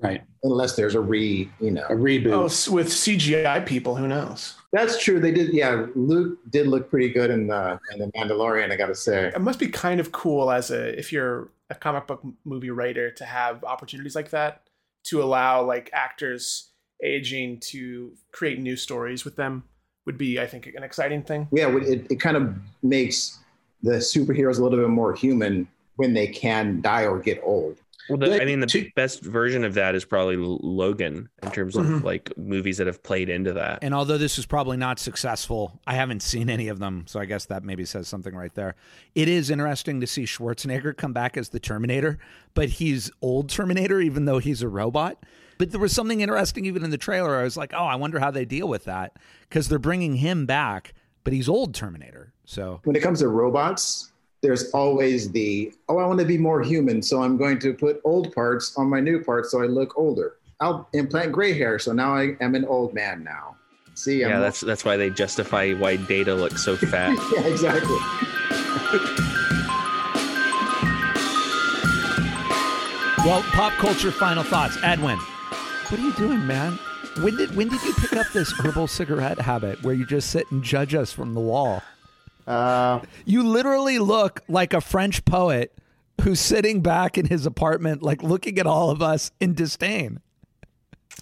Right. 0.00 0.22
unless 0.44 0.76
there's 0.76 0.94
a 0.94 1.00
re, 1.00 1.50
you 1.60 1.70
know. 1.72 1.84
A 1.88 1.94
reboot. 1.94 2.32
Oh, 2.32 2.72
with 2.72 2.88
CGI 2.92 3.60
people, 3.66 3.96
who 3.96 4.06
knows? 4.06 4.54
That's 4.72 5.02
true. 5.02 5.18
They 5.18 5.32
did. 5.32 5.52
Yeah, 5.52 5.86
Luke 5.94 6.38
did 6.50 6.66
look 6.66 6.90
pretty 6.90 7.08
good 7.08 7.30
in 7.30 7.46
the 7.46 7.80
in 7.92 8.00
the 8.00 8.06
Mandalorian. 8.08 8.70
I 8.70 8.76
got 8.76 8.88
to 8.88 8.94
say. 8.94 9.28
It 9.34 9.40
must 9.40 9.58
be 9.58 9.68
kind 9.68 9.98
of 9.98 10.12
cool 10.12 10.50
as 10.50 10.70
a 10.70 10.98
if 10.98 11.12
you're 11.12 11.50
a 11.70 11.74
comic 11.74 12.06
book 12.06 12.22
movie 12.44 12.70
writer 12.70 13.10
to 13.10 13.24
have 13.24 13.64
opportunities 13.64 14.14
like 14.14 14.30
that 14.30 14.62
to 15.04 15.22
allow 15.22 15.62
like 15.62 15.90
actors 15.92 16.70
aging 17.02 17.60
to 17.60 18.12
create 18.32 18.58
new 18.58 18.76
stories 18.76 19.24
with 19.24 19.36
them 19.36 19.64
would 20.06 20.18
be, 20.18 20.40
I 20.40 20.46
think, 20.46 20.66
an 20.66 20.82
exciting 20.82 21.22
thing. 21.22 21.48
yeah, 21.52 21.68
it, 21.76 22.06
it 22.10 22.20
kind 22.20 22.36
of 22.36 22.54
makes 22.82 23.38
the 23.82 23.92
superheroes 23.92 24.58
a 24.58 24.62
little 24.62 24.78
bit 24.78 24.88
more 24.88 25.14
human 25.14 25.68
when 25.96 26.14
they 26.14 26.26
can 26.26 26.80
die 26.80 27.06
or 27.06 27.18
get 27.18 27.40
old. 27.44 27.78
Well, 28.08 28.18
the, 28.18 28.26
But 28.26 28.42
I 28.42 28.44
mean, 28.44 28.60
the 28.60 28.66
to- 28.66 28.90
best 28.96 29.22
version 29.22 29.64
of 29.64 29.74
that 29.74 29.94
is 29.94 30.04
probably 30.04 30.36
Logan 30.38 31.28
in 31.42 31.50
terms 31.50 31.76
of 31.76 31.84
Mhm. 31.86 32.02
like 32.04 32.32
movies 32.38 32.78
that 32.78 32.86
have 32.86 33.02
played 33.02 33.28
into 33.28 33.52
that. 33.52 33.80
And 33.82 33.94
although 33.94 34.18
this 34.18 34.38
is 34.38 34.46
probably 34.46 34.76
not 34.76 34.98
successful, 34.98 35.80
I 35.86 35.94
haven't 35.94 36.22
seen 36.22 36.48
any 36.48 36.68
of 36.68 36.78
them, 36.78 37.04
so 37.06 37.20
I 37.20 37.24
guess 37.26 37.44
that 37.46 37.64
maybe 37.64 37.84
says 37.84 38.08
something 38.08 38.34
right 38.34 38.54
there. 38.54 38.74
It 39.14 39.28
is 39.28 39.50
interesting 39.50 40.00
to 40.00 40.06
see 40.06 40.24
Schwarzenegger 40.24 40.96
come 40.96 41.12
back 41.12 41.36
as 41.36 41.50
the 41.50 41.60
Terminator, 41.60 42.18
but 42.54 42.68
he's 42.70 43.10
old 43.20 43.48
Terminator, 43.50 44.00
even 44.00 44.24
though 44.24 44.38
he's 44.38 44.62
a 44.62 44.68
robot. 44.68 45.22
But 45.58 45.72
there 45.72 45.80
was 45.80 45.92
something 45.92 46.20
interesting 46.20 46.64
even 46.66 46.84
in 46.84 46.90
the 46.90 46.98
trailer. 46.98 47.36
I 47.36 47.42
was 47.42 47.56
like, 47.56 47.72
oh, 47.74 47.84
I 47.84 47.96
wonder 47.96 48.20
how 48.20 48.30
they 48.30 48.44
deal 48.44 48.68
with 48.68 48.84
that 48.84 49.16
because 49.48 49.68
they're 49.68 49.78
bringing 49.78 50.14
him 50.16 50.46
back, 50.46 50.94
but 51.24 51.32
he's 51.32 51.48
old 51.48 51.74
Terminator. 51.74 52.32
So 52.44 52.80
When 52.84 52.94
it 52.96 53.02
comes 53.02 53.18
to 53.20 53.28
robots, 53.28 54.12
there's 54.40 54.70
always 54.70 55.30
the 55.32 55.72
oh, 55.88 55.98
I 55.98 56.06
want 56.06 56.20
to 56.20 56.24
be 56.24 56.38
more 56.38 56.62
human, 56.62 57.02
so 57.02 57.22
I'm 57.22 57.36
going 57.36 57.58
to 57.60 57.74
put 57.74 58.00
old 58.04 58.34
parts 58.34 58.76
on 58.76 58.88
my 58.88 59.00
new 59.00 59.22
parts 59.22 59.50
so 59.50 59.62
I 59.62 59.66
look 59.66 59.96
older. 59.98 60.36
I'll 60.60 60.88
implant 60.92 61.32
gray 61.32 61.56
hair, 61.56 61.78
so 61.78 61.92
now 61.92 62.14
I 62.14 62.36
am 62.40 62.54
an 62.54 62.64
old 62.64 62.94
man 62.94 63.22
now. 63.22 63.56
See, 63.94 64.24
I'm 64.24 64.30
Yeah, 64.30 64.40
that's 64.40 64.60
that's 64.60 64.84
why 64.84 64.96
they 64.96 65.10
justify 65.10 65.72
why 65.72 65.96
Data 65.96 66.34
looks 66.34 66.64
so 66.64 66.76
fat. 66.92 67.16
yeah, 67.34 67.46
exactly. 67.46 67.98
Well, 73.24 73.42
pop 73.52 73.72
culture 73.74 74.12
final 74.12 74.42
thoughts. 74.44 74.78
Edwin, 74.82 75.18
what 75.18 76.00
are 76.00 76.02
you 76.02 76.12
doing, 76.14 76.46
man? 76.46 76.78
When 77.20 77.36
did 77.36 77.54
when 77.56 77.68
did 77.68 77.82
you 77.82 77.92
pick 77.94 78.14
up 78.14 78.28
this 78.32 78.52
herbal 78.52 78.86
cigarette 78.86 79.40
habit 79.40 79.82
where 79.82 79.94
you 79.94 80.06
just 80.06 80.30
sit 80.30 80.50
and 80.52 80.62
judge 80.62 80.94
us 80.94 81.12
from 81.12 81.34
the 81.34 81.40
wall? 81.40 81.82
Uh, 82.48 83.00
You 83.26 83.42
literally 83.42 83.98
look 83.98 84.40
like 84.48 84.72
a 84.72 84.80
French 84.80 85.24
poet 85.24 85.72
who's 86.22 86.40
sitting 86.40 86.80
back 86.80 87.16
in 87.18 87.26
his 87.26 87.46
apartment, 87.46 88.02
like 88.02 88.22
looking 88.22 88.58
at 88.58 88.66
all 88.66 88.90
of 88.90 89.02
us 89.02 89.30
in 89.38 89.54
disdain. 89.54 90.20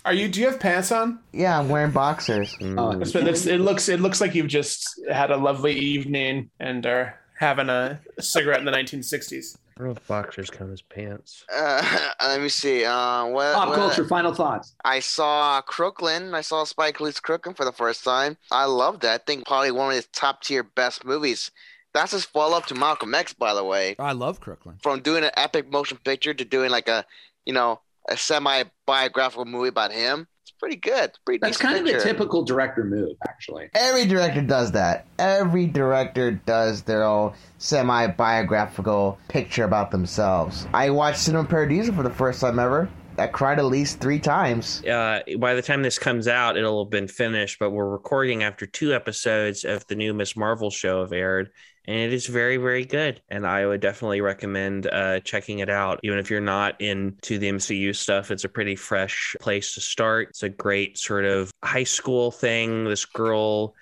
Are 0.04 0.12
you? 0.14 0.28
Do 0.28 0.40
you 0.40 0.46
have 0.46 0.60
pants 0.60 0.92
on? 0.92 1.18
yeah, 1.32 1.58
I'm 1.58 1.68
wearing 1.68 1.90
boxers. 1.90 2.54
Uh, 2.62 2.90
It's- 3.00 3.14
it's- 3.14 3.46
it 3.46 3.58
looks. 3.60 3.88
It 3.88 4.00
looks 4.00 4.20
like 4.20 4.34
you've 4.36 4.46
just 4.46 5.00
had 5.10 5.30
a 5.32 5.36
lovely 5.36 5.74
evening 5.74 6.48
and 6.60 6.86
are 6.86 7.18
having 7.40 7.68
a 7.68 8.00
cigarette 8.20 8.60
in 8.60 8.64
the 8.64 8.70
1960s. 8.70 9.58
I 9.76 9.80
don't 9.82 9.88
know 9.88 9.96
if 10.00 10.06
boxers 10.06 10.48
count 10.48 10.72
as 10.72 10.80
pants. 10.80 11.44
Uh, 11.54 12.08
let 12.22 12.40
me 12.40 12.48
see. 12.48 12.84
Uh, 12.86 13.26
what, 13.26 13.54
Pop 13.54 13.68
what- 13.68 13.76
culture. 13.76 14.06
Final 14.06 14.32
thoughts. 14.32 14.74
I 14.84 15.00
saw 15.00 15.60
Crooklyn. 15.60 16.34
I 16.34 16.40
saw 16.40 16.64
Spike 16.64 16.98
Lee's 16.98 17.20
Crooklyn 17.20 17.54
for 17.54 17.66
the 17.66 17.72
first 17.72 18.02
time. 18.02 18.38
I 18.50 18.64
loved 18.64 19.02
that. 19.02 19.20
I 19.20 19.24
think 19.24 19.46
probably 19.46 19.72
one 19.72 19.90
of 19.90 19.96
his 19.96 20.06
top 20.14 20.42
tier 20.42 20.62
best 20.62 21.04
movies. 21.04 21.50
That's 21.92 22.12
his 22.12 22.24
follow 22.24 22.56
up 22.56 22.66
to 22.66 22.74
Malcolm 22.74 23.14
X, 23.14 23.34
by 23.34 23.52
the 23.52 23.64
way. 23.64 23.96
I 23.98 24.12
love 24.12 24.40
Crooklyn. 24.40 24.78
From 24.82 25.00
doing 25.00 25.24
an 25.24 25.30
epic 25.36 25.70
motion 25.70 25.98
picture 26.02 26.32
to 26.32 26.44
doing 26.44 26.70
like 26.70 26.88
a, 26.88 27.04
you 27.44 27.52
know, 27.52 27.80
a 28.08 28.16
semi 28.16 28.64
biographical 28.86 29.44
movie 29.44 29.68
about 29.68 29.92
him. 29.92 30.26
It's 30.46 30.52
pretty 30.52 30.76
good. 30.76 31.08
It's 31.08 31.18
pretty 31.18 31.40
That's 31.40 31.58
decent 31.58 31.74
kind 31.74 31.88
of 31.88 31.96
a 31.96 32.00
typical 32.04 32.44
director 32.44 32.84
move, 32.84 33.16
actually. 33.28 33.68
Every 33.74 34.06
director 34.06 34.42
does 34.42 34.70
that. 34.72 35.04
Every 35.18 35.66
director 35.66 36.30
does 36.30 36.82
their 36.82 37.02
own 37.02 37.34
semi 37.58 38.06
biographical 38.06 39.18
picture 39.26 39.64
about 39.64 39.90
themselves. 39.90 40.68
I 40.72 40.90
watched 40.90 41.18
Cinema 41.18 41.48
Paradiso 41.48 41.90
for 41.90 42.04
the 42.04 42.10
first 42.10 42.40
time 42.40 42.60
ever. 42.60 42.88
I 43.18 43.26
cried 43.26 43.58
at 43.58 43.64
least 43.64 43.98
three 43.98 44.20
times. 44.20 44.84
Uh, 44.84 45.22
by 45.36 45.54
the 45.54 45.62
time 45.62 45.82
this 45.82 45.98
comes 45.98 46.28
out, 46.28 46.56
it'll 46.56 46.84
have 46.84 46.92
been 46.92 47.08
finished. 47.08 47.58
But 47.58 47.70
we're 47.70 47.88
recording 47.88 48.44
after 48.44 48.66
two 48.66 48.94
episodes 48.94 49.64
of 49.64 49.84
the 49.88 49.96
new 49.96 50.14
Miss 50.14 50.36
Marvel 50.36 50.70
show 50.70 51.00
have 51.00 51.12
aired, 51.12 51.50
and 51.86 51.96
it 51.96 52.12
is 52.12 52.26
very, 52.26 52.56
very 52.56 52.84
good. 52.84 53.22
And 53.28 53.46
I 53.46 53.66
would 53.66 53.80
definitely 53.80 54.20
recommend 54.20 54.86
uh, 54.86 55.20
checking 55.20 55.60
it 55.60 55.70
out. 55.70 56.00
Even 56.02 56.18
if 56.18 56.30
you're 56.30 56.40
not 56.40 56.80
into 56.80 57.38
the 57.38 57.48
MCU 57.50 57.94
stuff, 57.94 58.30
it's 58.30 58.44
a 58.44 58.48
pretty 58.48 58.76
fresh 58.76 59.36
place 59.40 59.74
to 59.74 59.80
start. 59.80 60.30
It's 60.30 60.42
a 60.42 60.48
great 60.48 60.98
sort 60.98 61.24
of 61.24 61.50
high 61.62 61.84
school 61.84 62.30
thing. 62.30 62.84
This 62.84 63.04
girl 63.04 63.74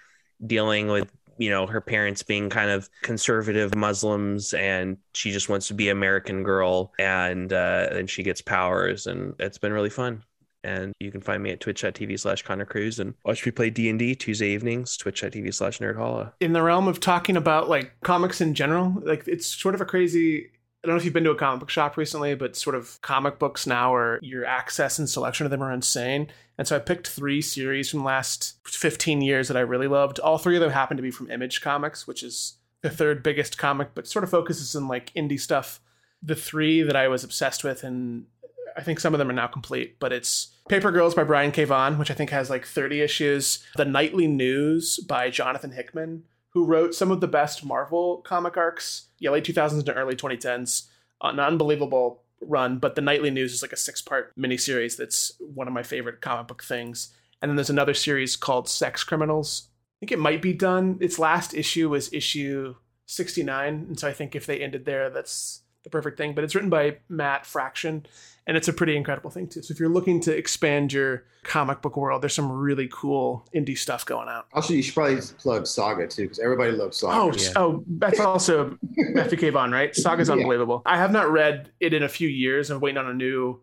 dealing 0.45 0.89
with 0.89 1.11
you 1.39 1.51
know 1.51 1.67
her 1.67 1.81
parents 1.81 2.23
being 2.23 2.49
kind 2.49 2.71
of 2.71 2.89
conservative 3.03 3.75
muslims 3.75 4.55
and 4.55 4.97
she 5.15 5.33
just 5.33 5.49
wants 5.49 5.69
to 5.69 5.75
be 5.75 5.89
american 5.89 6.45
girl 6.45 6.93
and 6.99 7.53
uh 7.53 7.89
and 7.91 8.09
she 8.09 8.23
gets 8.23 8.41
powers 8.41 9.07
and 9.07 9.35
it's 9.41 9.59
been 9.59 9.73
really 9.73 9.91
fun 9.91 10.23
and 10.65 10.93
you 10.99 11.11
can 11.11 11.21
find 11.21 11.43
me 11.43 11.51
at 11.51 11.61
twitch.tv 11.61 12.19
slash 12.19 12.43
connor 12.43 12.65
cruz 12.65 12.99
and 12.99 13.15
watch 13.25 13.45
me 13.45 13.53
play 13.53 13.71
d&d 13.71 14.15
tuesday 14.15 14.49
evenings 14.49 14.97
twitch.tv 14.97 15.53
slash 15.53 15.79
nerdholla 15.79 16.33
in 16.41 16.53
the 16.53 16.63
realm 16.63 16.89
of 16.89 17.01
talking 17.01 17.37
about 17.37 17.69
like 17.69 17.93
comics 18.03 18.41
in 18.41 18.55
general, 18.55 18.95
like 19.03 19.27
it's 19.27 19.47
sort 19.47 19.75
of 19.75 19.81
a 19.81 19.85
crazy. 19.85 20.51
I 20.83 20.87
don't 20.87 20.97
know 20.97 20.99
if 20.99 21.05
you've 21.05 21.15
been 21.15 21.25
to 21.25 21.31
a 21.31 21.37
comic 21.37 21.61
book 21.61 21.71
shop 21.71 21.97
recently, 21.97 22.35
but 22.35 22.57
sort 22.57 22.77
of 22.77 23.01
comic 23.01 23.39
books 23.39 23.67
now, 23.67 23.95
or 23.95 24.19
your 24.23 24.45
access 24.45 24.99
and 24.99 25.09
selection 25.09 25.47
of 25.47 25.51
them 25.51 25.63
are 25.63 25.73
insane. 25.73 26.29
And 26.59 26.69
so 26.69 26.77
I 26.77 26.79
picked 26.79 27.09
three 27.09 27.41
series 27.41 27.91
from 27.91 28.01
the 28.01 28.07
last 28.07 28.59
15 28.67 29.23
years 29.23 29.49
that 29.49 29.57
I 29.57 29.61
really 29.61 29.89
loved. 29.89 30.21
All 30.21 30.37
three 30.37 30.57
of 30.57 30.61
them 30.61 30.71
happen 30.71 30.99
to 30.99 31.03
be 31.03 31.11
from 31.11 31.31
Image 31.31 31.63
Comics, 31.63 32.07
which 32.07 32.23
is 32.23 32.59
the 32.83 32.91
third 32.91 33.23
biggest 33.23 33.57
comic, 33.57 33.91
but 33.95 34.07
sort 34.07 34.25
of 34.25 34.31
focuses 34.31 34.77
on 34.77 34.87
like 34.87 35.13
indie 35.15 35.41
stuff. 35.41 35.81
The 36.23 36.35
three 36.35 36.83
that 36.83 36.97
I 36.97 37.09
was 37.09 37.25
obsessed 37.25 37.65
with, 37.65 37.83
and 37.83 38.27
I 38.77 38.83
think 38.83 39.01
some 39.01 39.15
of 39.15 39.19
them 39.19 39.31
are 39.31 39.35
now 39.35 39.47
complete, 39.47 39.99
but 39.99 40.13
it's 40.13 40.54
Paper 40.69 40.91
Girls 40.91 41.15
by 41.15 41.25
Brian 41.25 41.53
K. 41.53 41.65
Vaughan, 41.65 41.99
which 41.99 42.11
I 42.11 42.15
think 42.15 42.31
has 42.31 42.49
like 42.49 42.67
30 42.67 43.03
issues. 43.03 43.63
The 43.77 43.85
Nightly 43.85 44.27
News 44.27 44.99
by 44.99 45.29
Jonathan 45.29 45.73
Hickman, 45.73 46.25
who 46.51 46.65
wrote 46.65 46.95
some 46.95 47.11
of 47.11 47.21
the 47.21 47.29
best 47.29 47.65
Marvel 47.65 48.19
comic 48.19 48.57
arcs, 48.57 49.09
yeah, 49.19 49.31
late 49.31 49.45
2000s 49.45 49.85
to 49.85 49.95
early 49.95 50.17
2010s. 50.17 50.89
An 51.23 51.39
unbelievable 51.39 52.23
run, 52.41 52.79
but 52.79 52.95
the 52.95 53.03
Nightly 53.03 53.31
News 53.31 53.53
is 53.53 53.63
like 53.63 53.73
a 53.73 53.77
six 53.77 54.01
part 54.01 54.35
miniseries 54.37 54.97
that's 54.97 55.33
one 55.39 55.67
of 55.69 55.75
my 55.75 55.83
favorite 55.83 56.21
comic 56.21 56.49
book 56.49 56.63
things. 56.63 57.15
And 57.43 57.51
then 57.51 57.57
there's 57.57 57.71
another 57.71 57.95
series 57.95 58.37
called 58.37 58.69
Sex 58.69 59.05
Criminals. 59.05 59.69
I 59.69 60.01
think 60.01 60.13
it 60.13 60.19
might 60.19 60.41
be 60.41 60.55
done. 60.55 60.97
Its 61.01 61.19
last 61.19 61.53
issue 61.55 61.91
was 61.91 62.13
issue 62.13 62.75
69. 63.07 63.75
And 63.89 64.01
so 64.01 64.09
I 64.09 64.13
think 64.13 64.35
if 64.35 64.47
they 64.47 64.61
ended 64.61 64.87
there, 64.87 65.11
that's 65.11 65.61
the 65.85 65.91
perfect 65.91 66.19
thing. 66.19 66.35
But 66.35 66.43
it's 66.45 66.55
written 66.55 66.71
by 66.71 66.97
Matt 67.09 67.47
Fraction, 67.47 68.05
and 68.47 68.57
it's 68.57 68.69
a 68.69 68.73
pretty 68.73 68.97
incredible 68.97 69.31
thing 69.31 69.47
too. 69.49 69.63
So 69.63 69.73
if 69.73 69.79
you're 69.79 69.89
looking 69.89 70.21
to 70.23 70.37
expand 70.37 70.93
your 70.93 71.25
comic 71.45 71.81
book 71.83 71.97
world, 71.97 72.23
there's 72.23 72.35
some 72.35 72.51
really 72.51 72.89
cool 72.93 73.47
indie 73.55 73.77
stuff 73.79 74.05
going 74.07 74.29
out. 74.29 74.47
Also, 74.55 74.73
you 74.75 74.83
should 74.83 74.95
probably 74.95 75.19
plug 75.39 75.67
Saga 75.67 76.07
too, 76.09 76.23
because 76.23 76.39
everybody 76.39 76.73
loves 76.73 76.97
Saga. 76.99 77.15
Oh, 77.21 77.29
s- 77.31 77.53
oh, 77.57 77.85
that's 77.87 78.19
also 78.21 78.77
Matthew 78.97 79.39
K. 79.39 79.51
Vaughn, 79.51 79.71
right? 79.73 79.95
Saga's 79.95 80.29
Yeah. 80.29 80.35
unbelievable. 80.35 80.83
I 80.87 80.97
have 80.97 81.13
not 81.13 81.31
read 81.31 81.71
it 81.81 81.93
in 81.95 82.03
a 82.03 82.09
few 82.09 82.29
years. 82.29 82.71
I'm 82.71 82.81
waiting 82.81 82.99
on 82.99 83.07
a 83.09 83.15
new 83.15 83.61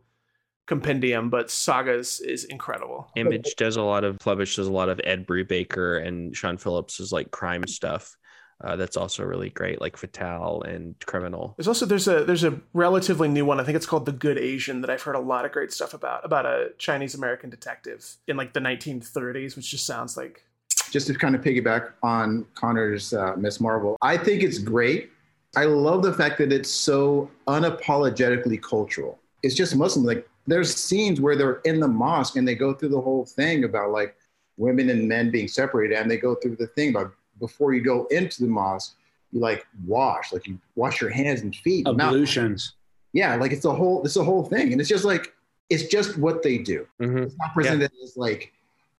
compendium, 0.67 1.29
but 1.29 1.49
Saga's 1.51 2.21
is 2.21 2.45
incredible. 2.45 3.09
image 3.15 3.55
does 3.57 3.75
a 3.77 3.81
lot 3.81 4.03
of 4.03 4.17
Clubbish 4.19 4.55
does 4.55 4.67
a 4.67 4.71
lot 4.71 4.89
of 4.89 5.01
ed 5.03 5.27
brubaker 5.27 6.05
and 6.05 6.35
sean 6.35 6.55
phillips 6.57 6.99
is 6.99 7.11
like 7.11 7.31
crime 7.31 7.67
stuff 7.67 8.15
uh, 8.63 8.75
that's 8.75 8.97
also 8.97 9.23
really 9.23 9.49
great 9.49 9.81
like 9.81 9.97
Fatale 9.97 10.61
and 10.63 10.95
criminal 11.05 11.53
There's 11.57 11.67
also 11.67 11.85
there's 11.85 12.07
a 12.07 12.23
there's 12.23 12.43
a 12.43 12.59
relatively 12.73 13.27
new 13.27 13.45
one. 13.45 13.59
I 13.59 13.63
think 13.63 13.75
it's 13.75 13.85
called 13.85 14.05
The 14.05 14.11
Good 14.11 14.37
Asian 14.37 14.81
that 14.81 14.89
I've 14.89 15.01
heard 15.01 15.15
a 15.15 15.19
lot 15.19 15.45
of 15.45 15.51
great 15.51 15.71
stuff 15.71 15.93
about 15.93 16.25
about 16.25 16.45
a 16.45 16.71
Chinese 16.77 17.15
American 17.15 17.49
detective 17.49 18.05
in 18.27 18.37
like 18.37 18.53
the 18.53 18.59
1930s, 18.59 19.55
which 19.55 19.69
just 19.69 19.85
sounds 19.85 20.17
like 20.17 20.43
just 20.91 21.07
to 21.07 21.13
kind 21.13 21.35
of 21.35 21.41
piggyback 21.41 21.91
on 22.03 22.45
Connor's 22.55 23.13
uh, 23.13 23.35
Miss 23.37 23.59
Marvel, 23.59 23.97
I 24.01 24.17
think 24.17 24.43
it's 24.43 24.59
great. 24.59 25.09
I 25.55 25.65
love 25.65 26.03
the 26.03 26.13
fact 26.13 26.37
that 26.39 26.51
it's 26.51 26.69
so 26.69 27.29
unapologetically 27.47 28.61
cultural. 28.61 29.19
It's 29.43 29.55
just 29.55 29.75
Muslim. 29.75 30.05
Like 30.05 30.27
there's 30.47 30.75
scenes 30.75 31.19
where 31.19 31.35
they're 31.35 31.61
in 31.65 31.79
the 31.79 31.87
mosque 31.87 32.35
and 32.35 32.47
they 32.47 32.55
go 32.55 32.73
through 32.73 32.89
the 32.89 33.01
whole 33.01 33.25
thing 33.25 33.63
about 33.63 33.91
like 33.91 34.15
women 34.57 34.89
and 34.89 35.07
men 35.07 35.31
being 35.31 35.47
separated, 35.47 35.97
and 35.97 36.11
they 36.11 36.17
go 36.17 36.35
through 36.35 36.57
the 36.57 36.67
thing 36.67 36.89
about 36.89 37.13
before 37.41 37.73
you 37.73 37.81
go 37.81 38.05
into 38.11 38.41
the 38.43 38.47
mosque, 38.47 38.95
you 39.33 39.41
like 39.41 39.65
wash, 39.85 40.31
like 40.31 40.47
you 40.47 40.57
wash 40.75 41.01
your 41.01 41.09
hands 41.09 41.41
and 41.41 41.53
feet. 41.53 41.85
mouth. 41.85 41.99
Ablutions. 41.99 42.75
Yeah, 43.11 43.35
like 43.35 43.51
it's 43.51 43.65
a 43.65 43.73
whole 43.73 44.01
it's 44.05 44.15
a 44.15 44.23
whole 44.23 44.43
thing, 44.45 44.71
and 44.71 44.79
it's 44.79 44.89
just 44.89 45.03
like 45.03 45.33
it's 45.69 45.87
just 45.87 46.17
what 46.17 46.41
they 46.43 46.57
do. 46.57 46.87
Mhm. 47.01 47.23
It's 47.25 47.35
not 47.37 47.53
presented 47.53 47.91
as 48.03 48.15
like, 48.15 48.53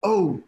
oh, 0.04 0.42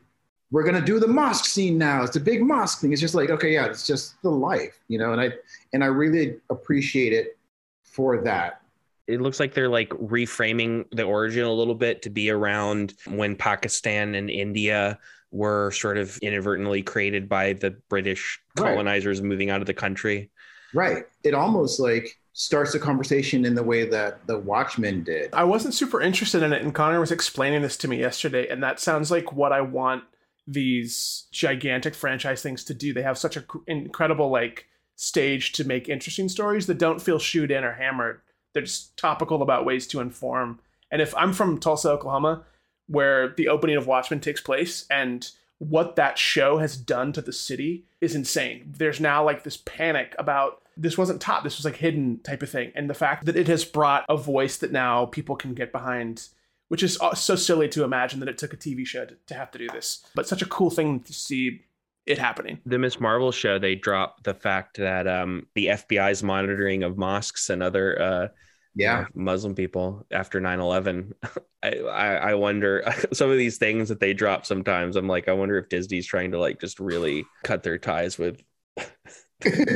we're 0.51 0.63
gonna 0.63 0.81
do 0.85 0.99
the 0.99 1.07
mosque 1.07 1.45
scene 1.45 1.77
now. 1.77 2.03
It's 2.03 2.15
a 2.17 2.19
big 2.19 2.41
mosque 2.43 2.81
thing. 2.81 2.91
It's 2.91 3.01
just 3.01 3.15
like, 3.15 3.29
okay, 3.29 3.53
yeah, 3.53 3.65
it's 3.67 3.87
just 3.87 4.21
the 4.21 4.29
life, 4.29 4.79
you 4.89 4.97
know. 4.99 5.13
And 5.13 5.21
I 5.21 5.31
and 5.73 5.83
I 5.83 5.87
really 5.87 6.35
appreciate 6.49 7.13
it 7.13 7.37
for 7.83 8.21
that. 8.23 8.59
it 9.07 9.19
looks 9.19 9.37
like 9.39 9.53
they're 9.53 9.67
like 9.69 9.89
reframing 9.89 10.85
the 10.91 11.03
origin 11.03 11.43
a 11.43 11.51
little 11.51 11.75
bit 11.75 12.01
to 12.03 12.09
be 12.09 12.29
around 12.29 12.93
when 13.05 13.35
pakistan 13.35 14.15
and 14.15 14.29
india 14.29 14.97
were 15.33 15.71
sort 15.71 15.97
of 15.97 16.17
inadvertently 16.19 16.81
created 16.81 17.27
by 17.27 17.53
the 17.53 17.71
british 17.89 18.39
Right. 18.57 18.71
colonizers 18.71 19.21
moving 19.21 19.49
out 19.49 19.61
of 19.61 19.67
the 19.67 19.73
country 19.73 20.29
Right. 20.75 21.03
It 21.23 21.35
almost 21.35 21.79
like 21.79 22.17
starts 22.33 22.73
a 22.73 22.79
conversation 22.79 23.45
in 23.45 23.53
the 23.53 23.61
way 23.61 23.87
that 23.87 24.25
the 24.25 24.39
Watchmen 24.39 25.03
did. 25.03 25.29
I 25.31 25.43
wasn't 25.43 25.75
super 25.75 26.01
interested 26.01 26.41
in 26.41 26.51
it, 26.51 26.63
and 26.63 26.73
Connor 26.73 26.99
was 26.99 27.11
explaining 27.11 27.61
this 27.61 27.77
to 27.77 27.87
me 27.87 27.99
yesterday, 27.99 28.47
and 28.47 28.63
that 28.63 28.79
sounds 28.79 29.11
like 29.11 29.31
what 29.33 29.51
I 29.51 29.61
want 29.61 30.03
these 30.47 31.27
gigantic 31.31 31.93
franchise 31.93 32.41
things 32.41 32.63
to 32.63 32.73
do. 32.73 32.91
They 32.91 33.03
have 33.03 33.19
such 33.19 33.37
an 33.37 33.45
incredible 33.67 34.31
like 34.31 34.65
stage 34.95 35.51
to 35.53 35.63
make 35.63 35.89
interesting 35.89 36.27
stories 36.27 36.65
that 36.67 36.79
don't 36.79 37.01
feel 37.01 37.19
shoot 37.19 37.51
in 37.51 37.63
or 37.63 37.73
hammered. 37.73 38.21
They're 38.53 38.63
just 38.63 38.97
topical 38.97 39.43
about 39.43 39.65
ways 39.65 39.85
to 39.87 39.99
inform. 39.99 40.59
And 40.91 41.03
if 41.03 41.15
I'm 41.15 41.33
from 41.33 41.59
Tulsa, 41.59 41.91
Oklahoma, 41.91 42.45
where 42.87 43.29
the 43.29 43.47
opening 43.47 43.75
of 43.75 43.87
Watchmen 43.87 44.19
takes 44.19 44.41
place, 44.41 44.85
and 44.89 45.29
what 45.59 45.95
that 45.95 46.17
show 46.17 46.57
has 46.57 46.75
done 46.75 47.13
to 47.13 47.21
the 47.21 47.33
city 47.33 47.85
is 48.01 48.15
insane. 48.15 48.73
There's 48.77 48.99
now 48.99 49.23
like 49.23 49.43
this 49.43 49.57
panic 49.57 50.15
about 50.19 50.61
this 50.75 50.97
wasn't 50.97 51.21
top, 51.21 51.43
this 51.43 51.57
was 51.57 51.65
like 51.65 51.77
hidden 51.77 52.19
type 52.19 52.41
of 52.41 52.49
thing. 52.49 52.71
And 52.75 52.89
the 52.89 52.95
fact 52.95 53.25
that 53.25 53.35
it 53.35 53.47
has 53.47 53.63
brought 53.63 54.05
a 54.09 54.17
voice 54.17 54.57
that 54.57 54.71
now 54.71 55.05
people 55.05 55.35
can 55.35 55.53
get 55.53 55.71
behind, 55.71 56.27
which 56.69 56.83
is 56.83 56.97
uh, 56.99 57.13
so 57.13 57.35
silly 57.35 57.69
to 57.69 57.83
imagine 57.83 58.19
that 58.19 58.29
it 58.29 58.37
took 58.37 58.53
a 58.53 58.57
TV 58.57 58.85
show 58.85 59.05
to, 59.05 59.33
have 59.35 59.51
to 59.51 59.57
do 59.57 59.67
this, 59.69 60.03
but 60.15 60.27
such 60.27 60.41
a 60.41 60.47
cool 60.47 60.69
thing 60.69 60.99
to 61.01 61.13
see 61.13 61.61
it 62.05 62.17
happening. 62.17 62.59
the 62.65 62.77
miss 62.77 62.99
marvel 62.99 63.31
show 63.31 63.57
they 63.57 63.75
drop 63.75 64.23
the 64.23 64.33
fact 64.33 64.75
that 64.75 65.07
um, 65.07 65.47
the 65.55 65.67
fbi's 65.67 66.21
monitoring 66.21 66.83
of 66.83 66.97
mosques 66.97 67.49
and 67.49 67.63
other 67.63 68.01
uh, 68.01 68.27
Yeah. 68.75 69.05
Muslim 69.13 69.55
people 69.55 70.05
after 70.11 70.41
9-11. 70.41 71.13
I, 71.63 71.69
I, 71.79 72.15
I 72.15 72.33
wonder 72.33 72.83
some 73.13 73.29
of 73.29 73.37
these 73.37 73.57
things 73.57 73.89
that 73.89 73.99
they 73.99 74.13
drop 74.13 74.45
sometimes. 74.45 74.95
I'm 74.95 75.07
like, 75.07 75.27
I 75.27 75.33
wonder 75.33 75.57
if 75.57 75.69
Disney's 75.69 76.07
trying 76.07 76.31
to 76.31 76.39
like 76.39 76.59
just 76.59 76.79
really 76.79 77.25
cut 77.43 77.63
their 77.63 77.77
ties 77.77 78.17
with 78.17 78.43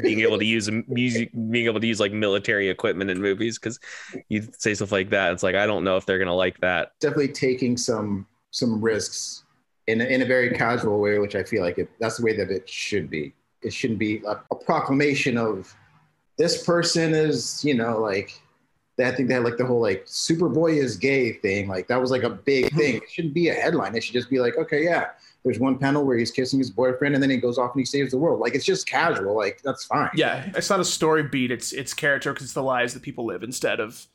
being 0.02 0.22
able 0.22 0.40
to 0.40 0.46
use 0.46 0.70
music, 0.88 1.32
being 1.52 1.68
able 1.68 1.80
to 1.80 1.88
use 1.88 2.00
like 2.00 2.12
military 2.12 2.70
equipment 2.70 3.10
in 3.10 3.22
movies. 3.22 3.58
Cause 3.58 3.80
you 4.30 4.48
say 4.58 4.74
stuff 4.74 4.92
like 4.92 5.10
that. 5.12 5.32
It's 5.34 5.44
like, 5.44 5.56
I 5.56 5.66
don't 5.66 5.84
know 5.84 5.98
if 5.98 6.06
they're 6.06 6.18
going 6.18 6.28
to 6.28 6.34
like 6.34 6.60
that. 6.62 6.92
Definitely 7.00 7.34
taking 7.34 7.78
some 7.78 8.26
some 8.52 8.82
risks 8.82 9.44
in 9.88 10.02
a, 10.02 10.06
in 10.06 10.22
a 10.22 10.26
very 10.26 10.50
casual 10.52 11.00
way, 11.00 11.20
which 11.20 11.36
I 11.36 11.44
feel 11.44 11.62
like 11.62 11.78
it, 11.78 11.90
that's 12.00 12.18
the 12.18 12.24
way 12.24 12.36
that 12.38 12.50
it 12.50 12.68
should 12.68 13.10
be. 13.10 13.34
It 13.62 13.74
shouldn't 13.74 14.00
be 14.00 14.22
a, 14.26 14.40
a 14.52 14.56
proclamation 14.56 15.38
of 15.38 15.74
this 16.38 16.64
person 16.64 17.14
is, 17.14 17.64
you 17.64 17.74
know, 17.74 18.00
like 18.00 18.40
I 19.00 19.12
think 19.12 19.28
they 19.28 19.36
had 19.36 19.44
like 19.44 19.58
the 19.58 19.66
whole 19.66 19.82
like 19.82 20.06
Superboy 20.06 20.78
is 20.78 20.98
gay 20.98 21.34
thing. 21.34 21.68
Like 21.68 21.88
that 21.88 22.02
was 22.02 22.10
like 22.12 22.24
a 22.24 22.30
big 22.30 22.74
thing. 22.74 22.96
It 22.96 23.04
shouldn't 23.10 23.34
be 23.34 23.50
a 23.50 23.54
headline. 23.54 23.96
It 23.96 24.04
should 24.04 24.14
just 24.14 24.30
be 24.30 24.40
like, 24.40 24.58
okay, 24.58 24.84
yeah, 24.84 25.10
there's 25.44 25.60
one 25.60 25.78
panel 25.78 26.04
where 26.04 26.18
he's 26.18 26.32
kissing 26.32 26.60
his 26.60 26.72
boyfriend 26.72 27.14
and 27.14 27.22
then 27.22 27.30
he 27.30 27.38
goes 27.38 27.58
off 27.58 27.74
and 27.74 27.82
he 27.82 27.86
saves 27.86 28.12
the 28.12 28.18
world. 28.18 28.40
Like 28.40 28.56
it's 28.56 28.66
just 28.66 28.88
casual. 28.88 29.36
Like 29.36 29.62
that's 29.64 29.86
fine. 29.86 30.10
Yeah, 30.16 30.50
it's 30.56 30.70
not 30.70 30.80
a 30.80 30.86
story 30.86 31.24
beat. 31.24 31.52
It's 31.52 31.74
it's 31.74 31.94
character 31.94 32.34
because 32.34 32.46
it's 32.46 32.54
the 32.54 32.64
lives 32.64 32.94
that 32.96 33.04
people 33.04 33.26
live 33.26 33.44
instead 33.44 33.80
of 33.80 34.08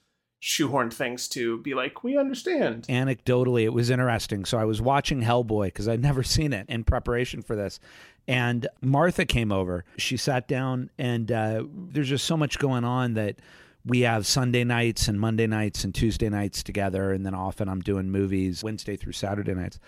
shoehorned 0.42 0.92
things 0.92 1.28
to 1.28 1.58
be 1.58 1.72
like 1.72 2.02
we 2.02 2.18
understand. 2.18 2.84
anecdotally 2.88 3.62
it 3.62 3.72
was 3.72 3.90
interesting 3.90 4.44
so 4.44 4.58
i 4.58 4.64
was 4.64 4.82
watching 4.82 5.22
hellboy 5.22 5.66
because 5.66 5.86
i'd 5.86 6.02
never 6.02 6.22
seen 6.24 6.52
it 6.52 6.66
in 6.68 6.82
preparation 6.82 7.40
for 7.42 7.54
this 7.54 7.78
and 8.26 8.66
martha 8.80 9.24
came 9.24 9.52
over 9.52 9.84
she 9.96 10.16
sat 10.16 10.48
down 10.48 10.90
and 10.98 11.30
uh, 11.30 11.62
there's 11.70 12.08
just 12.08 12.24
so 12.24 12.36
much 12.36 12.58
going 12.58 12.82
on 12.82 13.14
that 13.14 13.36
we 13.84 14.00
have 14.00 14.26
sunday 14.26 14.64
nights 14.64 15.08
and 15.08 15.18
monday 15.20 15.46
nights 15.46 15.84
and 15.84 15.94
tuesday 15.94 16.28
nights 16.28 16.62
together 16.62 17.12
and 17.12 17.24
then 17.26 17.34
often 17.34 17.68
i'm 17.68 17.80
doing 17.80 18.10
movies 18.10 18.62
wednesday 18.62 18.96
through 18.96 19.12
saturday 19.12 19.54
nights 19.54 19.78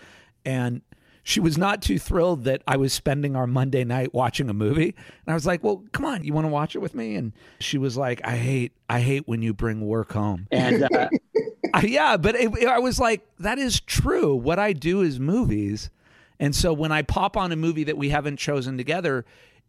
and 0.45 0.83
she 1.27 1.41
was 1.41 1.57
not 1.57 1.81
too 1.81 1.99
thrilled 1.99 2.45
that 2.45 2.61
I 2.67 2.77
was 2.77 2.93
spending 2.93 3.35
our 3.35 3.47
Monday 3.47 3.83
night 3.83 4.13
watching 4.13 4.51
a 4.51 4.53
movie. 4.53 4.95
And 5.27 5.29
I 5.29 5.33
was 5.33 5.47
like, 5.47 5.65
"Well, 5.65 5.83
come 5.93 6.05
on, 6.05 6.23
you 6.23 6.35
want 6.35 6.45
to 6.45 6.51
watch 6.51 6.75
it 6.77 6.81
with 6.81 6.95
me?" 6.95 7.15
And 7.15 7.33
she 7.61 7.79
was 7.79 7.97
like, 7.97 8.21
"I 8.27 8.37
hate, 8.37 8.73
I 8.91 9.01
hate 9.01 9.27
when 9.27 9.41
you 9.41 9.55
bring 9.55 9.81
work 9.81 10.13
home." 10.13 10.47
And 10.51 10.83
uh, 10.83 11.09
I- 11.73 11.87
yeah, 11.87 12.19
but 12.19 12.35
it, 12.35 12.67
I 12.67 12.79
was 12.79 12.99
like, 13.01 13.23
"That 13.39 13.59
is 13.59 13.81
true. 13.81 14.35
What 14.35 14.59
I 14.59 14.75
do 14.75 15.01
is 15.01 15.19
movies." 15.19 15.89
And 16.39 16.55
so 16.55 16.75
when 16.75 16.93
I 16.93 17.01
pop 17.01 17.39
on 17.39 17.53
a 17.53 17.57
movie 17.57 17.85
that 17.85 17.97
we 17.97 18.11
haven't 18.11 18.37
chosen 18.37 18.77
together, 18.77 19.25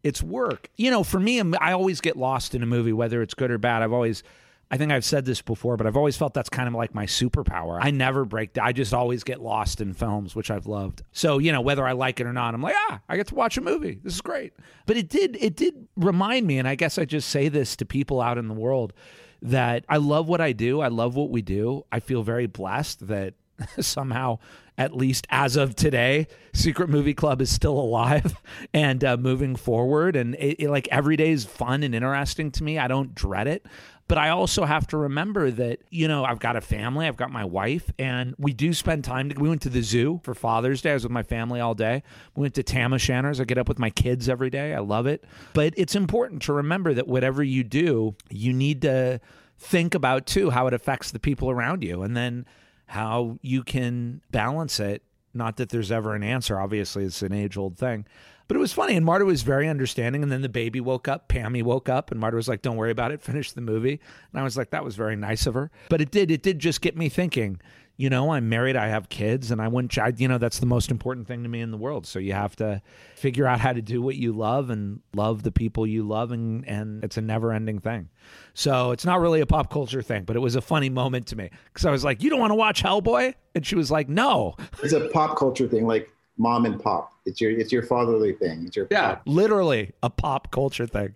it's 0.05 0.21
work. 0.21 0.69
You 0.77 0.91
know, 0.91 1.03
for 1.03 1.19
me, 1.19 1.41
I 1.59 1.71
always 1.73 1.99
get 1.99 2.15
lost 2.15 2.53
in 2.53 2.61
a 2.61 2.67
movie, 2.67 2.93
whether 2.93 3.23
it's 3.23 3.33
good 3.33 3.49
or 3.49 3.57
bad. 3.57 3.81
I've 3.81 3.91
always, 3.91 4.21
I 4.69 4.77
think 4.77 4.91
I've 4.91 5.03
said 5.03 5.25
this 5.25 5.41
before, 5.41 5.77
but 5.77 5.87
I've 5.87 5.97
always 5.97 6.15
felt 6.15 6.35
that's 6.35 6.47
kind 6.47 6.67
of 6.67 6.75
like 6.75 6.93
my 6.93 7.07
superpower. 7.07 7.79
I 7.81 7.89
never 7.89 8.23
break 8.23 8.53
down. 8.53 8.67
I 8.67 8.71
just 8.71 8.93
always 8.93 9.23
get 9.23 9.41
lost 9.41 9.81
in 9.81 9.95
films, 9.95 10.35
which 10.35 10.51
I've 10.51 10.67
loved. 10.67 11.01
So, 11.11 11.39
you 11.39 11.51
know, 11.51 11.61
whether 11.61 11.87
I 11.87 11.93
like 11.93 12.19
it 12.19 12.27
or 12.27 12.33
not, 12.33 12.53
I'm 12.53 12.61
like, 12.61 12.75
ah, 12.77 13.01
I 13.09 13.17
get 13.17 13.25
to 13.27 13.35
watch 13.35 13.57
a 13.57 13.61
movie. 13.61 13.99
This 14.03 14.13
is 14.13 14.21
great. 14.21 14.53
But 14.85 14.95
it 14.95 15.09
did, 15.09 15.37
it 15.41 15.55
did 15.55 15.87
remind 15.97 16.45
me, 16.45 16.59
and 16.59 16.67
I 16.67 16.75
guess 16.75 16.99
I 16.99 17.05
just 17.05 17.29
say 17.29 17.49
this 17.49 17.75
to 17.77 17.85
people 17.85 18.21
out 18.21 18.37
in 18.37 18.47
the 18.47 18.53
world 18.53 18.93
that 19.41 19.85
I 19.89 19.97
love 19.97 20.27
what 20.29 20.39
I 20.39 20.51
do. 20.51 20.81
I 20.81 20.89
love 20.89 21.15
what 21.15 21.31
we 21.31 21.41
do. 21.41 21.83
I 21.91 21.99
feel 21.99 22.21
very 22.21 22.45
blessed 22.45 23.07
that 23.07 23.33
somehow, 23.79 24.39
at 24.77 24.95
least 24.95 25.25
as 25.29 25.55
of 25.55 25.75
today, 25.75 26.27
Secret 26.53 26.89
Movie 26.89 27.13
Club 27.13 27.41
is 27.41 27.49
still 27.49 27.77
alive 27.79 28.35
and 28.73 29.03
uh, 29.03 29.17
moving 29.17 29.55
forward. 29.55 30.15
And 30.15 30.35
it, 30.35 30.63
it, 30.63 30.69
like 30.69 30.87
every 30.91 31.15
day 31.15 31.31
is 31.31 31.45
fun 31.45 31.83
and 31.83 31.95
interesting 31.95 32.51
to 32.51 32.63
me. 32.63 32.77
I 32.77 32.87
don't 32.87 33.15
dread 33.15 33.47
it. 33.47 33.65
But 34.07 34.19
I 34.19 34.29
also 34.29 34.65
have 34.65 34.85
to 34.87 34.97
remember 34.97 35.49
that, 35.49 35.79
you 35.89 36.07
know, 36.07 36.25
I've 36.25 36.37
got 36.37 36.55
a 36.55 36.61
family, 36.61 37.07
I've 37.07 37.17
got 37.17 37.31
my 37.31 37.43
wife, 37.43 37.89
and 37.97 38.35
we 38.37 38.53
do 38.53 38.71
spend 38.71 39.03
time. 39.03 39.31
We 39.35 39.49
went 39.49 39.63
to 39.63 39.69
the 39.69 39.81
zoo 39.81 40.21
for 40.23 40.35
Father's 40.35 40.83
Day. 40.83 40.91
I 40.91 40.93
was 40.93 41.03
with 41.03 41.11
my 41.11 41.23
family 41.23 41.59
all 41.59 41.73
day. 41.73 42.03
We 42.35 42.41
went 42.41 42.53
to 42.55 42.63
Tam 42.63 42.93
O'Shanter's. 42.93 43.41
I 43.41 43.45
get 43.45 43.57
up 43.57 43.67
with 43.67 43.79
my 43.79 43.89
kids 43.89 44.29
every 44.29 44.51
day. 44.51 44.75
I 44.75 44.79
love 44.79 45.07
it. 45.07 45.25
But 45.53 45.73
it's 45.75 45.95
important 45.95 46.43
to 46.43 46.53
remember 46.53 46.93
that 46.93 47.07
whatever 47.07 47.43
you 47.43 47.63
do, 47.63 48.15
you 48.29 48.53
need 48.53 48.83
to 48.83 49.19
think 49.57 49.95
about 49.95 50.27
too 50.27 50.51
how 50.51 50.67
it 50.67 50.73
affects 50.75 51.09
the 51.09 51.19
people 51.19 51.49
around 51.49 51.83
you 51.83 52.03
and 52.03 52.15
then 52.15 52.45
how 52.87 53.39
you 53.41 53.63
can 53.63 54.21
balance 54.31 54.79
it. 54.79 55.03
Not 55.33 55.57
that 55.57 55.69
there's 55.69 55.91
ever 55.91 56.15
an 56.15 56.23
answer. 56.23 56.59
Obviously, 56.59 57.03
it's 57.03 57.21
an 57.21 57.33
age 57.33 57.57
old 57.57 57.77
thing. 57.77 58.05
But 58.47 58.57
it 58.57 58.59
was 58.59 58.73
funny, 58.73 58.95
and 58.95 59.05
Marta 59.05 59.25
was 59.25 59.41
very 59.41 59.67
understanding. 59.67 60.21
And 60.21 60.31
then 60.31 60.41
the 60.41 60.49
baby 60.49 60.79
woke 60.79 61.07
up, 61.07 61.27
Pammy 61.27 61.63
woke 61.63 61.89
up, 61.89 62.11
and 62.11 62.19
Marta 62.19 62.37
was 62.37 62.47
like, 62.47 62.61
"Don't 62.61 62.77
worry 62.77 62.91
about 62.91 63.11
it. 63.11 63.21
Finish 63.21 63.51
the 63.51 63.61
movie." 63.61 63.99
And 64.31 64.39
I 64.39 64.43
was 64.43 64.55
like, 64.55 64.69
"That 64.69 64.83
was 64.83 64.95
very 64.95 65.15
nice 65.15 65.47
of 65.47 65.55
her." 65.55 65.71
But 65.89 65.99
it 65.99 66.11
did, 66.11 66.29
it 66.29 66.43
did 66.43 66.59
just 66.59 66.81
get 66.81 66.95
me 66.95 67.09
thinking. 67.09 67.59
You 67.97 68.09
know, 68.09 68.31
I'm 68.31 68.49
married, 68.49 68.75
I 68.75 68.87
have 68.89 69.07
kids, 69.07 69.51
and 69.51 69.61
I 69.61 69.69
wouldn't. 69.69 69.97
I, 69.97 70.11
you 70.17 70.27
know, 70.27 70.37
that's 70.37 70.59
the 70.59 70.65
most 70.65 70.91
important 70.91 71.27
thing 71.27 71.43
to 71.43 71.49
me 71.49 71.61
in 71.61 71.71
the 71.71 71.77
world. 71.77 72.05
So 72.05 72.19
you 72.19 72.33
have 72.33 72.55
to 72.57 72.81
figure 73.15 73.47
out 73.47 73.61
how 73.61 73.71
to 73.71 73.81
do 73.81 74.01
what 74.01 74.15
you 74.15 74.33
love 74.33 74.69
and 74.69 74.99
love 75.13 75.43
the 75.43 75.51
people 75.51 75.87
you 75.87 76.03
love, 76.03 76.31
and 76.31 76.67
and 76.67 77.03
it's 77.03 77.15
a 77.17 77.21
never 77.21 77.53
ending 77.53 77.79
thing. 77.79 78.09
So 78.53 78.91
it's 78.91 79.05
not 79.05 79.21
really 79.21 79.39
a 79.39 79.45
pop 79.45 79.71
culture 79.71 80.01
thing, 80.01 80.23
but 80.23 80.35
it 80.35 80.39
was 80.39 80.55
a 80.55 80.61
funny 80.61 80.89
moment 80.89 81.27
to 81.27 81.35
me 81.37 81.49
because 81.67 81.85
I 81.85 81.91
was 81.91 82.03
like, 82.03 82.21
"You 82.21 82.29
don't 82.29 82.39
want 82.39 82.51
to 82.51 82.55
watch 82.55 82.83
Hellboy?" 82.83 83.33
And 83.55 83.65
she 83.65 83.75
was 83.75 83.89
like, 83.91 84.09
"No." 84.09 84.55
It's 84.83 84.93
a 84.93 85.07
pop 85.09 85.37
culture 85.37 85.67
thing, 85.67 85.87
like 85.87 86.09
mom 86.37 86.65
and 86.65 86.81
pop. 86.81 87.13
It's 87.25 87.39
your 87.39 87.51
it's 87.51 87.71
your 87.71 87.83
fatherly 87.83 88.33
thing. 88.33 88.65
It's 88.67 88.75
your 88.75 88.87
Yeah, 88.91 89.15
pop. 89.15 89.23
literally 89.25 89.93
a 90.03 90.09
pop 90.09 90.51
culture 90.51 90.85
thing. 90.85 91.13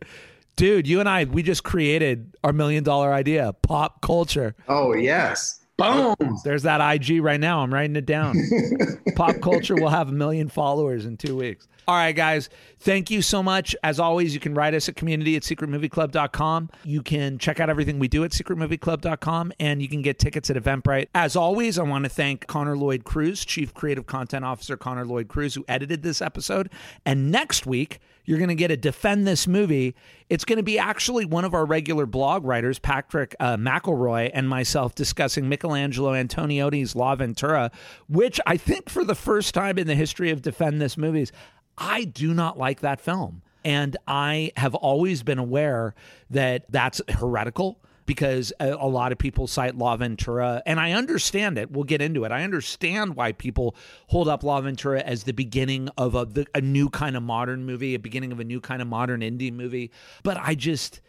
Dude, 0.56 0.88
you 0.88 1.00
and 1.00 1.08
I, 1.08 1.24
we 1.26 1.42
just 1.44 1.64
created 1.64 2.36
our 2.44 2.52
million 2.54 2.84
dollar 2.84 3.14
idea, 3.14 3.54
pop 3.62 4.02
culture. 4.02 4.56
Oh 4.68 4.94
yes. 4.94 5.58
Boom. 5.80 6.38
There's 6.44 6.64
that 6.64 6.82
IG 6.82 7.22
right 7.22 7.40
now. 7.40 7.62
I'm 7.62 7.74
writing 7.74 7.96
it 7.96 8.06
down. 8.06 8.36
pop 9.16 9.40
culture 9.42 9.76
will 9.76 9.90
have 9.90 10.10
a 10.10 10.12
million 10.12 10.50
followers 10.50 11.06
in 11.06 11.18
two 11.18 11.36
weeks. 11.36 11.68
All 11.88 11.96
right, 11.96 12.16
guys. 12.16 12.50
Thank 12.82 13.10
you 13.10 13.22
so 13.22 13.42
much. 13.42 13.76
As 13.84 14.00
always, 14.00 14.34
you 14.34 14.40
can 14.40 14.54
write 14.54 14.76
us 14.76 14.88
at 14.88 14.96
community 14.96 15.36
at 15.36 15.42
secretmovieclub.com. 15.42 16.70
You 16.84 17.02
can 17.02 17.40
check 17.40 17.60
out 17.60 17.70
everything 17.70 17.98
we 17.98 18.08
do 18.08 18.24
at 18.24 18.32
secretmovieclub.com 18.32 19.54
and 19.60 19.82
you 19.82 19.90
can 19.90 20.04
get 20.04 20.20
tickets 20.20 20.50
at 20.52 20.56
Eventbrite. 20.56 21.08
As 21.16 21.36
always, 21.36 21.80
I 21.80 21.84
want 21.84 22.04
to 22.06 22.10
thank 22.10 22.46
Connor 22.46 22.78
Lloyd 22.78 23.06
Cruz, 23.06 23.44
Chief 23.44 23.74
Creative 23.74 24.06
Content 24.06 24.46
Officer 24.46 24.78
Connor 24.78 25.06
Lloyd 25.06 25.30
Cruz, 25.30 25.56
who 25.56 25.66
edited 25.68 26.04
this 26.04 26.22
episode. 26.22 26.70
And 27.06 27.32
next 27.32 27.66
week, 27.66 28.00
you're 28.26 28.38
going 28.38 28.50
to 28.50 28.56
get 28.56 28.72
a 28.72 28.78
defend 28.78 29.28
this 29.28 29.48
movie. 29.48 29.96
It's 30.30 30.46
going 30.46 30.58
to 30.58 30.64
be 30.64 30.78
actually 30.78 31.26
one 31.26 31.46
of 31.46 31.54
our 31.54 31.66
regular 31.66 32.06
blog 32.06 32.46
writers, 32.46 32.80
Patrick 32.80 33.36
uh, 33.40 33.58
McElroy, 33.58 34.32
and 34.34 34.48
myself 34.48 34.96
discussing 34.96 35.50
Michelangelo 35.50 36.14
Antonioni's 36.14 36.96
L'Avventura, 36.96 37.72
which 38.08 38.40
I 38.46 38.58
think 38.58 38.90
for 38.90 39.04
the 39.04 39.16
first 39.16 39.54
time 39.54 39.78
in 39.78 39.88
the 39.88 39.96
history 39.96 40.30
of 40.30 40.42
defend 40.42 40.82
this 40.82 40.98
movies, 40.98 41.32
I 41.78 42.04
do 42.04 42.34
not 42.34 42.58
like 42.58 42.82
that 42.82 43.00
film. 43.00 43.42
And 43.66 43.98
I 44.08 44.52
have 44.58 44.76
always 44.76 45.24
been 45.24 45.40
aware 45.40 45.94
that 46.30 46.66
that's 46.70 47.02
heretical 47.10 47.80
because 48.10 48.52
a, 48.60 48.72
a 48.72 48.88
lot 48.90 49.12
of 49.12 49.20
people 49.20 49.46
cite 49.46 49.78
L'Avventura, 49.78 50.64
and 50.66 50.80
I 50.80 50.94
understand 50.94 51.60
it. 51.60 51.70
We'll 51.70 51.84
get 51.84 52.02
into 52.02 52.24
it. 52.24 52.32
I 52.32 52.42
understand 52.44 53.16
why 53.16 53.34
people 53.34 53.76
hold 54.08 54.28
up 54.28 54.44
L'Avventura 54.44 55.04
as 55.04 55.26
the 55.26 55.32
beginning 55.32 55.90
of 55.96 56.16
a, 56.16 56.26
the, 56.26 56.48
a 56.56 56.60
new 56.60 56.90
kind 56.90 57.16
of 57.16 57.22
modern 57.22 57.68
movie, 57.68 57.94
a 57.94 58.00
beginning 58.00 58.32
of 58.32 58.40
a 58.40 58.44
new 58.44 58.60
kind 58.60 58.82
of 58.82 58.88
modern 58.88 59.22
indie 59.22 59.54
movie. 59.54 59.92
But 60.24 60.38
I 60.38 60.56
just. 60.56 61.02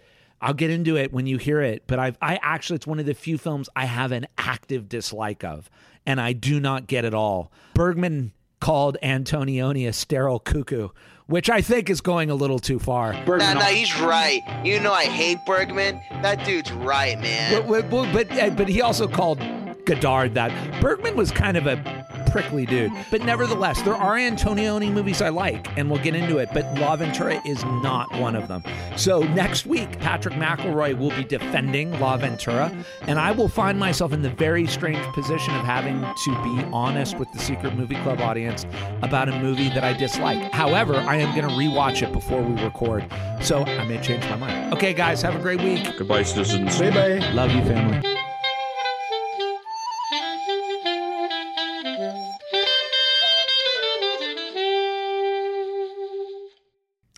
I'll 0.43 0.55
get 0.55 0.71
into 0.71 0.97
it 0.97 1.13
when 1.13 1.27
you 1.27 1.37
hear 1.37 1.61
it, 1.61 1.83
but 1.87 1.99
I've 1.99 2.17
I 2.23 2.39
actually 2.41 2.77
it's 2.77 2.87
one 2.87 2.99
of 2.99 3.05
the 3.05 3.13
few 3.13 3.37
films 3.37 3.69
I 3.77 3.85
have 3.85 4.11
an 4.11 4.27
active 4.39 4.89
dislike 4.89 5.45
of, 5.45 5.69
and 6.07 6.19
I 6.19 6.33
do 6.33 6.59
not 6.59 6.87
get 6.87 7.05
it 7.05 7.13
all. 7.13 7.53
Bergman 7.75 8.33
called 8.59 8.97
Antonioni 9.03 9.87
a 9.87 9.93
sterile 9.93 10.39
cuckoo, 10.39 10.89
which 11.31 11.49
I 11.49 11.61
think 11.63 11.89
is 11.89 12.01
going 12.01 12.29
a 12.29 12.35
little 12.35 12.59
too 12.59 12.81
far. 12.81 13.13
Nah, 13.25 13.37
nah, 13.55 13.61
he's 13.61 13.99
right. 14.01 14.43
You 14.65 14.81
know 14.81 14.93
I 14.93 15.05
hate 15.05 15.39
Bergman. 15.47 16.01
That 16.23 16.45
dude's 16.45 16.73
right, 16.73 17.19
man. 17.21 17.67
But 17.69 17.89
but 17.89 18.13
but, 18.13 18.39
uh, 18.39 18.51
but 18.51 18.69
he 18.69 18.83
also 18.83 19.07
called 19.07 19.39
Godard 19.85 20.35
that. 20.35 20.81
Bergman 20.81 21.17
was 21.17 21.31
kind 21.31 21.57
of 21.57 21.69
a 21.69 22.00
prickly 22.31 22.67
dude, 22.67 22.93
but 23.11 23.23
nevertheless, 23.25 23.83
there 23.83 23.95
are 23.95 24.17
Antonioni 24.17 24.93
movies 24.93 25.21
I 25.21 25.29
like, 25.29 25.67
and 25.77 25.91
we'll 25.91 26.03
get 26.03 26.15
into 26.15 26.39
it. 26.39 26.49
But 26.53 26.65
L'Avventura 26.75 27.45
is 27.47 27.63
not 27.65 28.13
one 28.19 28.37
of 28.37 28.49
them. 28.49 28.63
So 28.97 29.21
next 29.21 29.67
week, 29.67 29.99
Patrick 30.01 30.35
McElroy 30.35 30.97
will 30.99 31.11
be 31.11 31.25
defending 31.25 31.93
L'Avventura, 32.01 32.85
and 33.03 33.19
I 33.19 33.33
will 33.33 33.49
find 33.49 33.79
myself 33.79 34.13
in 34.13 34.23
the 34.23 34.31
very 34.31 34.67
strange 34.67 35.05
position 35.15 35.55
of 35.55 35.65
having 35.65 36.01
to 36.01 36.43
be 36.43 36.65
honest 36.73 37.19
with 37.19 37.31
the 37.33 37.39
Secret 37.39 37.77
Movie 37.77 37.97
Club 37.97 38.21
audience 38.21 38.67
about 39.03 39.29
a 39.29 39.39
movie 39.41 39.69
that 39.71 39.85
I 39.85 39.93
dislike. 39.93 40.53
However, 40.53 40.97
I 40.97 41.17
am 41.17 41.35
going 41.35 41.49
to 41.49 41.55
rewatch 41.55 42.03
it 42.03 42.13
before 42.13 42.43
we 42.43 42.63
record, 42.63 43.05
so 43.41 43.65
I 43.65 43.85
may 43.85 44.01
change 44.01 44.25
my 44.25 44.37
mind. 44.37 44.75
Okay, 44.75 44.95
guys, 44.95 45.23
have 45.23 45.35
a 45.35 45.39
great 45.39 45.61
week. 45.61 45.97
Goodbye, 45.97 46.23
citizens. 46.23 46.79
Bye 46.79 46.91
bye. 46.91 47.33
Love 47.33 47.53
you, 47.53 47.63
family. 47.63 48.30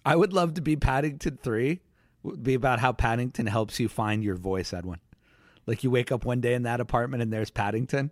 I 0.05 0.17
would 0.17 0.33
love 0.33 0.55
to 0.55 0.61
be 0.61 0.77
Paddington 0.77 1.39
3. 1.43 1.81
Would 2.25 2.43
be 2.43 2.55
about 2.55 2.79
how 2.79 2.93
Paddington 2.93 3.47
helps 3.47 3.81
you 3.81 3.89
find 3.89 4.23
your 4.23 4.37
voice, 4.37 4.73
Edwin. 4.73 5.01
Like 5.67 5.83
you 5.83 5.91
wake 5.91 6.13
up 6.13 6.25
one 6.25 6.41
day 6.41 6.55
in 6.55 6.63
that 6.63 6.81
apartment 6.81 7.23
and 7.23 7.33
there's 7.33 7.51
Paddington. 7.51 8.11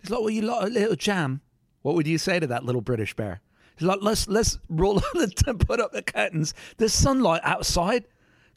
He's 0.00 0.10
like, 0.10 0.20
"Well, 0.20 0.30
you 0.30 0.42
like 0.42 0.64
a 0.64 0.70
little 0.70 0.96
jam." 0.96 1.40
What 1.82 1.94
would 1.94 2.06
you 2.06 2.18
say 2.18 2.40
to 2.40 2.46
that 2.48 2.64
little 2.64 2.80
British 2.80 3.14
bear? 3.14 3.40
He's 3.76 3.86
like, 3.86 4.00
"Let's 4.02 4.28
let's 4.28 4.58
roll 4.68 4.94
the 5.14 5.56
put 5.66 5.80
up 5.80 5.92
the 5.92 6.02
curtains. 6.02 6.54
There's 6.76 6.92
sunlight 6.92 7.40
outside. 7.44 8.04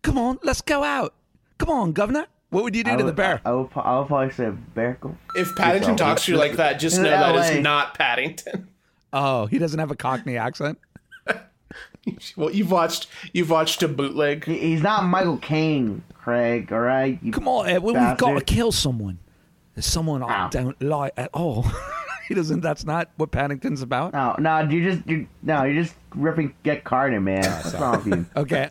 Come 0.02 0.18
on, 0.18 0.40
let's 0.44 0.62
go 0.62 0.84
out. 0.84 1.14
Come 1.58 1.70
on, 1.70 1.92
governor." 1.92 2.28
What 2.50 2.64
would 2.64 2.76
you 2.76 2.84
do 2.84 2.92
I 2.92 2.96
to 2.96 3.04
the 3.04 3.12
bear? 3.12 3.42
I 3.44 3.52
would, 3.52 3.70
I 3.76 4.00
would 4.00 4.08
probably 4.08 4.32
say 4.32 4.50
bear. 4.50 4.98
Go. 5.02 5.18
If 5.36 5.56
Paddington 5.56 5.98
talks 5.98 6.26
to 6.26 6.32
you 6.32 6.38
like 6.38 6.54
that, 6.54 6.80
just 6.80 6.98
know 7.02 7.10
that 7.10 7.36
LA. 7.36 7.42
is 7.42 7.62
not 7.62 7.96
Paddington. 7.98 8.70
Oh, 9.12 9.46
he 9.48 9.58
doesn't 9.58 9.80
have 9.80 9.92
a 9.92 9.96
Cockney 9.96 10.38
accent. 10.38 10.80
Well, 12.36 12.52
you've 12.52 12.72
watched 12.72 13.08
you've 13.34 13.50
watched 13.50 13.82
a 13.84 13.88
bootleg. 13.88 14.46
He's 14.46 14.82
not 14.82 15.06
Michael 15.06 15.38
Caine, 15.38 16.04
Craig. 16.14 16.72
All 16.72 16.80
right. 16.80 17.18
You 17.22 17.32
Come 17.32 17.48
on, 17.48 17.68
Ed, 17.68 17.82
we- 17.82 17.94
we've 17.94 18.18
got 18.18 18.34
to 18.38 18.42
kill 18.42 18.72
someone. 18.72 19.18
There's 19.74 19.86
someone 19.86 20.24
I 20.24 20.46
Ow. 20.46 20.50
don't 20.50 20.82
like 20.82 21.14
at 21.18 21.30
all. 21.34 21.66
he 22.28 22.34
doesn't. 22.36 22.62
That's 22.62 22.86
not 22.86 23.10
what 23.18 23.32
Paddington's 23.32 23.82
about. 23.82 24.14
No, 24.14 24.36
no, 24.40 24.60
you 24.70 24.92
just 24.94 25.08
you 25.08 25.28
no, 25.44 25.64
you're 25.64 25.84
just 25.84 25.96
ripping 26.16 26.54
Get 26.64 26.84
Carter, 26.84 27.20
man. 27.20 27.44
Oh, 27.46 27.50
What's 27.64 27.74
wrong 27.76 27.96
with 27.98 28.08
you? 28.08 28.26
Okay, 28.38 28.70